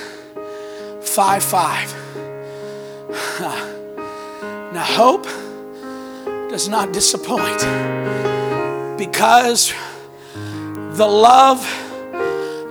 5 1.02 1.42
5. 1.42 1.94
Now, 4.72 4.84
hope 4.84 5.24
does 6.50 6.68
not 6.68 6.92
disappoint 6.92 7.60
because 8.98 9.72
the 10.34 11.06
love 11.06 11.64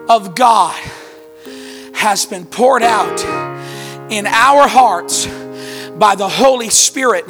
of 0.09 0.35
God 0.35 0.77
has 1.93 2.25
been 2.25 2.45
poured 2.45 2.83
out 2.83 3.19
in 4.11 4.25
our 4.25 4.67
hearts 4.67 5.27
by 5.97 6.15
the 6.15 6.27
Holy 6.27 6.69
Spirit 6.69 7.29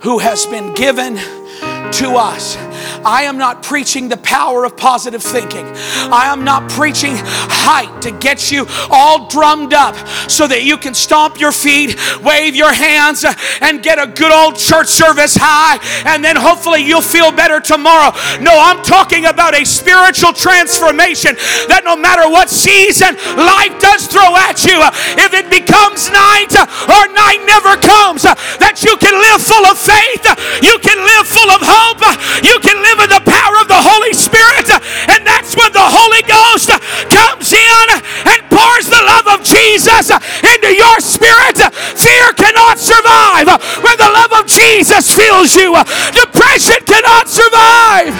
who 0.00 0.18
has 0.18 0.46
been 0.46 0.74
given 0.74 1.16
to 1.16 2.14
us. 2.16 2.56
I 3.04 3.24
am 3.24 3.36
not 3.38 3.62
preaching 3.62 4.08
the 4.08 4.16
power 4.18 4.64
of 4.64 4.76
positive 4.76 5.22
thinking. 5.22 5.66
I 6.10 6.32
am 6.32 6.44
not 6.44 6.70
preaching 6.70 7.12
hype 7.16 8.00
to 8.02 8.10
get 8.10 8.50
you 8.50 8.66
all 8.90 9.28
drummed 9.28 9.74
up 9.74 9.94
so 10.28 10.46
that 10.48 10.64
you 10.64 10.76
can 10.76 10.94
stomp 10.94 11.38
your 11.38 11.52
feet, 11.52 11.96
wave 12.22 12.56
your 12.56 12.72
hands, 12.72 13.24
and 13.60 13.82
get 13.82 13.98
a 14.00 14.06
good 14.06 14.32
old 14.32 14.56
church 14.56 14.88
service 14.88 15.36
high, 15.36 15.76
and 16.08 16.24
then 16.24 16.36
hopefully 16.36 16.80
you'll 16.80 17.04
feel 17.04 17.30
better 17.30 17.60
tomorrow. 17.60 18.12
No, 18.40 18.52
I'm 18.56 18.82
talking 18.82 19.26
about 19.26 19.54
a 19.54 19.64
spiritual 19.64 20.32
transformation 20.32 21.36
that 21.68 21.84
no 21.84 21.96
matter 21.96 22.24
what 22.28 22.48
season 22.48 23.16
life 23.36 23.76
does 23.80 24.08
throw 24.08 24.32
at 24.48 24.64
you, 24.64 24.80
if 25.20 25.36
it 25.36 25.52
becomes 25.52 26.08
night 26.08 26.52
or 26.88 27.02
night 27.12 27.44
never 27.44 27.76
comes, 27.80 28.24
that 28.24 28.80
you 28.80 28.96
can 28.96 29.12
live 29.12 29.40
full 29.44 29.64
of 29.68 29.76
faith, 29.76 30.24
you 30.64 30.76
can 30.80 30.98
live 31.00 31.26
full 31.28 31.50
of 31.52 31.60
hope, 31.60 32.00
you 32.44 32.56
can 32.64 32.80
live 32.80 32.93
in 33.00 33.10
the 33.10 33.24
power 33.24 33.56
of 33.60 33.68
the 33.68 33.80
Holy 33.80 34.12
Spirit, 34.12 34.68
and 35.10 35.26
that's 35.26 35.56
when 35.56 35.72
the 35.72 35.82
Holy 35.82 36.22
Ghost 36.26 36.70
comes 37.10 37.52
in 37.52 37.86
and 38.28 38.40
pours 38.50 38.86
the 38.86 39.02
love 39.02 39.26
of 39.38 39.44
Jesus 39.44 40.10
into 40.42 40.70
your 40.74 40.98
spirit. 41.00 41.58
Fear 41.98 42.32
cannot 42.34 42.78
survive 42.78 43.46
when 43.82 43.96
the 43.98 44.10
love 44.10 44.32
of 44.40 44.46
Jesus 44.46 45.10
fills 45.14 45.56
you. 45.56 45.74
Depression 46.12 46.80
cannot 46.86 47.28
survive. 47.28 48.14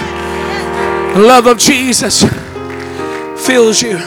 The 1.15 1.21
love 1.21 1.47
of 1.47 1.57
Jesus 1.57 2.23
fills 3.45 3.81
you. 3.81 3.99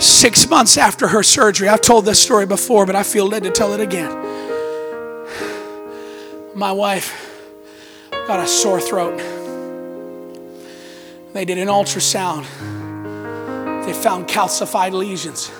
Six 0.00 0.48
months 0.48 0.78
after 0.78 1.08
her 1.08 1.24
surgery, 1.24 1.68
I've 1.68 1.80
told 1.80 2.04
this 2.04 2.22
story 2.22 2.46
before, 2.46 2.86
but 2.86 2.94
I 2.94 3.02
feel 3.02 3.26
led 3.26 3.42
to 3.42 3.50
tell 3.50 3.72
it 3.72 3.80
again. 3.80 4.12
My 6.54 6.70
wife 6.72 7.12
got 8.10 8.40
a 8.40 8.46
sore 8.46 8.80
throat. 8.80 9.37
They 11.38 11.44
did 11.44 11.58
an 11.58 11.68
ultrasound. 11.68 12.46
They 13.86 13.92
found 13.92 14.26
calcified 14.26 14.90
lesions 14.90 15.52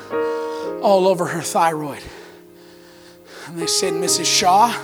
all 0.83 1.07
over 1.07 1.25
her 1.27 1.41
thyroid. 1.41 2.03
And 3.47 3.61
they 3.61 3.69
said, 3.69 3.93
Mrs. 3.93 4.25
Shaw, 4.25 4.77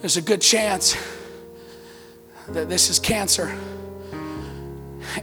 there's 0.00 0.16
a 0.16 0.20
good 0.20 0.40
chance 0.40 0.96
that 2.48 2.68
this 2.68 2.90
is 2.90 2.98
cancer. 2.98 3.56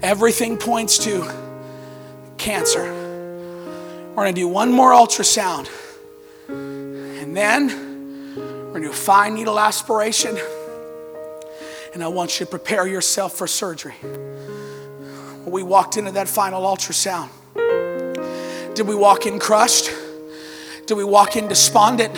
Everything 0.02 0.56
points 0.56 0.98
to 1.00 1.30
cancer. 2.38 2.94
We're 4.12 4.24
going 4.24 4.36
to 4.36 4.40
do 4.42 4.48
one 4.48 4.72
more 4.72 4.94
ultrasound. 4.94 5.68
And 6.48 7.36
then 7.36 7.68
we're 8.38 8.70
going 8.70 8.84
to 8.84 8.88
do 8.88 8.92
a 8.92 8.94
fine 8.94 9.34
needle 9.34 9.60
aspiration 9.60 10.38
and 11.98 12.04
I 12.04 12.10
want 12.10 12.40
you 12.40 12.46
to 12.46 12.50
prepare 12.52 12.86
yourself 12.86 13.34
for 13.34 13.48
surgery. 13.48 13.96
When 13.96 15.52
we 15.52 15.64
walked 15.64 15.98
into 15.98 16.12
that 16.12 16.28
final 16.28 16.62
ultrasound, 16.62 17.30
did 18.76 18.88
we 18.88 18.94
walk 18.94 19.26
in 19.26 19.40
crushed? 19.40 19.90
Did 20.86 20.94
we 20.94 21.04
walk 21.04 21.36
in 21.36 21.48
despondent? 21.48 22.14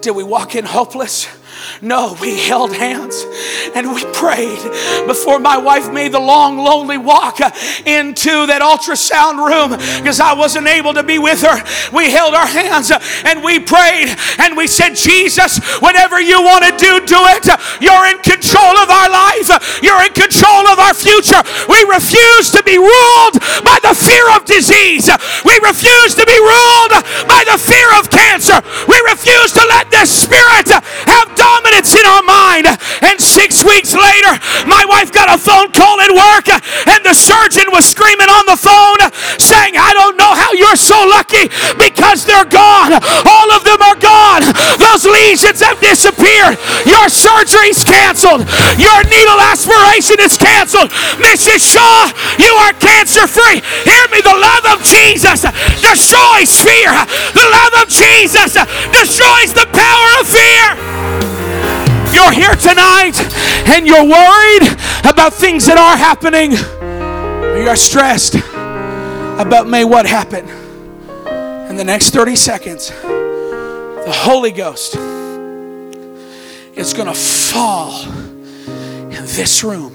Did 0.00 0.12
we 0.12 0.24
walk 0.24 0.56
in 0.56 0.64
hopeless? 0.64 1.28
No, 1.82 2.16
we 2.20 2.38
held 2.38 2.74
hands 2.74 3.24
and 3.74 3.92
we 3.92 4.04
prayed 4.12 4.60
before 5.06 5.38
my 5.38 5.56
wife 5.56 5.92
made 5.92 6.12
the 6.12 6.20
long, 6.20 6.58
lonely 6.58 6.98
walk 6.98 7.40
into 7.84 8.46
that 8.48 8.62
ultrasound 8.64 9.36
room 9.36 9.76
because 10.00 10.20
I 10.20 10.32
wasn't 10.32 10.66
able 10.66 10.94
to 10.94 11.02
be 11.02 11.18
with 11.18 11.42
her. 11.42 11.60
We 11.92 12.10
held 12.10 12.34
our 12.34 12.46
hands 12.46 12.90
and 13.24 13.44
we 13.44 13.60
prayed 13.60 14.16
and 14.38 14.56
we 14.56 14.66
said, 14.66 14.94
Jesus, 14.96 15.60
whatever 15.80 16.20
you 16.20 16.40
want 16.42 16.64
to 16.64 16.72
do, 16.76 17.04
do 17.04 17.20
it. 17.36 17.44
You're 17.80 18.08
in 18.08 18.18
control 18.24 18.76
of 18.80 18.88
our 18.88 19.10
life, 19.10 19.80
you're 19.82 20.00
in 20.00 20.12
control 20.16 20.66
of 20.72 20.80
our 20.80 20.94
future. 20.94 21.40
We 21.68 21.84
refuse 21.92 22.50
to 22.56 22.62
be 22.64 22.78
ruled 22.78 23.36
by 23.62 23.78
the 23.84 23.92
fear 23.92 24.24
of 24.34 24.44
disease, 24.44 25.12
we 25.44 25.60
refuse 25.60 26.16
to 26.16 26.24
be 26.24 26.38
ruled 26.40 27.04
by 27.28 27.44
the 27.44 27.60
fear 27.60 27.88
of 28.00 28.08
cancer. 28.10 28.58
We 28.88 28.96
refuse 29.12 29.52
to 29.52 29.64
let 29.68 29.90
this 29.90 30.08
spirit 30.10 30.68
have 30.72 31.28
dominance 31.46 31.94
in 31.94 32.02
our 32.02 32.24
mind. 32.26 32.66
And 33.06 33.16
six 33.22 33.62
weeks 33.62 33.94
later, 33.94 34.32
my 34.66 34.82
wife 34.90 35.14
got 35.14 35.30
a 35.30 35.38
phone 35.38 35.70
call 35.70 36.02
at 36.02 36.10
work, 36.10 36.50
and 36.50 37.00
the 37.06 37.14
surgeon 37.14 37.70
was 37.70 37.86
screaming 37.86 38.28
on 38.28 38.44
the 38.50 38.58
phone, 38.58 39.00
saying, 39.38 39.78
I 39.78 39.94
don't 39.94 40.18
know 40.18 40.32
how 40.34 40.50
you're 40.58 40.80
so 40.80 40.98
lucky 41.06 41.46
because 41.78 42.26
they're 42.26 42.48
gone. 42.48 42.98
All 43.26 43.48
of 43.54 43.62
them 43.62 43.80
are 43.82 43.98
gone. 43.98 44.42
Those 44.78 45.06
lesions 45.06 45.62
have 45.62 45.78
disappeared. 45.78 46.58
Your 46.86 47.06
surgery 47.08 47.36
surgery's 47.36 47.84
canceled. 47.84 48.40
Your 48.78 49.00
needle 49.04 49.40
aspiration 49.40 50.16
is 50.20 50.36
canceled. 50.36 50.90
Mrs. 51.20 51.60
Shaw, 51.60 52.12
you 52.38 52.52
are 52.54 52.72
cancer 52.74 53.26
free. 53.26 53.60
Hear 53.84 54.04
me, 54.10 54.20
the 54.20 54.36
love 54.36 54.78
of 54.78 54.84
Jesus 54.84 55.42
destroys 55.80 56.52
fear. 56.62 56.92
The 57.34 57.46
love 57.50 57.82
of 57.82 57.88
Jesus 57.88 58.54
destroys 58.92 59.52
the 59.52 59.68
power 59.72 60.20
of 60.20 60.26
fear. 60.26 60.95
You're 62.16 62.32
here 62.32 62.54
tonight 62.56 63.20
and 63.68 63.86
you're 63.86 64.02
worried 64.02 64.62
about 65.04 65.34
things 65.34 65.66
that 65.66 65.76
are 65.76 65.98
happening. 65.98 66.52
You're 67.62 67.76
stressed 67.76 68.36
about 68.36 69.68
may 69.68 69.84
what 69.84 70.06
happen. 70.06 70.48
In 71.68 71.76
the 71.76 71.84
next 71.84 72.14
30 72.14 72.34
seconds, 72.36 72.88
the 72.88 74.12
Holy 74.14 74.50
Ghost 74.50 74.96
is 76.74 76.94
going 76.94 77.08
to 77.08 77.14
fall 77.14 78.02
in 78.08 79.10
this 79.10 79.62
room. 79.62 79.92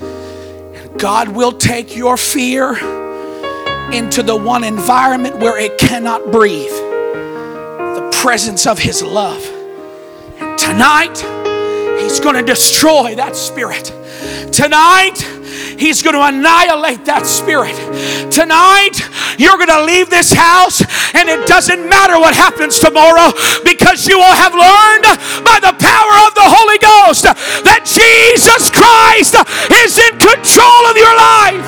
And 0.00 0.96
God 0.96 1.26
will 1.26 1.50
take 1.50 1.96
your 1.96 2.16
fear 2.16 2.74
into 3.92 4.22
the 4.22 4.36
one 4.36 4.62
environment 4.62 5.38
where 5.38 5.58
it 5.58 5.76
cannot 5.76 6.30
breathe 6.30 6.70
the 6.70 8.10
presence 8.12 8.64
of 8.64 8.78
His 8.78 9.02
love. 9.02 9.44
And 10.38 10.56
tonight, 10.56 11.24
He's 12.08 12.20
going 12.20 12.36
to 12.36 12.42
destroy 12.42 13.14
that 13.16 13.36
spirit. 13.36 13.92
Tonight, 14.50 15.20
He's 15.76 16.00
going 16.00 16.16
to 16.16 16.24
annihilate 16.24 17.04
that 17.04 17.28
spirit. 17.28 17.76
Tonight, 18.32 18.96
you're 19.36 19.60
going 19.60 19.68
to 19.68 19.84
leave 19.84 20.08
this 20.08 20.32
house, 20.32 20.80
and 21.12 21.28
it 21.28 21.44
doesn't 21.46 21.84
matter 21.84 22.16
what 22.16 22.32
happens 22.32 22.80
tomorrow 22.80 23.28
because 23.60 24.08
you 24.08 24.16
will 24.16 24.32
have 24.40 24.56
learned 24.56 25.04
by 25.44 25.60
the 25.60 25.76
power 25.76 26.14
of 26.24 26.32
the 26.32 26.48
Holy 26.48 26.80
Ghost 26.80 27.28
that 27.68 27.84
Jesus 27.84 28.72
Christ 28.72 29.36
is 29.84 30.00
in 30.00 30.16
control 30.16 30.82
of 30.88 30.96
your 30.96 31.12
life. 31.12 31.60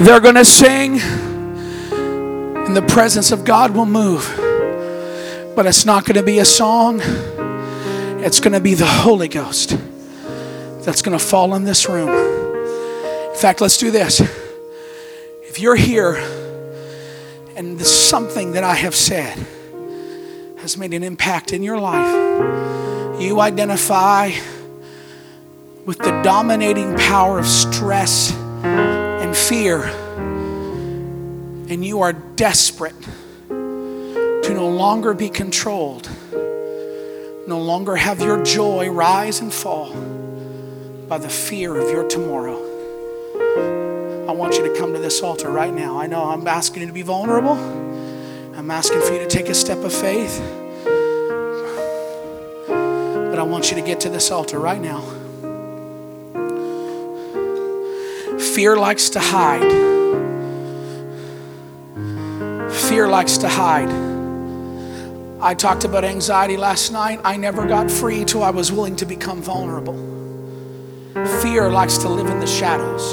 They're 0.00 0.20
going 0.20 0.40
to 0.40 0.48
sing, 0.48 0.98
and 2.66 2.76
the 2.76 2.82
presence 2.82 3.32
of 3.32 3.44
God 3.44 3.70
will 3.74 3.86
move. 3.86 4.30
But 5.54 5.66
it's 5.66 5.86
not 5.86 6.04
going 6.04 6.16
to 6.16 6.22
be 6.22 6.40
a 6.40 6.44
song. 6.44 7.00
It's 8.20 8.40
going 8.40 8.52
to 8.52 8.60
be 8.60 8.74
the 8.74 8.86
Holy 8.86 9.28
Ghost 9.28 9.78
that's 10.84 11.00
going 11.00 11.16
to 11.16 11.24
fall 11.24 11.54
in 11.54 11.64
this 11.64 11.88
room. 11.88 12.08
In 12.08 13.36
fact, 13.36 13.60
let's 13.60 13.76
do 13.76 13.90
this. 13.90 14.20
If 15.48 15.60
you're 15.60 15.76
here 15.76 16.16
and 17.56 17.80
something 17.80 18.52
that 18.52 18.64
I 18.64 18.74
have 18.74 18.94
said 18.94 19.38
has 20.58 20.76
made 20.76 20.92
an 20.92 21.02
impact 21.02 21.52
in 21.52 21.62
your 21.62 21.78
life, 21.78 23.20
you 23.20 23.40
identify 23.40 24.32
with 25.86 25.98
the 25.98 26.20
dominating 26.22 26.96
power 26.96 27.38
of 27.38 27.46
stress 27.46 28.32
and 28.62 29.36
fear, 29.36 29.84
and 31.68 31.84
you 31.84 32.00
are 32.00 32.12
desperate 32.12 33.00
to 33.48 34.50
no 34.54 34.68
longer 34.68 35.14
be 35.14 35.28
controlled 35.28 36.08
no 37.46 37.60
longer 37.60 37.94
have 37.94 38.20
your 38.20 38.42
joy 38.42 38.90
rise 38.90 39.40
and 39.40 39.52
fall 39.52 39.94
by 41.08 41.18
the 41.18 41.28
fear 41.28 41.76
of 41.76 41.88
your 41.90 42.08
tomorrow. 42.08 42.56
I 44.28 44.32
want 44.32 44.54
you 44.54 44.64
to 44.64 44.76
come 44.76 44.92
to 44.94 44.98
this 44.98 45.22
altar 45.22 45.48
right 45.48 45.72
now. 45.72 46.00
I 46.00 46.08
know 46.08 46.24
I'm 46.24 46.46
asking 46.48 46.82
you 46.82 46.88
to 46.88 46.92
be 46.92 47.02
vulnerable. 47.02 47.54
I'm 48.56 48.70
asking 48.70 49.00
for 49.02 49.12
you 49.12 49.20
to 49.20 49.28
take 49.28 49.48
a 49.48 49.54
step 49.54 49.78
of 49.84 49.92
faith. 49.92 50.40
But 52.66 53.38
I 53.38 53.42
want 53.42 53.70
you 53.70 53.76
to 53.76 53.82
get 53.82 54.00
to 54.00 54.08
this 54.10 54.32
altar 54.32 54.58
right 54.58 54.80
now. 54.80 55.02
Fear 58.38 58.76
likes 58.76 59.10
to 59.10 59.20
hide. 59.20 59.95
Fear 62.96 63.08
likes 63.08 63.36
to 63.36 63.46
hide. 63.46 63.90
I 65.38 65.52
talked 65.52 65.84
about 65.84 66.02
anxiety 66.02 66.56
last 66.56 66.92
night. 66.92 67.20
I 67.24 67.36
never 67.36 67.66
got 67.66 67.90
free 67.90 68.24
till 68.24 68.42
I 68.42 68.48
was 68.48 68.72
willing 68.72 68.96
to 68.96 69.04
become 69.04 69.42
vulnerable. 69.42 69.92
Fear 71.42 71.68
likes 71.68 71.98
to 71.98 72.08
live 72.08 72.26
in 72.30 72.40
the 72.40 72.46
shadows. 72.46 73.12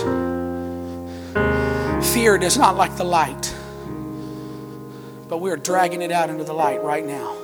Fear 2.13 2.37
does 2.37 2.57
not 2.57 2.77
like 2.77 2.95
the 2.95 3.03
light. 3.03 3.53
But 5.27 5.39
we're 5.39 5.57
dragging 5.57 6.01
it 6.01 6.13
out 6.13 6.29
into 6.29 6.45
the 6.45 6.53
light 6.53 6.81
right 6.81 7.05
now. 7.05 7.35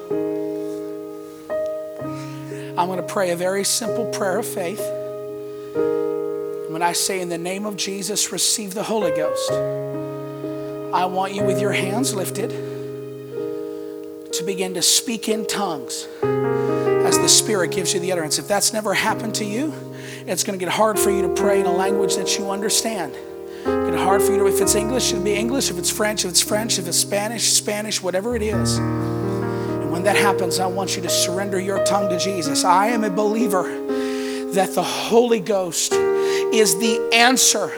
I'm 2.78 2.88
going 2.88 3.02
to 3.02 3.06
pray 3.06 3.32
a 3.32 3.36
very 3.36 3.66
simple 3.66 4.06
prayer 4.12 4.40
of 4.40 4.46
faith. 4.46 4.80
When 6.72 6.82
I 6.82 6.94
say, 6.94 7.20
in 7.20 7.28
the 7.28 7.38
name 7.38 7.66
of 7.66 7.76
Jesus, 7.76 8.32
receive 8.32 8.76
the 8.76 8.84
Holy 8.84 9.12
Ghost, 9.12 9.52
I 10.92 11.06
want 11.06 11.36
you 11.36 11.44
with 11.44 11.62
your 11.62 11.72
hands 11.72 12.16
lifted 12.16 12.50
to 12.50 14.44
begin 14.44 14.74
to 14.74 14.82
speak 14.82 15.30
in 15.30 15.46
tongues 15.46 16.08
as 16.24 17.20
the 17.20 17.30
Spirit 17.30 17.72
gives 17.72 17.94
you 17.94 18.00
the 18.00 18.12
utterance. 18.12 18.40
If 18.40 18.48
that's 18.48 18.74
never 18.74 18.96
happened 18.96 19.36
to 19.36 19.46
you, 19.46 19.72
it's 20.26 20.44
going 20.44 20.58
to 20.58 20.66
get 20.66 20.74
hard 20.74 20.98
for 20.98 21.12
you 21.12 21.22
to 21.22 21.30
pray 21.30 21.60
in 21.60 21.68
a 21.68 21.72
language 21.72 22.16
that 22.16 22.40
you 22.40 22.50
understand. 22.50 23.14
Get 23.66 23.94
hard 23.94 24.24
for 24.24 24.32
you 24.32 24.40
to, 24.40 24.48
if 24.48 24.60
it's 24.62 24.74
English, 24.74 25.12
it'll 25.12 25.24
be 25.24 25.36
English. 25.36 25.70
If 25.70 25.78
it's 25.78 25.92
French, 25.92 26.26
if 26.26 26.32
it's 26.32 26.42
French. 26.42 26.80
If 26.80 26.88
it's 26.88 26.98
Spanish, 26.98 27.52
Spanish, 27.52 28.02
whatever 28.02 28.36
it 28.36 28.42
is. 28.42 28.78
And 28.80 29.92
when 29.92 30.04
that 30.06 30.16
happens, 30.16 30.60
I 30.60 30.66
want 30.66 30.96
you 30.96 31.04
to 31.04 31.10
surrender 31.10 31.60
your 31.60 31.84
tongue 31.86 32.10
to 32.10 32.18
Jesus. 32.18 32.64
I 32.64 32.88
am 32.88 33.04
a 33.04 33.12
believer 33.12 33.64
that 34.54 34.74
the 34.74 34.84
Holy 34.84 35.40
Ghost 35.40 35.94
is 35.94 36.80
the 36.80 37.10
answer 37.14 37.72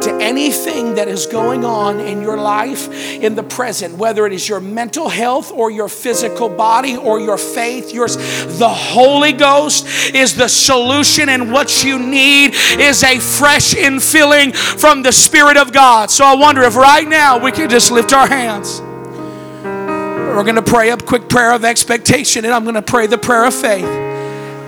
to 0.00 0.14
anything 0.20 0.94
that 0.94 1.08
is 1.08 1.26
going 1.26 1.64
on 1.64 2.00
in 2.00 2.22
your 2.22 2.36
life 2.36 2.90
in 2.92 3.34
the 3.34 3.42
present, 3.42 3.96
whether 3.96 4.26
it 4.26 4.32
is 4.32 4.48
your 4.48 4.60
mental 4.60 5.08
health 5.08 5.50
or 5.52 5.70
your 5.70 5.88
physical 5.88 6.48
body 6.48 6.96
or 6.96 7.20
your 7.20 7.38
faith, 7.38 7.92
yours. 7.92 8.16
The 8.58 8.68
Holy 8.68 9.32
Ghost 9.32 9.86
is 10.14 10.36
the 10.36 10.48
solution, 10.48 11.28
and 11.28 11.52
what 11.52 11.84
you 11.84 11.98
need 11.98 12.54
is 12.54 13.02
a 13.02 13.18
fresh 13.18 13.74
infilling 13.74 14.54
from 14.54 15.02
the 15.02 15.12
Spirit 15.12 15.56
of 15.56 15.72
God. 15.72 16.10
So 16.10 16.24
I 16.24 16.34
wonder 16.34 16.62
if 16.62 16.76
right 16.76 17.06
now 17.06 17.38
we 17.38 17.52
can 17.52 17.68
just 17.68 17.90
lift 17.90 18.12
our 18.12 18.28
hands. 18.28 18.80
We're 18.80 20.44
going 20.44 20.56
to 20.56 20.62
pray 20.62 20.90
a 20.90 20.96
quick 20.96 21.28
prayer 21.28 21.52
of 21.52 21.64
expectation, 21.64 22.44
and 22.44 22.54
I'm 22.54 22.62
going 22.62 22.74
to 22.76 22.82
pray 22.82 23.06
the 23.06 23.18
prayer 23.18 23.44
of 23.44 23.54
faith. 23.54 23.88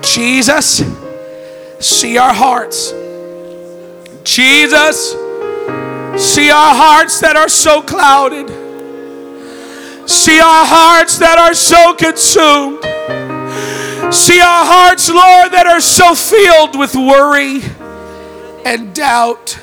Jesus, 0.02 0.82
see 1.78 2.18
our 2.18 2.34
hearts. 2.34 2.92
Jesus, 4.24 5.12
see 6.16 6.50
our 6.50 6.74
hearts 6.74 7.20
that 7.20 7.34
are 7.36 7.48
so 7.48 7.82
clouded. 7.82 8.48
See 10.08 10.38
our 10.40 10.64
hearts 10.66 11.18
that 11.18 11.38
are 11.38 11.54
so 11.54 11.94
consumed. 11.94 12.82
See 14.12 14.40
our 14.40 14.64
hearts, 14.64 15.08
Lord, 15.08 15.52
that 15.52 15.66
are 15.66 15.80
so 15.80 16.14
filled 16.14 16.78
with 16.78 16.94
worry 16.94 17.62
and 18.64 18.94
doubt 18.94 19.58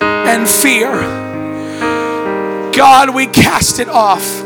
and 0.00 0.48
fear. 0.48 0.90
God, 2.72 3.14
we 3.14 3.26
cast 3.26 3.78
it 3.78 3.88
off. 3.88 4.42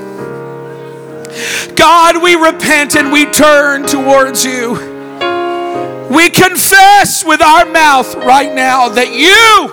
God, 1.76 2.22
we 2.22 2.34
repent 2.34 2.96
and 2.96 3.12
we 3.12 3.26
turn 3.26 3.86
towards 3.86 4.44
you. 4.44 4.95
We 6.10 6.30
confess 6.30 7.24
with 7.24 7.42
our 7.42 7.64
mouth 7.64 8.14
right 8.14 8.54
now 8.54 8.88
that 8.90 9.12
you 9.12 9.72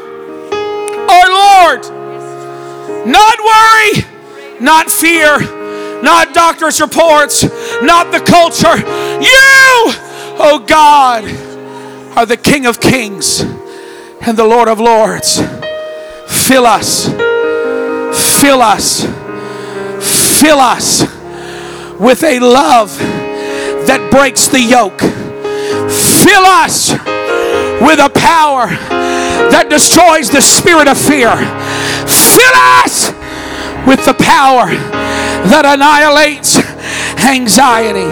are 1.07 1.29
Lord. 1.29 2.03
Not 3.05 3.37
worry, 3.39 4.59
not 4.59 4.89
fear, 4.89 5.39
not 6.01 6.33
doctor's 6.33 6.81
reports, 6.81 7.43
not 7.83 8.11
the 8.11 8.19
culture. 8.19 8.77
You, 8.77 9.93
oh 10.39 10.63
God, 10.65 11.25
are 12.17 12.25
the 12.25 12.37
King 12.37 12.65
of 12.65 12.79
Kings 12.79 13.41
and 13.41 14.35
the 14.35 14.45
Lord 14.45 14.67
of 14.67 14.79
Lords. 14.79 15.37
Fill 16.27 16.65
us, 16.65 17.05
fill 18.41 18.61
us, 18.61 19.03
fill 20.41 20.59
us 20.59 21.01
with 21.99 22.23
a 22.23 22.39
love 22.39 22.97
that 22.97 24.09
breaks 24.09 24.47
the 24.47 24.61
yoke 24.61 25.12
Fill 25.89 26.45
us 26.45 26.91
with 27.81 27.99
a 27.99 28.11
power 28.13 28.67
that 29.51 29.67
destroys 29.69 30.29
the 30.29 30.41
spirit 30.41 30.87
of 30.87 30.97
fear. 30.97 31.35
Fill 32.07 32.55
us 32.83 33.11
with 33.87 34.05
the 34.05 34.15
power 34.19 34.67
that 35.49 35.65
annihilates 35.65 36.57
anxiety. 37.23 38.07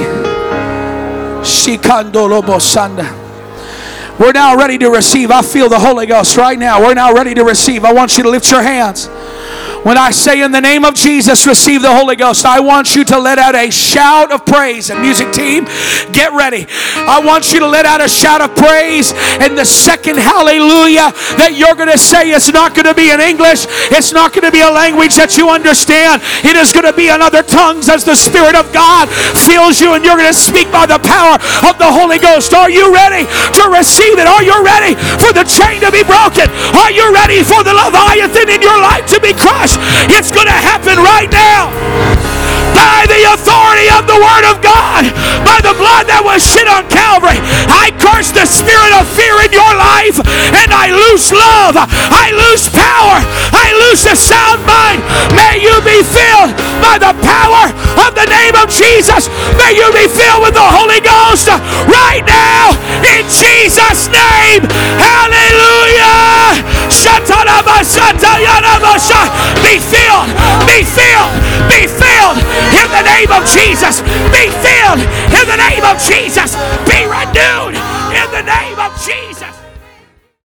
We're 4.20 4.34
now 4.34 4.56
ready 4.56 4.78
to 4.78 4.90
receive. 4.90 5.32
I 5.32 5.42
feel 5.42 5.70
the 5.70 5.80
Holy 5.80 6.06
Ghost 6.06 6.38
right 6.38 6.60
now. 6.60 6.80
We're 6.82 6.94
now 6.94 7.14
ready 7.14 7.34
to 7.34 7.44
receive. 7.44 7.84
I 7.84 7.94
want 7.94 8.18
you 8.18 8.24
to 8.24 8.30
lift 8.30 8.52
your 8.52 8.62
hands. 8.62 9.08
When 9.84 9.98
I 9.98 10.12
say 10.12 10.44
in 10.46 10.52
the 10.52 10.62
name 10.62 10.86
of 10.86 10.94
Jesus, 10.94 11.48
receive 11.48 11.82
the 11.82 11.90
Holy 11.90 12.16
Ghost, 12.16 12.46
I 12.46 12.60
want 12.60 12.94
you 12.94 13.04
to 13.06 13.18
let 13.18 13.40
out 13.40 13.56
a 13.56 13.72
shout 13.72 14.30
of 14.30 14.46
praise. 14.46 14.92
And 14.92 15.02
music 15.02 15.34
team, 15.34 15.66
get 16.14 16.34
ready. 16.38 16.70
I 17.10 17.18
want 17.26 17.50
you 17.52 17.60
to 17.62 17.68
let 17.68 17.90
out 17.90 17.98
a 17.98 18.08
shout 18.08 18.46
of 18.46 18.54
praise. 18.54 19.12
And 19.42 19.58
the 19.58 19.66
second 19.66 20.22
hallelujah 20.22 21.10
that 21.42 21.58
you're 21.58 21.74
going 21.74 21.90
to 21.90 21.98
say 21.98 22.30
is 22.30 22.54
not 22.54 22.78
going 22.78 22.86
to 22.86 22.94
be 22.94 23.10
in 23.10 23.18
English, 23.18 23.66
it's 23.90 24.14
not 24.14 24.38
going 24.38 24.46
to 24.46 24.54
be 24.54 24.62
a 24.62 24.70
language 24.70 25.18
that 25.18 25.34
you 25.34 25.50
understand. 25.50 26.22
It 26.46 26.54
is 26.54 26.70
going 26.70 26.86
to 26.86 26.94
be 26.94 27.10
in 27.10 27.18
other 27.18 27.42
tongues 27.42 27.90
as 27.90 28.06
the 28.06 28.14
Spirit 28.14 28.54
of 28.54 28.70
God 28.70 29.10
fills 29.34 29.82
you, 29.82 29.98
and 29.98 30.06
you're 30.06 30.18
going 30.18 30.30
to 30.30 30.38
speak 30.38 30.70
by 30.70 30.86
the 30.86 31.02
power 31.02 31.42
of 31.66 31.82
the 31.82 31.90
Holy 31.90 32.22
Ghost. 32.22 32.54
Are 32.54 32.70
you 32.70 32.94
ready 32.94 33.26
to 33.26 33.64
receive 33.74 34.22
it? 34.22 34.30
Are 34.30 34.46
you 34.46 34.62
ready 34.62 34.94
for 35.18 35.34
the 35.34 35.42
chain 35.50 35.82
to 35.82 35.90
be 35.90 36.06
broken? 36.06 36.46
Are 36.78 36.94
you 36.94 37.10
ready 37.10 37.42
for 37.42 37.66
the 37.66 37.74
Leviathan 37.74 38.46
in 38.46 38.62
your 38.62 38.78
life 38.78 39.10
to 39.10 39.18
be 39.18 39.34
crushed? 39.34 39.71
It's 40.12 40.32
going 40.32 40.48
to 40.48 40.52
happen 40.52 40.98
right 40.98 41.32
now 41.32 42.11
by 42.82 43.06
the 43.06 43.22
authority 43.38 43.94
of 43.94 44.10
the 44.10 44.18
Word 44.18 44.46
of 44.50 44.58
God, 44.66 45.06
by 45.46 45.62
the 45.62 45.78
blood 45.78 46.10
that 46.10 46.26
was 46.26 46.42
shed 46.42 46.66
on 46.66 46.90
Calvary. 46.90 47.38
I 47.70 47.94
curse 48.02 48.34
the 48.34 48.50
spirit 48.50 48.94
of 48.98 49.06
fear 49.14 49.38
in 49.46 49.54
your 49.54 49.74
life 49.78 50.18
and 50.58 50.74
I 50.74 50.90
lose 50.90 51.30
love. 51.30 51.78
I 51.78 52.34
lose 52.34 52.66
power. 52.74 53.22
I 53.54 53.70
lose 53.86 54.02
a 54.10 54.18
sound 54.18 54.66
mind. 54.66 55.06
May 55.38 55.62
you 55.62 55.74
be 55.86 56.02
filled 56.02 56.58
by 56.82 56.98
the 56.98 57.14
power 57.22 57.70
of 58.02 58.18
the 58.18 58.26
name 58.26 58.58
of 58.58 58.74
Jesus. 58.74 59.30
May 59.62 59.78
you 59.78 59.86
be 59.94 60.10
filled 60.10 60.42
with 60.42 60.58
the 60.58 60.66
Holy 60.66 61.02
Ghost 61.06 61.54
right 61.86 62.26
now 62.26 62.74
in 63.06 63.30
Jesus' 63.30 64.10
name. 64.10 64.66
Hallelujah. 64.98 66.66
Be 69.62 69.78
filled. 69.78 70.30
Be 70.66 70.82
filled. 70.82 71.34
Be 71.70 71.86
filled 71.86 72.71
in 72.80 72.88
the 72.92 73.04
name 73.04 73.32
of 73.32 73.44
Jesus. 73.48 74.02
Be 74.32 74.48
filled 74.64 75.02
in 75.02 75.46
the 75.48 75.60
name 75.60 75.84
of 75.84 75.98
Jesus. 76.00 76.56
Be 76.88 77.04
renewed 77.08 77.76
in 78.14 78.28
the 78.32 78.44
name 78.44 78.80
of 78.80 78.92
Jesus. 79.02 79.31